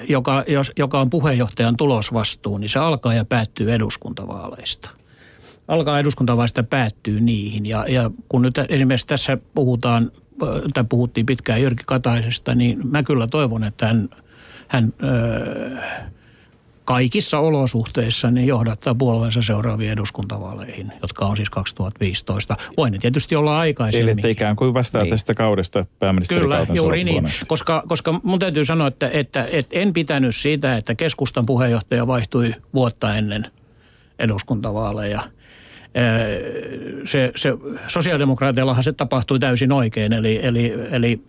joka, 0.10 0.44
joka 0.78 1.02
on 1.02 1.10
puheenjohtajan 1.10 1.78
tulosvastuu, 1.78 2.58
niin 2.58 2.70
se 2.70 2.80
alkaa 2.80 3.14
ja 3.14 3.26
päättyy 3.26 3.74
eduskuntavaaleista 3.74 4.90
alkaa 5.68 6.00
eduskuntavaista 6.00 6.64
päättyy 6.64 7.20
niihin. 7.20 7.66
Ja, 7.66 7.86
ja 7.88 8.12
kun 8.30 8.42
nyt 8.42 8.58
esimerkiksi 8.70 9.08
tässä 9.08 9.38
puhutaan, 9.56 10.12
tai 10.74 10.84
puhuttiin 10.90 11.26
pitkään 11.26 11.62
Jyrki 11.62 11.84
Kataisesta, 11.86 12.56
niin 12.56 12.88
mä 12.88 13.04
kyllä 13.04 13.28
toivon, 13.28 13.64
että 13.64 13.88
hän, 13.88 14.10
hän 14.68 14.94
öö, 15.04 15.78
kaikissa 16.86 17.40
olosuhteissa 17.40 18.32
niin 18.32 18.48
johdattaa 18.48 18.96
puolueensa 18.96 19.42
seuraaviin 19.42 19.92
eduskuntavaaleihin, 19.92 20.92
jotka 21.02 21.26
on 21.26 21.38
siis 21.38 21.50
2015. 21.50 22.58
Voi 22.78 22.92
ne 22.92 22.98
tietysti 22.98 23.36
olla 23.36 23.60
aikaisemmin. 23.60 24.10
Eli 24.10 24.12
että 24.12 24.28
ikään 24.28 24.56
kuin 24.56 24.74
vastaa 24.74 25.04
niin. 25.04 25.10
tästä 25.10 25.34
kaudesta 25.34 25.86
pääministerikauden 26.00 26.68
Kyllä, 26.68 26.78
juuri 26.78 27.04
niin. 27.04 27.30
Koska, 27.48 27.84
koska 27.88 28.20
mun 28.24 28.40
täytyy 28.40 28.66
sanoa, 28.66 28.88
että, 28.88 29.10
että, 29.14 29.48
että 29.52 29.80
en 29.80 29.94
pitänyt 29.94 30.36
siitä, 30.36 30.78
että 30.78 30.96
keskustan 30.96 31.46
puheenjohtaja 31.46 32.08
vaihtui 32.08 32.56
vuotta 32.74 33.16
ennen 33.16 33.48
eduskuntavaaleja– 34.20 35.24
se, 37.06 37.32
se, 37.36 37.54
sosiaalidemokraatillahan 37.88 38.84
se 38.84 38.94
tapahtui 38.94 39.40
täysin 39.40 39.72
oikein, 39.72 40.14
eli, 40.14 40.40
eli, 40.44 40.74
eli 40.92 41.22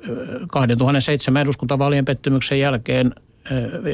2007 0.51 1.43
eduskuntavaalien 1.43 2.05
pettymyksen 2.05 2.59
jälkeen 2.59 3.15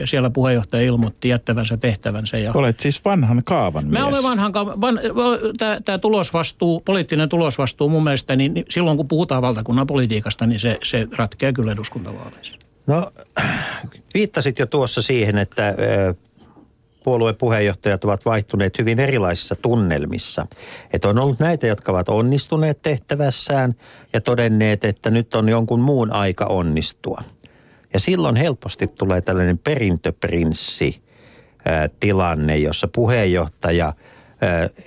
siellä 0.04 0.30
puheenjohtaja 0.30 0.82
ilmoitti 0.82 1.28
jättävänsä 1.28 1.76
tehtävänsä. 1.76 2.38
Ja 2.38 2.52
Olet 2.54 2.80
siis 2.80 3.04
vanhan 3.04 3.42
kaavan 3.44 3.86
Mä 3.86 4.06
olen 4.06 4.22
vanhan 4.22 4.52
kaavan. 4.52 4.80
Van, 4.80 5.00
tämä 5.84 5.98
tulosvastuu, 5.98 6.80
poliittinen 6.80 7.28
tulosvastuu 7.28 7.88
mun 7.88 8.04
mielestä, 8.04 8.36
niin, 8.36 8.54
niin 8.54 8.66
silloin 8.68 8.96
kun 8.96 9.08
puhutaan 9.08 9.42
valtakunnan 9.42 9.86
politiikasta, 9.86 10.46
niin 10.46 10.60
se, 10.60 10.78
se 10.82 11.08
ratkeaa 11.16 11.52
kyllä 11.52 11.72
eduskuntavaaleissa. 11.72 12.58
No 12.86 13.12
viittasit 14.14 14.58
jo 14.58 14.66
tuossa 14.66 15.02
siihen, 15.02 15.38
että 15.38 15.74
puolueen 17.04 17.36
puheenjohtajat 17.36 18.04
ovat 18.04 18.24
vaihtuneet 18.24 18.78
hyvin 18.78 19.00
erilaisissa 19.00 19.56
tunnelmissa. 19.56 20.46
Että 20.92 21.08
on 21.08 21.18
ollut 21.18 21.38
näitä, 21.38 21.66
jotka 21.66 21.92
ovat 21.92 22.08
onnistuneet 22.08 22.82
tehtävässään 22.82 23.74
ja 24.12 24.20
todenneet, 24.20 24.84
että 24.84 25.10
nyt 25.10 25.34
on 25.34 25.48
jonkun 25.48 25.80
muun 25.80 26.12
aika 26.12 26.44
onnistua. 26.44 27.22
Ja 27.92 28.00
silloin 28.00 28.36
helposti 28.36 28.86
tulee 28.86 29.20
tällainen 29.20 29.58
perintöprinssi 29.58 31.02
tilanne, 32.00 32.58
jossa 32.58 32.88
puheenjohtaja 32.94 33.92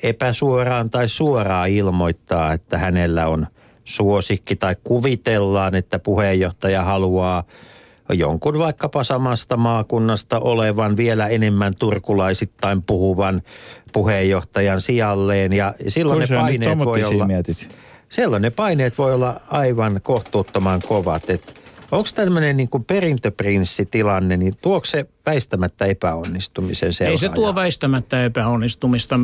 epäsuoraan 0.03 0.89
tai 0.89 1.09
suoraan 1.09 1.69
ilmoittaa, 1.69 2.53
että 2.53 2.77
hänellä 2.77 3.27
on 3.27 3.47
suosikki 3.83 4.55
tai 4.55 4.75
kuvitellaan, 4.83 5.75
että 5.75 5.99
puheenjohtaja 5.99 6.83
haluaa 6.83 7.43
jonkun 8.13 8.59
vaikkapa 8.59 9.03
samasta 9.03 9.57
maakunnasta 9.57 10.39
olevan 10.39 10.97
vielä 10.97 11.27
enemmän 11.27 11.75
turkulaisittain 11.75 12.81
puhuvan 12.81 13.41
puheenjohtajan 13.93 14.81
sijalleen. 14.81 15.53
Ja 15.53 15.73
silloin 15.87 16.19
ne 16.19 16.27
paineet 16.37 16.79
voi 16.79 17.03
olla... 17.03 17.27
Mietit. 17.27 17.75
Silloin 18.09 18.41
ne 18.41 18.49
paineet 18.49 18.97
voi 18.97 19.13
olla 19.13 19.41
aivan 19.47 19.99
kohtuuttoman 20.03 20.79
kovat. 20.87 21.29
Että 21.29 21.53
Onko 21.91 22.09
tämmöinen 22.15 22.57
niin 22.57 22.69
kuin 22.69 22.83
perintöprinssitilanne, 22.83 24.37
niin 24.37 24.53
tuoko 24.61 24.85
se 24.85 25.05
väistämättä 25.25 25.85
epäonnistumisen 25.85 26.93
seuraaja? 26.93 27.11
Ei 27.11 27.17
se 27.17 27.29
tuo 27.29 27.55
väistämättä 27.55 28.25
epäonnistumista. 28.25 29.19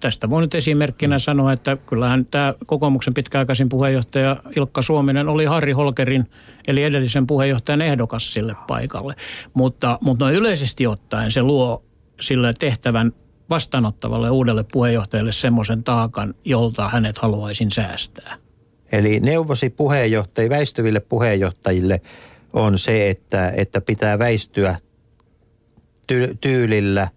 Tästä 0.00 0.30
voi 0.30 0.42
nyt 0.42 0.54
esimerkkinä 0.54 1.18
sanoa, 1.18 1.52
että 1.52 1.76
kyllähän 1.76 2.26
tämä 2.26 2.54
kokoomuksen 2.66 3.14
pitkäaikaisin 3.14 3.68
puheenjohtaja 3.68 4.36
Ilkka 4.56 4.82
Suominen 4.82 5.28
oli 5.28 5.44
Harri 5.44 5.72
Holkerin, 5.72 6.30
eli 6.68 6.82
edellisen 6.82 7.26
puheenjohtajan 7.26 7.82
ehdokas 7.82 8.32
sille 8.32 8.56
paikalle. 8.66 9.14
Mutta, 9.54 9.98
mutta 10.00 10.24
noin 10.24 10.36
yleisesti 10.36 10.86
ottaen 10.86 11.30
se 11.30 11.42
luo 11.42 11.84
sille 12.20 12.54
tehtävän 12.58 13.12
vastaanottavalle 13.50 14.30
uudelle 14.30 14.64
puheenjohtajalle 14.72 15.32
semmoisen 15.32 15.84
taakan, 15.84 16.34
jolta 16.44 16.88
hänet 16.88 17.18
haluaisin 17.18 17.70
säästää. 17.70 18.36
Eli 18.92 19.20
neuvosi 19.20 19.70
puheenjohtajille, 19.70 20.56
väistyville 20.56 21.00
puheenjohtajille 21.00 22.00
on 22.52 22.78
se, 22.78 23.10
että, 23.10 23.52
että 23.56 23.80
pitää 23.80 24.18
väistyä 24.18 24.76
ty- 26.12 26.36
tyylillä 26.40 27.08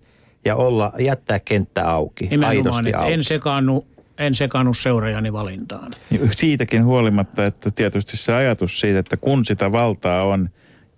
ja 0.45 0.55
olla, 0.55 0.93
jättää 0.99 1.39
kenttä 1.39 1.89
auki, 1.91 2.23
Nimenomaan, 2.23 2.57
aidosti 2.57 2.89
että 2.89 2.99
auki. 2.99 3.13
en 3.13 3.23
sekaannu 3.23 3.87
en 4.17 4.35
sekannut 4.35 4.77
seuraajani 4.77 5.33
valintaan. 5.33 5.91
Siitäkin 6.31 6.85
huolimatta, 6.85 7.45
että 7.45 7.71
tietysti 7.71 8.17
se 8.17 8.33
ajatus 8.33 8.79
siitä, 8.79 8.99
että 8.99 9.17
kun 9.17 9.45
sitä 9.45 9.71
valtaa 9.71 10.23
on 10.23 10.49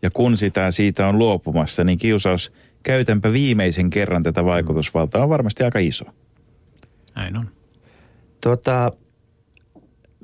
ja 0.02 0.10
kun 0.12 0.38
sitä 0.38 0.72
siitä 0.72 1.08
on 1.08 1.18
luopumassa, 1.18 1.84
niin 1.84 1.98
kiusaus 1.98 2.52
käytänpä 2.84 3.34
viimeisen 3.34 3.90
kerran 3.90 4.24
tätä 4.24 4.46
vaikutusvaltaa 4.46 5.24
on 5.24 5.30
varmasti 5.30 5.64
aika 5.64 5.80
iso. 5.80 6.06
Näin 7.16 7.38
on. 7.38 7.46
Tota, 8.42 8.92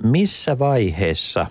missä 0.03 0.59
vaiheessa 0.59 1.47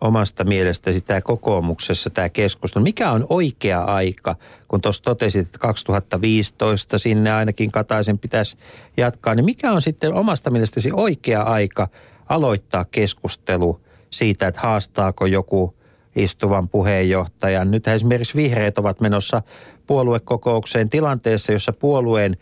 omasta 0.00 0.44
mielestäsi 0.44 1.00
tämä 1.00 1.20
kokoomuksessa 1.20 2.10
tämä 2.10 2.28
keskustelu, 2.28 2.84
mikä 2.84 3.10
on 3.10 3.26
oikea 3.28 3.84
aika, 3.84 4.36
kun 4.68 4.80
tuossa 4.80 5.02
totesit, 5.02 5.46
että 5.46 5.58
2015 5.58 6.98
sinne 6.98 7.32
ainakin 7.32 7.72
Kataisen 7.72 8.18
pitäisi 8.18 8.56
jatkaa, 8.96 9.34
niin 9.34 9.44
mikä 9.44 9.72
on 9.72 9.82
sitten 9.82 10.14
omasta 10.14 10.50
mielestäsi 10.50 10.90
oikea 10.92 11.42
aika 11.42 11.88
aloittaa 12.28 12.84
keskustelu 12.84 13.80
siitä, 14.10 14.46
että 14.46 14.60
haastaako 14.60 15.26
joku 15.26 15.74
istuvan 16.16 16.68
puheenjohtajan. 16.68 17.70
Nyt 17.70 17.88
esimerkiksi 17.88 18.36
vihreät 18.36 18.78
ovat 18.78 19.00
menossa 19.00 19.42
puoluekokoukseen 19.86 20.90
tilanteessa, 20.90 21.52
jossa 21.52 21.72
puolueen 21.72 22.36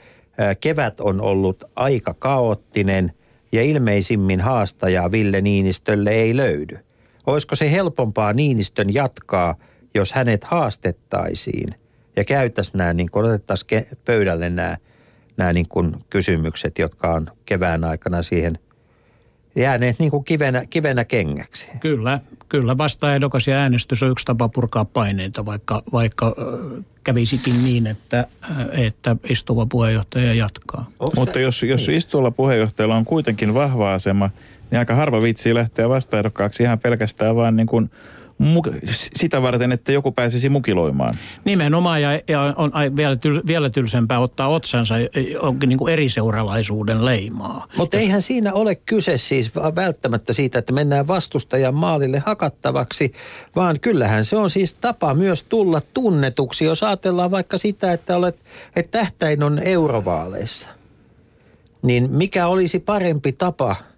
kevät 0.61 1.01
on 1.01 1.21
ollut 1.21 1.65
aika 1.77 2.15
kaoottinen– 2.15 3.13
ja 3.53 3.63
ilmeisimmin 3.63 4.41
haastajaa 4.41 5.11
Ville 5.11 5.41
Niinistölle 5.41 6.11
ei 6.11 6.37
löydy. 6.37 6.79
Olisiko 7.27 7.57
se 7.57 7.71
helpompaa 7.71 8.33
Niinistön 8.33 8.95
jatkaa, 8.95 9.55
jos 9.95 10.13
hänet 10.13 10.45
haastettaisiin 10.45 11.75
ja 12.17 12.25
käyttäisiin 12.25 12.79
nämä, 12.79 12.93
niin 12.93 13.11
kuin 13.11 13.27
otettaisiin 13.27 13.87
pöydälle 14.05 14.51
nämä, 14.51 14.77
nämä 15.37 15.53
niin 15.53 15.69
kuin 15.69 15.97
kysymykset, 16.11 16.79
jotka 16.79 17.15
on 17.15 17.31
kevään 17.47 17.85
aikana 17.85 18.23
siihen 18.23 18.59
jääneet 19.57 19.99
niin 19.99 20.11
kuin 20.11 20.25
kivenä, 20.25 20.65
kivenä 20.71 21.05
kengäksi. 21.05 21.69
Kyllä, 21.81 22.21
kyllä. 22.49 22.79
Vastaehdokas 22.79 23.49
ja 23.49 23.57
äänestys 23.57 24.03
on 24.03 24.11
yksi 24.11 24.25
tapa 24.25 24.49
purkaa 24.49 24.85
paineita, 24.85 25.47
vaikka, 25.47 25.83
vaikka 25.93 26.35
kävisikin 27.05 27.65
niin, 27.65 27.87
että, 27.87 28.27
että 28.73 29.17
istuva 29.29 29.67
puheenjohtaja 29.67 30.35
jatkaa. 30.35 30.91
Onks 30.99 31.19
Mutta 31.19 31.33
tämä? 31.33 31.43
jos, 31.43 31.63
jos 31.63 31.89
istuvalla 31.89 32.31
puheenjohtajalla 32.31 32.97
on 32.97 33.05
kuitenkin 33.05 33.55
vahva 33.55 33.95
asema, 33.95 34.31
niin 34.71 34.79
aika 34.79 34.95
harva 34.95 35.23
vitsi 35.23 35.55
lähteä 35.55 35.89
vastaehdokkaaksi 35.89 36.63
ihan 36.63 36.79
pelkästään 36.79 37.37
vaan 37.37 37.57
niin 37.57 37.67
kuin 37.67 37.91
sitä 39.15 39.43
varten, 39.43 39.73
että 39.73 39.93
joku 39.93 40.13
pääsisi 40.13 40.49
mukiloimaan. 40.49 41.15
Nimenomaan, 41.45 42.03
ja, 42.03 42.21
ja 42.29 42.55
on 42.57 42.73
vielä, 42.97 43.17
tyl, 43.17 43.41
vielä 43.47 43.71
tylsempää 43.71 44.19
ottaa 44.19 44.49
otsansa 44.49 44.95
onkin 45.41 45.69
niin 45.69 45.79
kuin 45.79 45.93
eriseuralaisuuden 45.93 47.05
leimaa. 47.05 47.67
Mutta 47.77 47.97
Jos... 47.97 48.05
eihän 48.05 48.23
siinä 48.23 48.53
ole 48.53 48.75
kyse 48.75 49.19
siis 49.19 49.55
välttämättä 49.55 50.33
siitä, 50.33 50.59
että 50.59 50.73
mennään 50.73 51.09
vastustajan 51.09 51.75
maalille 51.75 52.23
hakattavaksi, 52.27 53.13
vaan 53.57 53.81
kyllähän 53.81 54.25
se 54.25 54.37
on 54.37 54.51
siis 54.51 54.75
tapa 54.75 55.15
myös 55.15 55.43
tulla 55.43 55.81
tunnetuksi, 55.95 56.65
jos 56.65 56.83
ajatellaan 56.83 57.31
vaikka 57.31 57.59
sitä, 57.59 57.93
että, 57.93 58.17
olet, 58.17 58.37
että 58.77 58.99
tähtäin 58.99 59.43
on 59.43 59.59
eurovaaleissa. 59.59 60.69
Niin 61.83 62.11
mikä 62.11 62.47
olisi 62.47 62.79
parempi 62.79 63.33
tapa– 63.33 63.77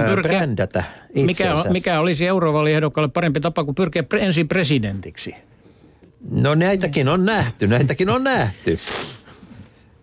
pyrkiä, 0.00 0.30
brändätä 0.30 0.84
mikä, 1.14 1.54
mikä 1.70 2.00
olisi 2.00 2.26
eurovaaliehdokkaalle 2.26 3.08
parempi 3.08 3.40
tapa 3.40 3.64
kuin 3.64 3.74
pyrkiä 3.74 4.04
ensin 4.18 4.48
presidentiksi? 4.48 5.34
No 6.30 6.54
näitäkin 6.54 7.08
on 7.08 7.24
nähty, 7.24 7.66
näitäkin 7.66 8.10
on 8.10 8.24
nähty. 8.24 8.76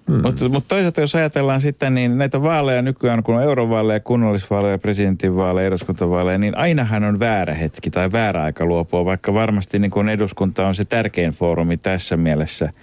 Hmm. 0.07 0.21
Mutta, 0.21 0.49
mutta 0.49 0.67
toisaalta 0.67 1.01
jos 1.01 1.15
ajatellaan 1.15 1.61
sitten 1.61 1.93
niin 1.93 2.17
näitä 2.17 2.41
vaaleja 2.41 2.81
nykyään, 2.81 3.23
kun 3.23 3.35
on 3.35 3.43
eurovaaleja, 3.43 3.99
kunnallisvaaleja, 3.99 4.77
presidentinvaaleja, 4.77 5.67
eduskuntavaaleja, 5.67 6.37
niin 6.37 6.57
ainahan 6.57 7.03
on 7.03 7.19
väärä 7.19 7.53
hetki 7.53 7.89
tai 7.89 8.11
väärä 8.11 8.43
aika 8.43 8.65
luopua, 8.65 9.05
vaikka 9.05 9.33
varmasti 9.33 9.79
niin 9.79 9.91
kun 9.91 10.09
eduskunta 10.09 10.67
on 10.67 10.75
se 10.75 10.85
tärkein 10.85 11.31
foorumi 11.31 11.77
tässä 11.77 12.17
mielessä. 12.17 12.73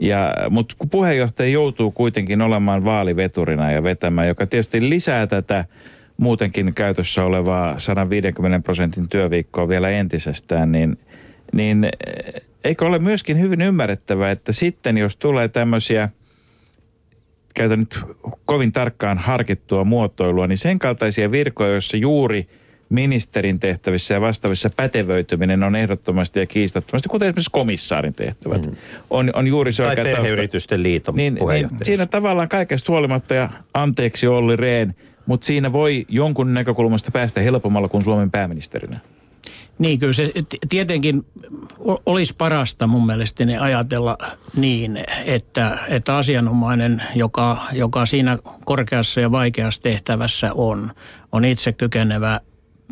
Ja, 0.00 0.34
mutta 0.50 0.74
kun 0.78 0.90
puheenjohtaja 0.90 1.48
joutuu 1.48 1.90
kuitenkin 1.90 2.42
olemaan 2.42 2.84
vaaliveturina 2.84 3.72
ja 3.72 3.82
vetämään, 3.82 4.28
joka 4.28 4.46
tietysti 4.46 4.90
lisää 4.90 5.26
tätä 5.26 5.64
muutenkin 6.22 6.74
käytössä 6.74 7.24
olevaa 7.24 7.78
150 7.78 8.60
prosentin 8.64 9.08
työviikkoa 9.08 9.68
vielä 9.68 9.90
entisestään, 9.90 10.72
niin, 10.72 10.98
niin 11.52 11.84
eh, 11.84 12.42
eikö 12.64 12.86
ole 12.86 12.98
myöskin 12.98 13.40
hyvin 13.40 13.60
ymmärrettävää, 13.60 14.30
että 14.30 14.52
sitten 14.52 14.98
jos 14.98 15.16
tulee 15.16 15.48
tämmöisiä, 15.48 16.08
käytän 17.54 17.78
nyt 17.78 18.00
kovin 18.44 18.72
tarkkaan 18.72 19.18
harkittua 19.18 19.84
muotoilua, 19.84 20.46
niin 20.46 20.58
sen 20.58 20.78
kaltaisia 20.78 21.30
virkoja, 21.30 21.70
joissa 21.70 21.96
juuri 21.96 22.48
ministerin 22.88 23.60
tehtävissä 23.60 24.14
ja 24.14 24.20
vastaavissa 24.20 24.70
pätevöityminen 24.76 25.62
on 25.62 25.76
ehdottomasti 25.76 26.40
ja 26.40 26.46
kiistattomasti, 26.46 27.08
kuten 27.08 27.28
esimerkiksi 27.28 27.50
komissaarin 27.52 28.14
tehtävät, 28.14 28.66
mm. 28.66 28.76
on, 29.10 29.30
on 29.34 29.46
juuri 29.46 29.72
se 29.72 29.82
Tai 29.82 29.90
oikea 29.90 30.04
tausta. 30.04 30.20
perheyritysten 30.20 30.82
liiton 30.82 31.16
Niin, 31.16 31.34
niin 31.34 31.68
siinä 31.82 32.06
tavallaan 32.06 32.48
kaikesta 32.48 32.92
huolimatta 32.92 33.34
ja 33.34 33.50
anteeksi 33.74 34.26
Olli 34.26 34.56
Rehn, 34.56 34.94
mutta 35.26 35.46
siinä 35.46 35.72
voi 35.72 36.06
jonkun 36.08 36.54
näkökulmasta 36.54 37.10
päästä 37.10 37.40
helpommalla 37.40 37.88
kuin 37.88 38.04
Suomen 38.04 38.30
pääministerinä. 38.30 39.00
Niin, 39.78 39.98
kyllä 39.98 40.12
se 40.12 40.32
tietenkin 40.68 41.26
olisi 42.06 42.34
parasta 42.38 42.86
mun 42.86 43.06
mielestäni 43.06 43.58
ajatella 43.58 44.18
niin, 44.56 45.04
että, 45.24 45.78
että 45.88 46.16
asianomainen, 46.16 47.02
joka, 47.14 47.66
joka 47.72 48.06
siinä 48.06 48.38
korkeassa 48.64 49.20
ja 49.20 49.32
vaikeassa 49.32 49.82
tehtävässä 49.82 50.52
on, 50.52 50.90
on 51.32 51.44
itse 51.44 51.72
kykenevä 51.72 52.40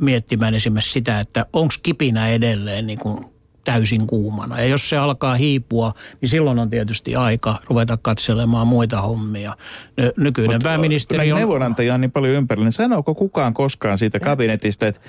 miettimään 0.00 0.54
esimerkiksi 0.54 0.92
sitä, 0.92 1.20
että 1.20 1.46
onko 1.52 1.74
kipinä 1.82 2.28
edelleen 2.28 2.86
niin 2.86 2.98
kuin 2.98 3.24
täysin 3.72 4.06
kuumana. 4.06 4.60
Ja 4.60 4.66
jos 4.66 4.88
se 4.88 4.96
alkaa 4.96 5.34
hiipua, 5.34 5.94
niin 6.20 6.28
silloin 6.28 6.58
on 6.58 6.70
tietysti 6.70 7.16
aika 7.16 7.54
ruveta 7.68 7.98
katselemaan 8.02 8.66
muita 8.66 9.00
hommia. 9.00 9.56
Ny- 9.96 10.12
Nykyinen 10.16 10.56
Mut 10.56 10.62
pääministeri 10.62 11.32
on... 11.32 11.38
neuvonantajia 11.38 11.94
on 11.94 12.00
niin 12.00 12.12
paljon 12.12 12.34
ympärillä, 12.34 12.64
niin 12.64 12.72
sanooko 12.72 13.14
kukaan 13.14 13.54
koskaan 13.54 13.98
siitä 13.98 14.20
kabinetista, 14.20 14.86
että 14.86 15.00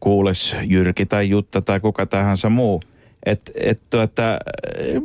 kuules 0.00 0.56
Jyrki 0.62 1.06
tai 1.06 1.28
Jutta 1.28 1.62
tai 1.62 1.80
kuka 1.80 2.06
tahansa 2.06 2.50
muu, 2.50 2.82
että 3.26 3.52
et, 3.54 3.80
tuota, 3.90 4.22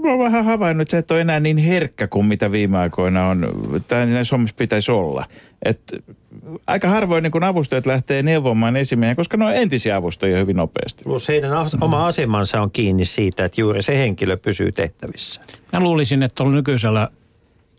mä 0.03 0.09
oon 0.09 0.19
vähän 0.19 0.45
havainnut, 0.45 0.82
että 0.82 0.91
sä 0.91 0.97
et 0.97 1.11
ole 1.11 1.22
enää 1.22 1.39
niin 1.39 1.57
herkkä 1.57 2.07
kuin 2.07 2.26
mitä 2.26 2.51
viime 2.51 2.78
aikoina 2.78 3.28
on, 3.28 3.47
tai 3.88 4.05
näissä 4.05 4.36
hommissa 4.36 4.55
pitäisi 4.57 4.91
olla. 4.91 5.26
Et, 5.65 5.80
aika 6.67 6.88
harvoin 6.88 7.24
niin 7.24 7.32
kun 7.32 7.43
avustajat 7.43 7.86
lähtee 7.86 8.24
neuvomaan 8.24 8.76
esimiehen, 8.76 9.15
koska 9.15 9.38
ne 9.38 9.45
on 9.45 9.55
entisiä 9.55 9.95
avustajia 9.95 10.38
hyvin 10.38 10.55
nopeasti. 10.55 11.03
Plus 11.03 11.28
heidän 11.28 11.53
as- 11.53 11.78
oma 11.82 12.07
asemansa 12.07 12.61
on 12.61 12.72
kiinni 12.72 13.05
siitä, 13.05 13.45
että 13.45 13.61
juuri 13.61 13.84
se 13.84 13.97
henkilö 13.97 14.38
pysyy 14.38 14.72
tehtävissä. 14.72 15.41
Mä 15.74 15.80
luulisin, 15.80 16.24
että 16.24 16.36
tuolla 16.36 16.55
nykyisellä 16.55 17.09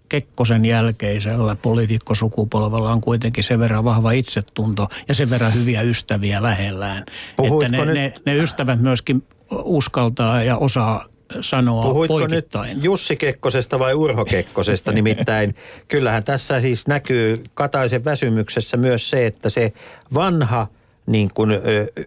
Kekkosen 0.09 0.65
jälkeisellä 0.65 1.57
poliitikkosukupolvella 1.63 2.93
on 2.93 3.01
kuitenkin 3.01 3.45
sen 3.45 3.59
verran 3.59 3.85
vahva 3.85 4.13
itsetunto 4.13 4.89
ja 5.09 5.15
sen 5.15 5.31
verran 5.31 5.55
hyviä 5.55 5.83
ystäviä 5.83 6.43
lähellään. 6.43 7.05
Puhuitko 7.37 7.65
että 7.65 7.77
ne, 7.77 7.85
nyt- 7.85 7.95
ne, 7.95 8.13
ne 8.27 8.37
ystävät 8.37 8.81
myöskin 8.81 9.23
uskaltaa 9.65 10.43
ja 10.43 10.57
osaa 10.57 11.05
sanoa 11.41 11.83
Puhuitko 11.83 12.19
nyt 12.19 12.29
poikittain. 12.31 12.83
Jussi 12.83 13.17
Kekkosesta 13.17 13.79
vai 13.79 13.95
Urho 13.95 14.25
Kekkosesta? 14.25 14.93
Nimittäin 15.03 15.55
kyllähän 15.89 16.25
tässä 16.25 16.61
siis 16.61 16.87
näkyy 16.87 17.35
Kataisen 17.55 18.05
väsymyksessä 18.05 18.77
myös 18.77 19.11
se, 19.11 19.27
että 19.27 19.51
se 19.51 19.73
vanha 20.15 20.67
niin 21.07 21.31
kuin, 21.35 21.51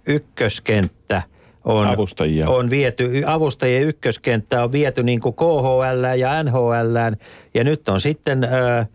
ykköskenttä 0.08 1.22
on, 1.66 1.88
Avustajia. 1.88 2.50
on 2.50 2.70
viety, 2.70 3.24
avustajien 3.26 3.84
ykköskenttä 3.84 4.64
on 4.64 4.72
viety 4.72 5.04
niin 5.04 5.20
kuin 5.20 5.36
KHL 5.36 6.18
ja 6.18 6.43
NHL 6.43 6.96
ja 7.54 7.64
nyt 7.64 7.89
on 7.89 8.02
sitten 8.02 8.43
ö, 8.43 8.86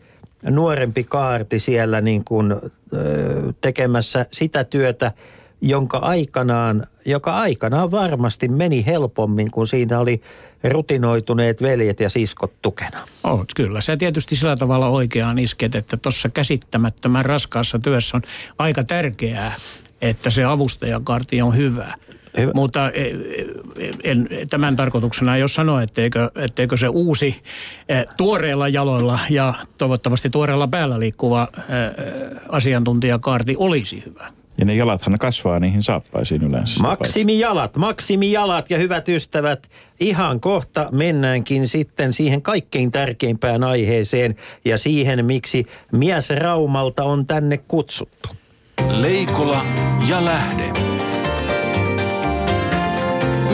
nuorempi 0.50 1.04
kaarti 1.04 1.58
siellä 1.58 2.00
niin 2.00 2.24
kuin, 2.24 2.52
ö, 2.52 3.52
tekemässä 3.60 4.26
sitä 4.32 4.64
työtä, 4.64 5.12
jonka 5.60 5.98
aikanaan, 5.98 6.86
joka 7.04 7.34
aikanaan 7.34 7.90
varmasti 7.90 8.48
meni 8.48 8.86
helpommin, 8.86 9.50
kun 9.50 9.66
siinä 9.66 9.98
oli 9.98 10.22
rutinoituneet 10.64 11.62
veljet 11.62 12.00
ja 12.00 12.10
siskot 12.10 12.52
tukena. 12.62 12.98
Oh, 13.24 13.44
kyllä, 13.56 13.80
se 13.80 13.96
tietysti 13.96 14.36
sillä 14.36 14.56
tavalla 14.56 14.88
oikeaan 14.88 15.38
isket, 15.38 15.74
että 15.74 15.96
tuossa 15.96 16.28
käsittämättömän 16.28 17.24
raskaassa 17.24 17.78
työssä 17.78 18.16
on 18.16 18.22
aika 18.58 18.84
tärkeää, 18.84 19.52
että 20.00 20.30
se 20.30 20.44
avustajakarti 20.44 21.42
on 21.42 21.56
hyvä. 21.56 21.94
Hyvä. 22.38 22.52
Mutta 22.54 22.90
e, 22.90 23.02
e, 23.02 23.14
en, 24.04 24.28
tämän 24.50 24.76
tarkoituksena 24.76 25.36
ei 25.36 25.42
ole 25.42 25.48
sanoa, 25.48 25.82
etteikö, 25.82 26.30
etteikö 26.34 26.76
se 26.76 26.88
uusi 26.88 27.42
eh, 27.88 28.06
tuoreella 28.16 28.68
jaloilla 28.68 29.18
ja 29.30 29.54
toivottavasti 29.78 30.30
tuoreella 30.30 30.68
päällä 30.68 31.00
liikkuva 31.00 31.48
asiantuntijakaarti 32.48 33.54
olisi 33.58 34.02
hyvä. 34.06 34.39
Ja 34.60 34.66
ne 34.66 34.74
jalathan 34.74 35.16
kasvaa 35.20 35.60
niihin 35.60 35.82
saappaisiin 35.82 36.42
yleensä. 36.44 36.80
Maksimijalat, 36.80 37.76
maksimijalat 37.76 38.70
ja 38.70 38.78
hyvät 38.78 39.08
ystävät, 39.08 39.70
ihan 40.00 40.40
kohta 40.40 40.88
mennäänkin 40.92 41.68
sitten 41.68 42.12
siihen 42.12 42.42
kaikkein 42.42 42.92
tärkeimpään 42.92 43.64
aiheeseen 43.64 44.36
ja 44.64 44.78
siihen, 44.78 45.24
miksi 45.24 45.66
mies 45.92 46.30
Raumalta 46.30 47.04
on 47.04 47.26
tänne 47.26 47.58
kutsuttu. 47.58 48.28
Leikola 48.88 49.62
ja 50.08 50.24
lähde. 50.24 50.72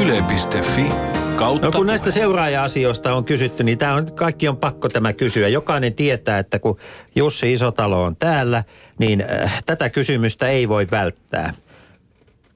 Yle.fi 0.03 1.16
kautta 1.37 1.67
No 1.67 1.73
kun 1.73 1.87
näistä 1.87 2.11
seuraaja-asioista 2.11 3.15
on 3.15 3.25
kysytty, 3.25 3.65
niin 3.65 3.79
tämä 3.79 3.95
on, 3.95 4.13
kaikki 4.15 4.49
on 4.49 4.57
pakko 4.57 4.89
tämä 4.89 5.13
kysyä. 5.13 5.49
Jokainen 5.49 5.95
tietää, 5.95 6.39
että 6.39 6.59
kun 6.59 6.77
Jussi 7.17 7.53
Isotalo 7.53 8.03
on 8.05 8.17
täällä, 8.17 8.65
niin 8.99 9.25
äh, 9.43 9.63
tätä 9.67 9.91
kysymystä 9.91 10.49
ei 10.49 10.69
voi 10.69 10.87
välttää. 10.91 11.53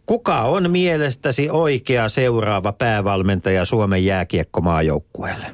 Kuka 0.06 0.40
on 0.42 0.70
mielestäsi 0.70 1.50
oikea 1.50 2.08
seuraava 2.08 2.72
päävalmentaja 2.72 3.64
Suomen 3.64 4.04
jääkiekkomaajoukkueelle? 4.04 5.46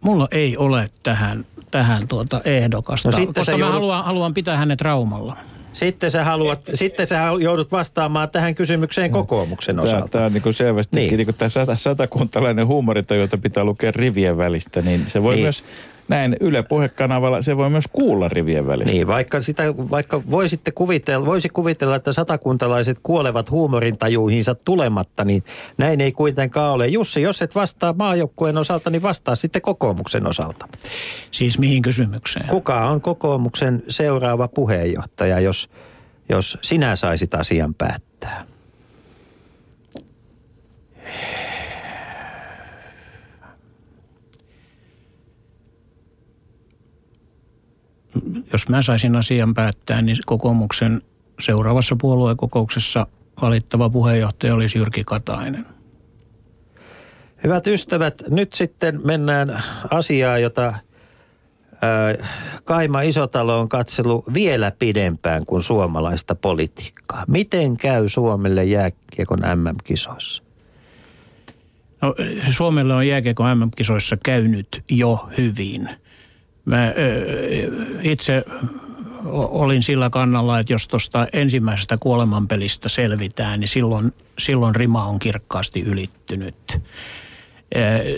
Mulla 0.00 0.28
ei 0.30 0.56
ole 0.56 0.90
tähän, 1.02 1.44
tähän 1.70 2.08
tuota 2.08 2.40
ehdokasta, 2.44 3.10
No 3.10 3.16
sitten 3.16 3.34
koska 3.34 3.58
mä 3.58 3.64
joudut- 3.64 3.72
haluan, 3.72 4.04
haluan 4.04 4.34
pitää 4.34 4.56
hänet 4.56 4.80
Raumalla. 4.80 5.36
Sitten 5.72 6.10
sä, 6.10 6.24
haluat, 6.24 6.60
sitten 6.74 7.06
sä 7.06 7.22
joudut 7.40 7.72
vastaamaan 7.72 8.30
tähän 8.30 8.54
kysymykseen 8.54 9.10
kokoomuksen 9.10 9.76
Tämä, 9.76 9.82
osalta. 9.88 10.08
tämä 10.08 10.24
on 10.24 10.32
niin 10.32 10.54
selvästi 10.54 10.96
Niin. 10.96 11.16
niin. 11.16 11.34
Tämä 11.34 11.48
sata, 11.48 11.76
satakuntalainen 11.76 12.66
huumorita, 12.66 13.14
jota 13.14 13.38
pitää 13.38 13.64
lukea 13.64 13.92
rivien 13.94 14.36
välistä, 14.36 14.80
niin 14.82 15.04
se 15.06 15.22
voi 15.22 15.34
niin. 15.34 15.42
myös 15.42 15.64
näin 16.10 16.36
Yle 16.40 16.62
puhekanavalla, 16.62 17.42
se 17.42 17.56
voi 17.56 17.70
myös 17.70 17.84
kuulla 17.92 18.28
rivien 18.28 18.66
välistä. 18.66 18.92
Niin, 18.92 19.06
vaikka, 19.06 19.42
sitä, 19.42 19.62
vaikka 19.76 20.22
voisitte 20.30 20.70
kuvitella, 20.70 21.26
voisi 21.26 21.48
kuvitella, 21.48 21.96
että 21.96 22.12
satakuntalaiset 22.12 22.98
kuolevat 23.02 23.50
huumorintajuihinsa 23.50 24.54
tulematta, 24.54 25.24
niin 25.24 25.44
näin 25.78 26.00
ei 26.00 26.12
kuitenkaan 26.12 26.72
ole. 26.72 26.86
Jussi, 26.86 27.22
jos 27.22 27.42
et 27.42 27.54
vastaa 27.54 27.92
maajoukkueen 27.92 28.58
osalta, 28.58 28.90
niin 28.90 29.02
vastaa 29.02 29.34
sitten 29.34 29.62
kokoomuksen 29.62 30.26
osalta. 30.26 30.68
Siis 31.30 31.58
mihin 31.58 31.82
kysymykseen? 31.82 32.48
Kuka 32.48 32.86
on 32.86 33.00
kokoomuksen 33.00 33.82
seuraava 33.88 34.48
puheenjohtaja, 34.48 35.40
jos, 35.40 35.70
jos 36.28 36.58
sinä 36.60 36.96
saisit 36.96 37.34
asian 37.34 37.74
päättää? 37.74 38.44
Jos 48.52 48.68
mä 48.68 48.82
saisin 48.82 49.16
asian 49.16 49.54
päättää, 49.54 50.02
niin 50.02 50.16
kokoomuksen 50.26 51.02
seuraavassa 51.40 51.96
puoluekokouksessa 52.00 53.06
valittava 53.42 53.90
puheenjohtaja 53.90 54.54
olisi 54.54 54.78
Jyrki 54.78 55.04
Katainen. 55.04 55.66
Hyvät 57.44 57.66
ystävät, 57.66 58.22
nyt 58.28 58.52
sitten 58.52 59.00
mennään 59.04 59.62
asiaan, 59.90 60.42
jota 60.42 60.74
Kaima 62.64 63.00
Isotalo 63.00 63.60
on 63.60 63.68
katsellut 63.68 64.34
vielä 64.34 64.72
pidempään 64.78 65.46
kuin 65.46 65.62
suomalaista 65.62 66.34
politiikkaa. 66.34 67.24
Miten 67.28 67.76
käy 67.76 68.08
Suomelle 68.08 68.64
jääkiekon 68.64 69.38
MM-kisoissa? 69.38 70.42
No, 72.02 72.14
Suomelle 72.50 72.94
on 72.94 73.06
jääkiekon 73.06 73.58
MM-kisoissa 73.58 74.16
käynyt 74.24 74.84
jo 74.90 75.28
hyvin. 75.38 75.88
Mä 76.70 76.94
itse 78.02 78.44
olin 79.32 79.82
sillä 79.82 80.10
kannalla, 80.10 80.58
että 80.58 80.72
jos 80.72 80.88
tuosta 80.88 81.26
ensimmäisestä 81.32 81.98
kuolemanpelistä 82.00 82.88
selvitään, 82.88 83.60
niin 83.60 83.68
silloin, 83.68 84.12
silloin 84.38 84.74
rima 84.74 85.04
on 85.04 85.18
kirkkaasti 85.18 85.80
ylittynyt. 85.80 86.80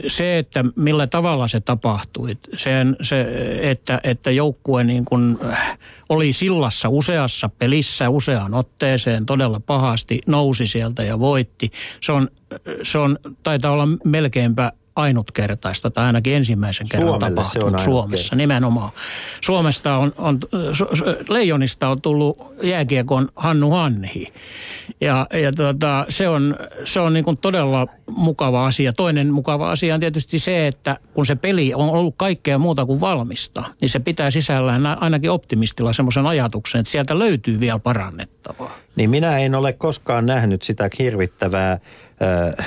Se, 0.08 0.38
että 0.38 0.64
millä 0.76 1.06
tavalla 1.06 1.48
se 1.48 1.60
tapahtui, 1.60 2.36
sen, 2.56 2.96
se, 3.02 3.26
että, 3.70 4.00
että 4.04 4.30
joukkue 4.30 4.84
niin 4.84 5.04
kuin 5.04 5.38
äh, 5.50 5.78
oli 6.08 6.32
sillassa 6.32 6.88
useassa 6.88 7.50
pelissä 7.58 8.08
useaan 8.08 8.54
otteeseen 8.54 9.26
todella 9.26 9.60
pahasti, 9.60 10.20
nousi 10.26 10.66
sieltä 10.66 11.02
ja 11.02 11.18
voitti. 11.18 11.70
Se 12.00 12.12
on, 12.12 12.28
se 12.82 12.98
on 12.98 13.18
taitaa 13.42 13.72
olla 13.72 13.88
melkeinpä 14.04 14.72
ainutkertaista 14.96 15.90
tai 15.90 16.06
ainakin 16.06 16.34
ensimmäisen 16.34 16.88
kerran 16.88 17.08
Suomelle 17.08 17.44
se 17.44 17.58
on 17.58 17.64
tapahtunut 17.64 17.80
Suomessa 17.80 18.36
nimenomaan. 18.36 18.90
Suomesta 19.40 19.96
on, 19.96 20.12
on 20.18 20.38
Leijonista 21.28 21.88
on 21.88 22.00
tullut 22.00 22.54
jääkiekon 22.62 23.28
Hannu 23.36 23.70
Hanhi 23.70 24.32
ja, 25.00 25.26
ja 25.42 25.52
tota, 25.52 26.06
se 26.08 26.28
on, 26.28 26.56
se 26.84 27.00
on 27.00 27.12
niin 27.12 27.24
kuin 27.24 27.36
todella 27.36 27.86
mukava 28.16 28.66
asia. 28.66 28.92
Toinen 28.92 29.32
mukava 29.32 29.70
asia 29.70 29.94
on 29.94 30.00
tietysti 30.00 30.38
se, 30.38 30.66
että 30.66 30.98
kun 31.14 31.26
se 31.26 31.34
peli 31.34 31.74
on 31.74 31.90
ollut 31.90 32.14
kaikkea 32.16 32.58
muuta 32.58 32.86
kuin 32.86 33.00
valmista, 33.00 33.64
niin 33.80 33.88
se 33.88 33.98
pitää 33.98 34.30
sisällään 34.30 34.86
ainakin 34.86 35.30
optimistilla 35.30 35.92
semmoisen 35.92 36.26
ajatuksen, 36.26 36.78
että 36.78 36.90
sieltä 36.90 37.18
löytyy 37.18 37.60
vielä 37.60 37.78
parannettavaa. 37.78 38.78
Niin 38.96 39.10
minä 39.10 39.38
en 39.38 39.54
ole 39.54 39.72
koskaan 39.72 40.26
nähnyt 40.26 40.62
sitä 40.62 40.90
hirvittävää 40.98 41.78
ö, 42.22 42.62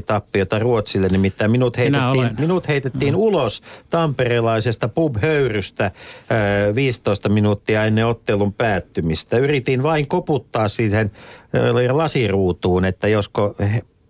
5-6 0.00 0.02
tappiota 0.06 0.58
Ruotsille, 0.58 1.08
nimittäin 1.08 1.50
minut 1.50 1.76
heitettiin, 1.76 2.34
minut 2.38 2.68
heitettiin 2.68 3.16
ulos 3.16 3.62
tamperelaisesta 3.90 4.88
pub-höyrystä 4.88 5.90
ö, 6.68 6.74
15 6.74 7.28
minuuttia 7.28 7.84
ennen 7.84 8.06
ottelun 8.06 8.52
päättymistä. 8.52 9.38
Yritin 9.38 9.82
vain 9.82 10.08
koputtaa 10.08 10.68
siihen 10.68 11.10
ö, 11.54 11.96
lasiruutuun, 11.96 12.84
että 12.84 13.08
josko 13.08 13.54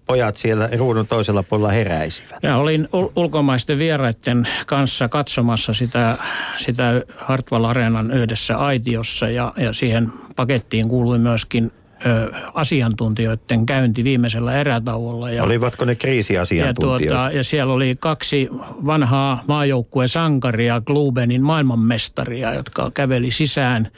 pojat 0.07 0.37
siellä 0.37 0.69
ruudun 0.79 1.07
toisella 1.07 1.43
puolella 1.43 1.73
heräisivät. 1.73 2.39
Ja 2.43 2.57
olin 2.57 2.89
ul- 2.93 3.13
ulkomaisten 3.17 3.79
vieraiden 3.79 4.49
kanssa 4.67 5.09
katsomassa 5.09 5.75
sitä, 5.75 6.17
sitä 6.57 7.03
Hartwall 7.17 7.65
Areenan 7.65 8.11
yhdessä 8.11 8.57
aitiossa 8.59 9.29
ja, 9.29 9.53
ja 9.57 9.73
siihen 9.73 10.13
pakettiin 10.37 10.89
kuului 10.89 11.19
myöskin 11.19 11.73
ö, 12.07 12.33
asiantuntijoiden 12.55 13.67
käynti 13.67 14.05
viimeisellä 14.05 14.55
erätauolla. 14.61 15.31
Ja, 15.31 15.45
Olivatko 15.45 15.85
ne 15.85 15.93
ja, 15.93 15.97
kriisiasiantuntijoita? 15.97 17.15
tuota, 17.15 17.31
ja 17.37 17.45
siellä 17.45 17.73
oli 17.73 17.97
kaksi 18.01 18.49
vanhaa 18.87 19.43
maajoukkueen 19.49 20.09
sankaria, 20.09 20.81
Klubenin 20.81 21.43
maailmanmestaria, 21.43 22.55
jotka 22.55 22.91
käveli 22.95 23.31
sisään. 23.31 23.89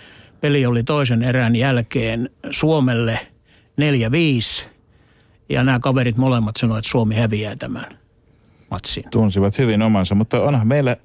Peli 0.40 0.66
oli 0.66 0.82
toisen 0.82 1.22
erän 1.22 1.56
jälkeen 1.56 2.30
Suomelle 2.50 3.18
4-5. 4.60 4.73
Ja 5.48 5.64
nämä 5.64 5.78
kaverit 5.78 6.16
molemmat 6.16 6.56
sanoivat, 6.56 6.78
että 6.78 6.90
Suomi 6.90 7.14
häviää 7.14 7.56
tämän 7.56 7.98
matsin. 8.70 9.04
tunsivat 9.10 9.58
hyvin 9.58 9.82
omansa, 9.82 10.14
mutta 10.14 10.42
onhan 10.42 10.66
meillä 10.66 10.96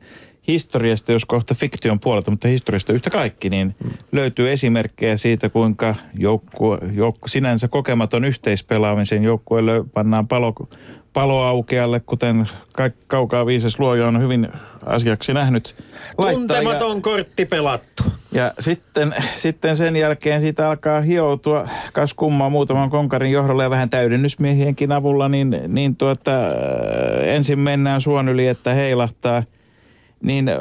historiasta, 0.47 1.11
jos 1.11 1.25
kohta 1.25 1.53
fiktion 1.53 1.99
puolelta, 1.99 2.31
mutta 2.31 2.47
historiasta 2.47 2.93
yhtä 2.93 3.09
kaikki, 3.09 3.49
niin 3.49 3.75
löytyy 4.11 4.51
esimerkkejä 4.51 5.17
siitä, 5.17 5.49
kuinka 5.49 5.95
joukkue, 6.17 6.77
joukku, 6.93 7.27
sinänsä 7.27 7.67
kokematon 7.67 8.25
yhteispelaamisen 8.25 9.23
joukkueelle 9.23 9.83
pannaan 9.93 10.27
palo, 10.27 10.53
paloaukealle, 11.19 12.01
kuten 12.05 12.49
ka- 12.71 12.89
kaukaa 13.07 13.45
viisas 13.45 13.79
luoja 13.79 14.07
on 14.07 14.21
hyvin 14.21 14.47
asiaksi 14.85 15.33
nähnyt. 15.33 15.75
Tuntematon 16.33 17.01
kortti 17.01 17.45
pelattu. 17.45 18.03
Ja 18.31 18.53
sitten, 18.59 19.15
sitten 19.35 19.77
sen 19.77 19.95
jälkeen 19.95 20.41
siitä 20.41 20.69
alkaa 20.69 21.01
hioutua 21.01 21.67
kas 21.93 22.13
kummaa 22.13 22.49
muutaman 22.49 22.89
konkarin 22.89 23.31
johdolla 23.31 23.63
ja 23.63 23.69
vähän 23.69 23.89
täydennysmiehienkin 23.89 24.91
avulla, 24.91 25.29
niin, 25.29 25.59
niin 25.67 25.95
tuota, 25.95 26.31
ensin 27.23 27.59
mennään 27.59 28.01
suon 28.01 28.29
yli, 28.29 28.47
että 28.47 28.73
heilahtaa. 28.73 29.43
Niin 30.23 30.49
äh, 30.49 30.55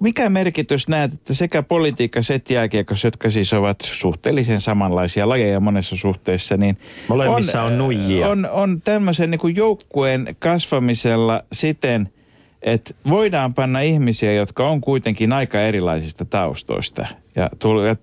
mikä 0.00 0.28
merkitys 0.28 0.88
näet, 0.88 1.12
että 1.12 1.34
sekä 1.34 1.62
politiikka, 1.62 2.22
set 2.22 2.50
jääkiekossa, 2.50 3.06
jotka 3.06 3.30
siis 3.30 3.52
ovat 3.52 3.80
suhteellisen 3.80 4.60
samanlaisia 4.60 5.28
lajeja 5.28 5.60
monessa 5.60 5.96
suhteessa, 5.96 6.56
niin 6.56 6.78
Molemmissa 7.08 7.62
on 7.62 7.78
nuijia. 7.78 8.28
On, 8.28 8.48
on 8.52 8.80
tämmöisen 8.84 9.30
niin 9.30 9.38
kuin 9.38 9.56
joukkueen 9.56 10.36
kasvamisella 10.38 11.42
siten, 11.52 12.08
että 12.62 12.94
voidaan 13.08 13.54
panna 13.54 13.80
ihmisiä, 13.80 14.32
jotka 14.32 14.68
on 14.68 14.80
kuitenkin 14.80 15.32
aika 15.32 15.60
erilaisista 15.60 16.24
taustoista, 16.24 17.06
ja 17.36 17.50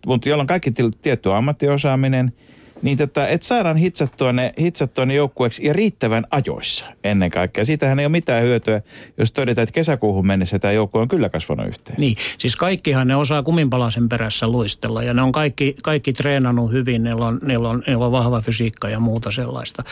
mutta 0.06 0.30
joilla 0.30 0.42
on 0.42 0.48
kaikki 0.48 0.72
tietty 1.02 1.34
ammattiosaaminen, 1.34 2.34
niin 2.82 2.98
tota, 2.98 3.28
että 3.28 3.48
saadaan 3.48 3.78
hitsattua 3.78 4.34
ne, 4.34 4.54
hitsattua 4.60 5.06
ne 5.06 5.14
joukkueeksi 5.14 5.66
ja 5.66 5.74
riittävän 5.74 6.26
ajoissa 6.32 6.86
ennen 7.04 7.30
kaikkea. 7.30 7.66
Siitähän 7.66 8.00
ei 8.00 8.06
ole 8.06 8.12
mitään 8.12 8.44
hyötyä, 8.44 8.82
jos 9.18 9.32
todetaan, 9.32 9.64
että 9.64 9.74
kesäkuuhun 9.74 10.28
mennessä 10.28 10.60
tämä 10.60 10.72
joukkue 10.72 11.02
on 11.02 11.08
kyllä 11.08 11.30
kasvanut 11.30 11.68
yhteen. 11.68 11.96
Niin, 12.00 12.16
siis 12.38 12.56
kaikkihan 12.56 13.08
ne 13.08 13.16
osaa 13.16 13.44
kuminpalasen 13.44 14.10
perässä 14.10 14.48
luistella 14.48 15.04
ja 15.04 15.14
ne 15.14 15.22
on 15.22 15.32
kaikki, 15.32 15.76
kaikki 15.84 16.14
treenannut 16.14 16.72
hyvin, 16.72 17.04
niillä 17.04 17.26
on, 17.26 17.40
niillä, 17.46 17.70
on, 17.70 17.84
niillä 17.88 18.06
on 18.06 18.12
vahva 18.12 18.42
fysiikka 18.42 18.90
ja 18.90 19.00
muuta 19.00 19.32
sellaista. 19.32 19.84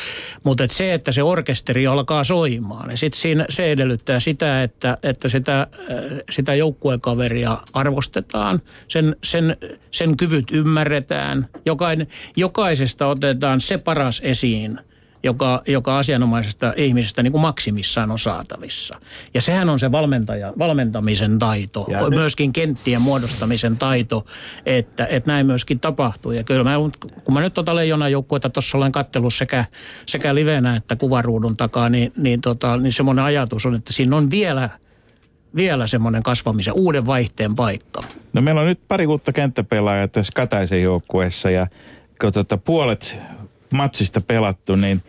Mutta 0.43 0.63
et 0.63 0.71
se, 0.71 0.93
että 0.93 1.11
se 1.11 1.23
orkesteri 1.23 1.87
alkaa 1.87 2.23
soimaan, 2.23 2.87
niin 2.87 2.97
sit 2.97 3.13
siinä, 3.13 3.45
se 3.49 3.71
edellyttää 3.71 4.19
sitä, 4.19 4.63
että, 4.63 4.97
että 5.03 5.29
sitä, 5.29 5.61
äh, 5.61 5.67
sitä 6.29 6.55
joukkuekaveria 6.55 7.57
arvostetaan, 7.73 8.61
sen, 8.87 9.15
sen, 9.23 9.57
sen 9.91 10.17
kyvyt 10.17 10.51
ymmärretään, 10.51 11.47
Jokainen, 11.65 12.07
jokaisesta 12.75 13.07
otetaan 13.07 13.59
se 13.61 13.77
paras 13.77 14.21
esiin– 14.23 14.79
joka, 15.25 15.61
joka 15.67 15.97
asianomaisesta 15.97 16.73
ihmisestä 16.77 17.23
niin 17.23 17.31
kuin 17.31 17.41
maksimissaan 17.41 18.11
on 18.11 18.19
saatavissa. 18.19 18.99
Ja 19.33 19.41
sehän 19.41 19.69
on 19.69 19.79
se 19.79 19.91
valmentaja, 19.91 20.53
valmentamisen 20.59 21.39
taito, 21.39 21.85
Ja 21.89 21.97
ja 21.97 22.03
nyt- 22.03 22.19
myöskin 22.19 22.53
kenttien 22.53 23.01
muodostamisen 23.01 23.77
taito, 23.77 24.25
että, 24.65 25.05
että 25.05 25.31
näin 25.31 25.45
myöskin 25.45 25.79
tapahtuu. 25.79 26.31
Ja 26.31 26.43
kyllä 26.43 26.63
mä, 26.63 26.75
kun 27.23 27.33
mä 27.33 27.41
nyt 27.41 27.53
tuota 27.53 27.75
leijonan 27.75 28.11
joukkuetta 28.11 28.49
tuossa 28.49 28.77
olen 28.77 28.91
kattellut 28.91 29.33
sekä, 29.33 29.65
sekä 30.05 30.35
livenä 30.35 30.75
että 30.75 30.95
kuvaruudun 30.95 31.57
takaa, 31.57 31.89
niin, 31.89 32.11
niin, 32.17 32.41
tota, 32.41 32.77
niin 32.77 32.93
semmoinen 32.93 33.25
ajatus 33.25 33.65
on, 33.65 33.75
että 33.75 33.93
siinä 33.93 34.15
on 34.15 34.31
vielä, 34.31 34.69
vielä 35.55 35.87
semmoinen 35.87 36.23
kasvamisen, 36.23 36.73
uuden 36.73 37.05
vaihteen 37.05 37.55
paikka. 37.55 38.01
No 38.33 38.41
meillä 38.41 38.61
on 38.61 38.67
nyt 38.67 38.79
pari 38.87 39.07
uutta 39.07 39.33
kenttäpelaajaa 39.33 40.07
tässä 40.07 40.31
Kataisen 40.35 40.83
joukkueessa 40.83 41.49
ja 41.49 41.67
kun 42.21 42.33
tota 42.33 42.57
puolet 42.57 43.17
matsista 43.71 44.21
pelattu, 44.21 44.75
niin 44.75 45.01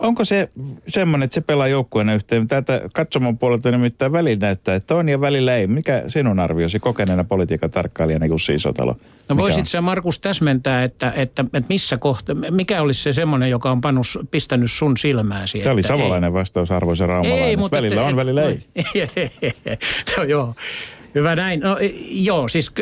onko 0.00 0.24
se 0.24 0.48
semmoinen, 0.88 1.24
että 1.24 1.34
se 1.34 1.40
pelaa 1.40 1.68
joukkueena 1.68 2.14
yhteen? 2.14 2.48
Täältä 2.48 2.80
katsomon 2.94 3.38
puolelta 3.38 3.70
nimittäin 3.70 4.12
välillä 4.12 4.46
näyttää, 4.46 4.74
että 4.74 4.94
on 4.94 5.08
ja 5.08 5.20
välillä 5.20 5.56
ei. 5.56 5.66
Mikä 5.66 6.04
sinun 6.08 6.40
arviosi 6.40 6.80
kokeneena 6.80 7.24
politiikan 7.24 7.70
tarkkailijana 7.70 8.26
Jussi 8.26 8.54
Isotalo? 8.54 8.96
No 9.28 9.36
voisit 9.36 9.66
sä 9.66 9.80
Markus 9.80 10.20
täsmentää, 10.20 10.84
että, 10.84 11.12
että, 11.16 11.44
että 11.44 11.68
missä 11.68 11.96
kohta, 11.96 12.34
mikä 12.34 12.82
olisi 12.82 13.02
se 13.02 13.12
semmoinen, 13.12 13.50
joka 13.50 13.70
on 13.70 13.80
pannut, 13.80 14.06
pistänyt 14.30 14.70
sun 14.70 14.96
silmääsi? 14.96 15.60
Se 15.62 15.70
oli 15.70 15.80
että 15.80 15.92
ei- 15.92 15.98
savolainen 15.98 16.32
vastaus, 16.32 16.70
arvoisa 16.70 17.06
raumalainen. 17.06 17.48
Ei, 17.48 17.56
mutta... 17.56 17.76
välillä 17.76 18.02
on, 18.02 18.16
välillä 18.16 18.42
ei. 18.42 18.66
no 20.18 20.22
joo, 20.22 20.54
hyvä 21.14 21.36
näin. 21.36 21.60
No 21.60 21.78
e, 21.78 21.90
joo, 22.10 22.48
siis 22.48 22.72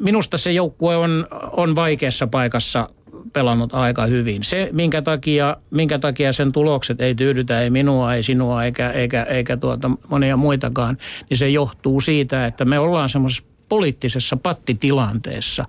minusta 0.00 0.38
se 0.38 0.52
joukkue 0.52 0.96
on, 0.96 1.26
on 1.52 1.74
vaikeassa 1.74 2.26
paikassa 2.26 2.88
pelannut 3.32 3.74
aika 3.74 4.06
hyvin. 4.06 4.44
Se, 4.44 4.68
minkä 4.72 5.02
takia, 5.02 5.56
minkä 5.70 5.98
takia 5.98 6.32
sen 6.32 6.52
tulokset 6.52 7.00
ei 7.00 7.14
tyydytä, 7.14 7.60
ei 7.60 7.70
minua, 7.70 8.14
ei 8.14 8.22
sinua 8.22 8.64
eikä, 8.64 8.90
eikä, 8.90 9.22
eikä 9.22 9.56
tuota 9.56 9.90
monia 10.08 10.36
muitakaan, 10.36 10.98
niin 11.30 11.38
se 11.38 11.48
johtuu 11.48 12.00
siitä, 12.00 12.46
että 12.46 12.64
me 12.64 12.78
ollaan 12.78 13.08
semmoisessa 13.08 13.44
poliittisessa 13.68 14.36
pattitilanteessa, 14.36 15.64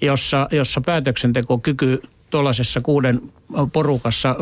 jossa, 0.00 0.48
jossa 0.52 0.80
päätöksentekokyky 0.80 2.02
tuollaisessa 2.30 2.80
kuuden 2.80 3.20
porukassa, 3.72 4.36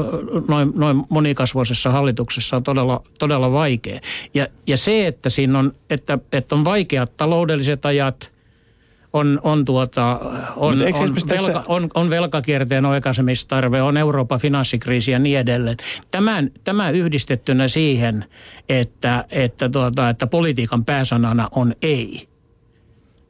noin, 0.48 0.72
noin 0.74 1.02
monikasvoisessa 1.08 1.90
hallituksessa 1.90 2.56
on 2.56 2.62
todella, 2.62 3.02
todella 3.18 3.52
vaikea. 3.52 4.00
Ja, 4.34 4.46
ja 4.66 4.76
se, 4.76 5.06
että 5.06 5.30
siinä 5.30 5.58
on, 5.58 5.72
että, 5.90 6.18
että 6.32 6.54
on 6.54 6.64
vaikeat 6.64 7.16
taloudelliset 7.16 7.86
ajat, 7.86 8.30
on, 9.12 9.40
on, 9.42 9.64
tuota, 9.64 10.20
on, 10.56 10.74
on, 10.94 11.14
tässä- 11.28 11.46
velka, 11.46 11.64
on, 11.68 11.88
on 11.94 12.10
velkakierteen 12.10 12.84
oikaisemistarve, 12.84 13.82
on 13.82 13.96
Euroopan 13.96 14.40
finanssikriisi 14.40 15.10
ja 15.10 15.18
niin 15.18 15.38
edelleen. 15.38 15.76
Tämän, 16.10 16.50
tämä 16.64 16.90
yhdistettynä 16.90 17.68
siihen, 17.68 18.24
että, 18.68 19.24
että, 19.30 19.68
tuota, 19.68 20.08
että 20.08 20.26
politiikan 20.26 20.84
pääsanana 20.84 21.48
on 21.50 21.74
ei, 21.82 22.28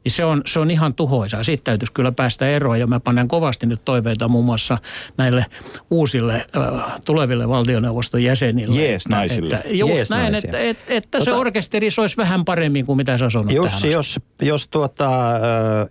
niin 0.07 0.15
se 0.15 0.25
on, 0.25 0.41
se 0.45 0.59
on 0.59 0.71
ihan 0.71 0.93
tuhoisaa. 0.93 1.43
Siitä 1.43 1.63
täytyisi 1.63 1.93
kyllä 1.93 2.11
päästä 2.11 2.47
eroon 2.47 2.79
ja 2.79 2.87
mä 2.87 2.99
panen 2.99 3.27
kovasti 3.27 3.65
nyt 3.65 3.81
toiveita 3.85 4.27
muun 4.27 4.45
muassa 4.45 4.77
näille 5.17 5.45
uusille 5.91 6.33
äh, 6.57 6.83
tuleville 7.05 7.49
valtioneuvoston 7.49 8.23
jäsenille. 8.23 8.81
Jees, 8.81 9.05
että- 9.05 9.15
naisille. 9.15 9.55
Että, 9.55 9.69
just 9.69 9.95
Jees, 9.95 10.09
näin, 10.09 10.31
naisia. 10.31 10.47
että, 10.47 10.59
että, 10.59 10.93
että 10.93 11.19
se 11.23 11.31
Tota- 11.31 11.35
orkesteri 11.35 11.91
soisi 11.91 12.17
vähän 12.17 12.45
paremmin 12.45 12.85
kuin 12.85 12.97
mitä 12.97 13.17
sä 13.17 13.29
sanot 13.29 13.51
Jussi, 13.51 13.75
asti. 13.75 13.91
jos, 13.91 14.19
jos 14.41 14.67
tuota, 14.67 15.35
äh, 15.35 15.41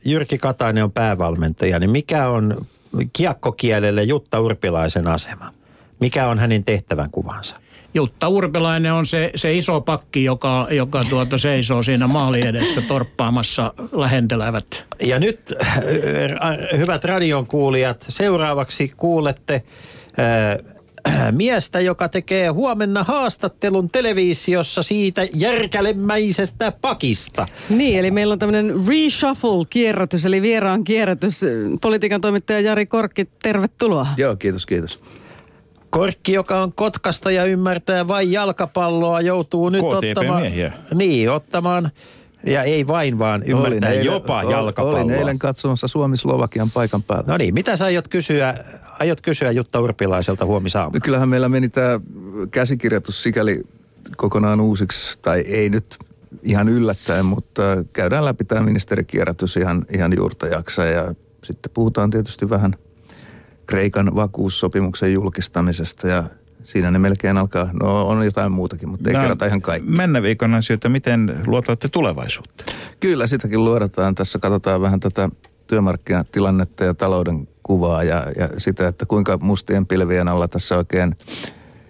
Jyrki 0.05 0.39
Katainen 0.39 0.85
on 0.85 0.93
päävalmentaja, 0.93 1.79
niin 1.79 1.91
mikä 1.91 2.29
on 2.29 2.67
kiekkokielelle 3.13 4.03
Jutta 4.03 4.41
Urpilaisen 4.41 5.07
asema? 5.07 5.53
Mikä 6.01 6.27
on 6.29 6.39
hänen 6.39 6.65
tehtävän 6.65 7.11
kuvansa? 7.11 7.57
Jutta 7.97 8.29
Urpilainen 8.29 8.93
on 8.93 9.07
se, 9.07 9.31
se 9.35 9.55
iso 9.55 9.81
pakki, 9.81 10.25
joka, 10.25 10.69
joka 10.71 11.05
tuota 11.11 11.39
seisoo 11.39 11.83
siinä 11.83 12.07
maali 12.07 12.47
edessä 12.47 12.81
torppaamassa 12.81 13.73
lähentelevät. 13.93 14.87
Ja 15.03 15.19
nyt, 15.19 15.55
äh, 15.63 15.79
hyvät 16.77 17.05
radion 17.05 17.47
kuulijat, 17.47 18.05
seuraavaksi 18.09 18.93
kuulette 18.97 19.63
äh, 20.19 20.77
miestä, 21.31 21.81
joka 21.81 22.09
tekee 22.09 22.49
huomenna 22.49 23.05
haastattelun 23.05 23.91
televisiossa 23.91 24.83
siitä 24.83 25.27
järkälemäisestä 25.35 26.73
pakista. 26.81 27.47
Niin, 27.69 27.99
eli 27.99 28.11
meillä 28.11 28.33
on 28.33 28.39
tämmöinen 28.39 28.75
reshuffle-kierrätys, 28.75 30.27
eli 30.27 30.43
vieraan 30.43 30.85
kierrätys. 30.85 31.41
Politiikan 31.81 32.21
toimittaja 32.21 32.61
Jari 32.61 32.87
Korkki, 32.87 33.29
tervetuloa. 33.43 34.07
Joo, 34.17 34.37
kiitos, 34.37 34.67
kiitos. 34.67 35.01
Korkki, 35.91 36.33
joka 36.33 36.61
on 36.63 36.73
Kotkasta 36.73 37.31
ja 37.31 37.45
ymmärtää 37.45 38.09
vain 38.09 38.33
jalkapalloa, 38.33 39.21
joutuu 39.21 39.69
nyt 39.69 39.83
ottamaan... 39.83 40.43
Niin, 40.95 41.31
ottamaan... 41.31 41.91
Ja 42.47 42.63
ei 42.63 42.87
vain, 42.87 43.19
vaan 43.19 43.43
ymmärtää 43.43 43.95
jopa 43.95 44.41
ol- 44.41 44.51
jalkapalloa. 44.51 45.01
Olin 45.01 45.11
eilen 45.11 45.39
katsomassa 45.39 45.89
Suomi-Slovakian 45.89 46.71
paikan 46.75 47.03
päällä. 47.03 47.25
No 47.27 47.37
niin, 47.37 47.55
mitä 47.55 47.77
sä 47.77 47.85
aiot 47.85 48.09
kysyä, 48.09 48.55
aiot 48.99 49.21
kysyä 49.21 49.51
Jutta 49.51 49.81
Urpilaiselta 49.81 50.45
huomisaamuna? 50.45 51.01
Kyllähän 51.01 51.29
meillä 51.29 51.49
meni 51.49 51.69
tämä 51.69 52.01
käsikirjoitus 52.51 53.23
sikäli 53.23 53.63
kokonaan 54.17 54.61
uusiksi, 54.61 55.19
tai 55.23 55.41
ei 55.41 55.71
nyt 55.71 55.97
ihan 56.43 56.69
yllättäen, 56.69 57.27
mutta 57.27 57.63
käydään 57.93 58.25
läpi 58.25 58.45
tämä 58.45 58.61
ministerikierrätys 58.61 59.57
ihan, 59.57 59.87
ihan 59.95 60.17
juurta 60.17 60.47
jaksa 60.47 60.85
ja 60.85 61.15
sitten 61.45 61.71
puhutaan 61.75 62.11
tietysti 62.11 62.51
vähän 62.51 62.75
Kreikan 63.67 64.15
vakuussopimuksen 64.15 65.13
julkistamisesta 65.13 66.09
ja 66.09 66.25
siinä 66.65 66.91
ne 66.91 66.99
melkein 66.99 67.37
alkaa, 67.37 67.71
no 67.83 68.09
on 68.09 68.25
jotain 68.25 68.53
muutakin, 68.53 68.89
mutta 68.89 69.09
ei 69.09 69.13
Nää 69.13 69.23
kerrota 69.23 69.47
ihan 69.47 69.63
kaikki. 69.63 69.91
Mennä 69.91 70.23
viikon 70.23 70.55
asioita, 70.55 70.89
miten 70.89 71.43
luotaatte 71.47 71.89
tulevaisuutta? 71.89 72.65
Kyllä, 73.01 73.27
sitäkin 73.27 73.65
luodataan. 73.65 74.15
Tässä 74.15 74.39
katsotaan 74.39 74.81
vähän 74.81 75.01
tätä 75.01 75.29
työmarkkinatilannetta 75.67 76.85
ja 76.85 76.95
talouden 76.95 77.49
kuvaa 77.63 78.05
ja, 78.05 78.27
ja 78.39 78.49
sitä, 78.57 78.89
että 78.89 79.07
kuinka 79.07 79.39
mustien 79.43 79.87
pilvien 79.87 80.29
alla 80.29 80.49
tässä 80.49 80.77
oikein 80.77 81.15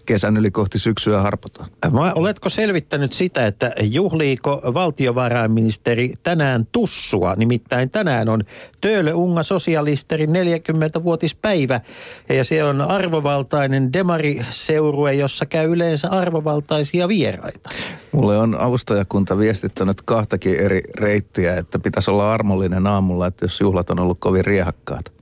kesän 0.07 0.37
yli 0.37 0.51
kohti 0.51 0.79
syksyä 0.79 1.21
harpotaan. 1.21 1.69
Vai 1.93 2.13
oletko 2.15 2.49
selvittänyt 2.49 3.13
sitä, 3.13 3.47
että 3.47 3.75
juhliiko 3.83 4.63
valtiovarainministeri 4.75 6.13
tänään 6.23 6.67
tussua? 6.73 7.35
Nimittäin 7.35 7.91
tänään 7.91 8.29
on 8.29 8.45
Töölö 8.81 9.15
Unga 9.15 9.43
sosialisterin 9.43 10.31
40-vuotispäivä 10.31 11.81
ja 12.29 12.45
se 12.45 12.65
on 12.65 12.81
arvovaltainen 12.81 13.93
demariseurue, 13.93 15.15
jossa 15.15 15.47
käy 15.47 15.73
yleensä 15.73 16.09
arvovaltaisia 16.09 17.09
vieraita. 17.09 17.71
Mulle 18.13 18.39
on 18.39 18.61
avustajakunta 18.61 19.39
viestittänyt 19.39 20.03
kahtakin 20.03 20.57
eri 20.57 20.83
reittiä, 20.95 21.57
että 21.57 21.79
pitäisi 21.79 22.11
olla 22.11 22.33
armollinen 22.33 22.87
aamulla, 22.87 23.27
että 23.27 23.45
jos 23.45 23.61
juhlat 23.61 23.91
on 23.91 24.01
ollut 24.01 24.19
kovin 24.21 24.45
riehakkaat. 24.45 25.16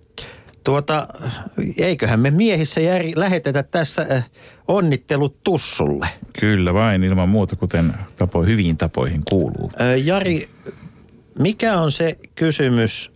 Tuota, 0.65 1.09
eiköhän 1.77 2.21
me 2.21 2.31
miehissä 2.31 2.81
Jari 2.81 3.13
lähetetä 3.17 3.63
tässä 3.63 4.07
äh, 4.13 4.31
onnittelut 4.69 5.37
tussulle. 5.45 6.09
Kyllä 6.41 6.75
vain, 6.75 7.05
ilman 7.05 7.29
muuta, 7.29 7.57
kuten 7.57 7.95
tapo, 8.17 8.43
hyviin 8.43 8.77
tapoihin 8.77 9.23
kuuluu. 9.29 9.71
Ö, 9.81 9.97
Jari, 9.97 10.49
mikä 11.39 11.81
on 11.81 11.91
se 11.91 12.19
kysymys, 12.35 13.13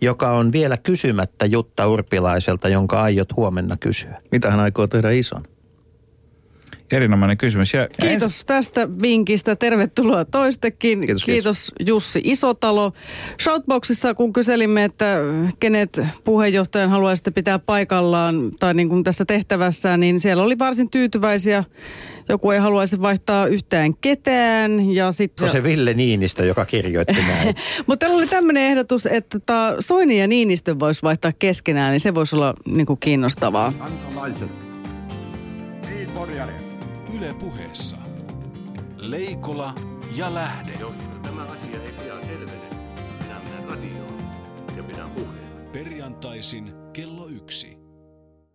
joka 0.00 0.30
on 0.30 0.52
vielä 0.52 0.76
kysymättä 0.76 1.46
Jutta 1.46 1.88
Urpilaiselta, 1.88 2.68
jonka 2.68 3.02
aiot 3.02 3.36
huomenna 3.36 3.76
kysyä? 3.76 4.20
Mitä 4.32 4.50
hän 4.50 4.60
aikoo 4.60 4.86
tehdä 4.86 5.10
ison? 5.10 5.42
Erinomainen 6.92 7.38
kysymys. 7.38 7.74
Ja 7.74 7.88
Kiitos 8.00 8.44
tästä 8.44 8.88
vinkistä. 9.02 9.56
Tervetuloa 9.56 10.24
toistekin. 10.24 11.00
Kiitos, 11.00 11.24
Kiitos 11.24 11.72
Jussi 11.86 12.20
Isotalo. 12.24 12.92
Shoutboxissa, 13.42 14.14
kun 14.14 14.32
kyselimme, 14.32 14.84
että 14.84 15.18
kenet 15.60 16.00
puheenjohtajan 16.24 16.90
haluaisitte 16.90 17.30
pitää 17.30 17.58
paikallaan 17.58 18.50
tai 18.60 18.74
niin 18.74 18.88
kuin 18.88 19.04
tässä 19.04 19.24
tehtävässä, 19.24 19.96
niin 19.96 20.20
siellä 20.20 20.42
oli 20.42 20.58
varsin 20.58 20.90
tyytyväisiä. 20.90 21.64
Joku 22.28 22.50
ei 22.50 22.58
haluaisi 22.58 23.02
vaihtaa 23.02 23.46
yhtään 23.46 23.94
ketään. 23.96 24.94
Ja 24.94 25.12
sit 25.12 25.32
Se 25.38 25.44
on 25.44 25.50
se 25.50 25.62
Ville 25.62 25.94
Niinistö, 25.94 26.46
joka 26.46 26.64
kirjoitti 26.64 27.22
näin. 27.28 27.54
Mutta 27.86 28.06
täällä 28.06 28.18
oli 28.18 28.26
tämmöinen 28.26 28.62
ehdotus, 28.62 29.06
että 29.06 29.76
Soini 29.80 30.20
ja 30.20 30.26
Niinistö 30.26 30.78
voisi 30.78 31.02
vaihtaa 31.02 31.32
keskenään, 31.38 31.92
niin 31.92 32.00
se 32.00 32.14
voisi 32.14 32.36
olla 32.36 32.54
niin 32.66 32.86
kuin 32.86 32.98
kiinnostavaa. 33.00 33.72
Kansalaiset. 33.72 34.63
Yle 37.16 37.34
puheessa. 37.34 37.96
Leikola 38.96 39.74
ja 40.16 40.34
Lähde. 40.34 40.72
Jos 40.72 40.94
tämä 41.22 41.42
asia 41.42 41.82
ei 41.82 41.92
pian 41.92 42.22
selvene, 42.22 42.68
minä 43.22 43.40
menen 43.40 43.64
radioon 43.64 44.18
ja 44.76 44.82
pidän 44.82 45.10
puheen. 45.10 45.68
Perjantaisin 45.72 46.72
kello 46.92 47.26
yksi. 47.26 47.83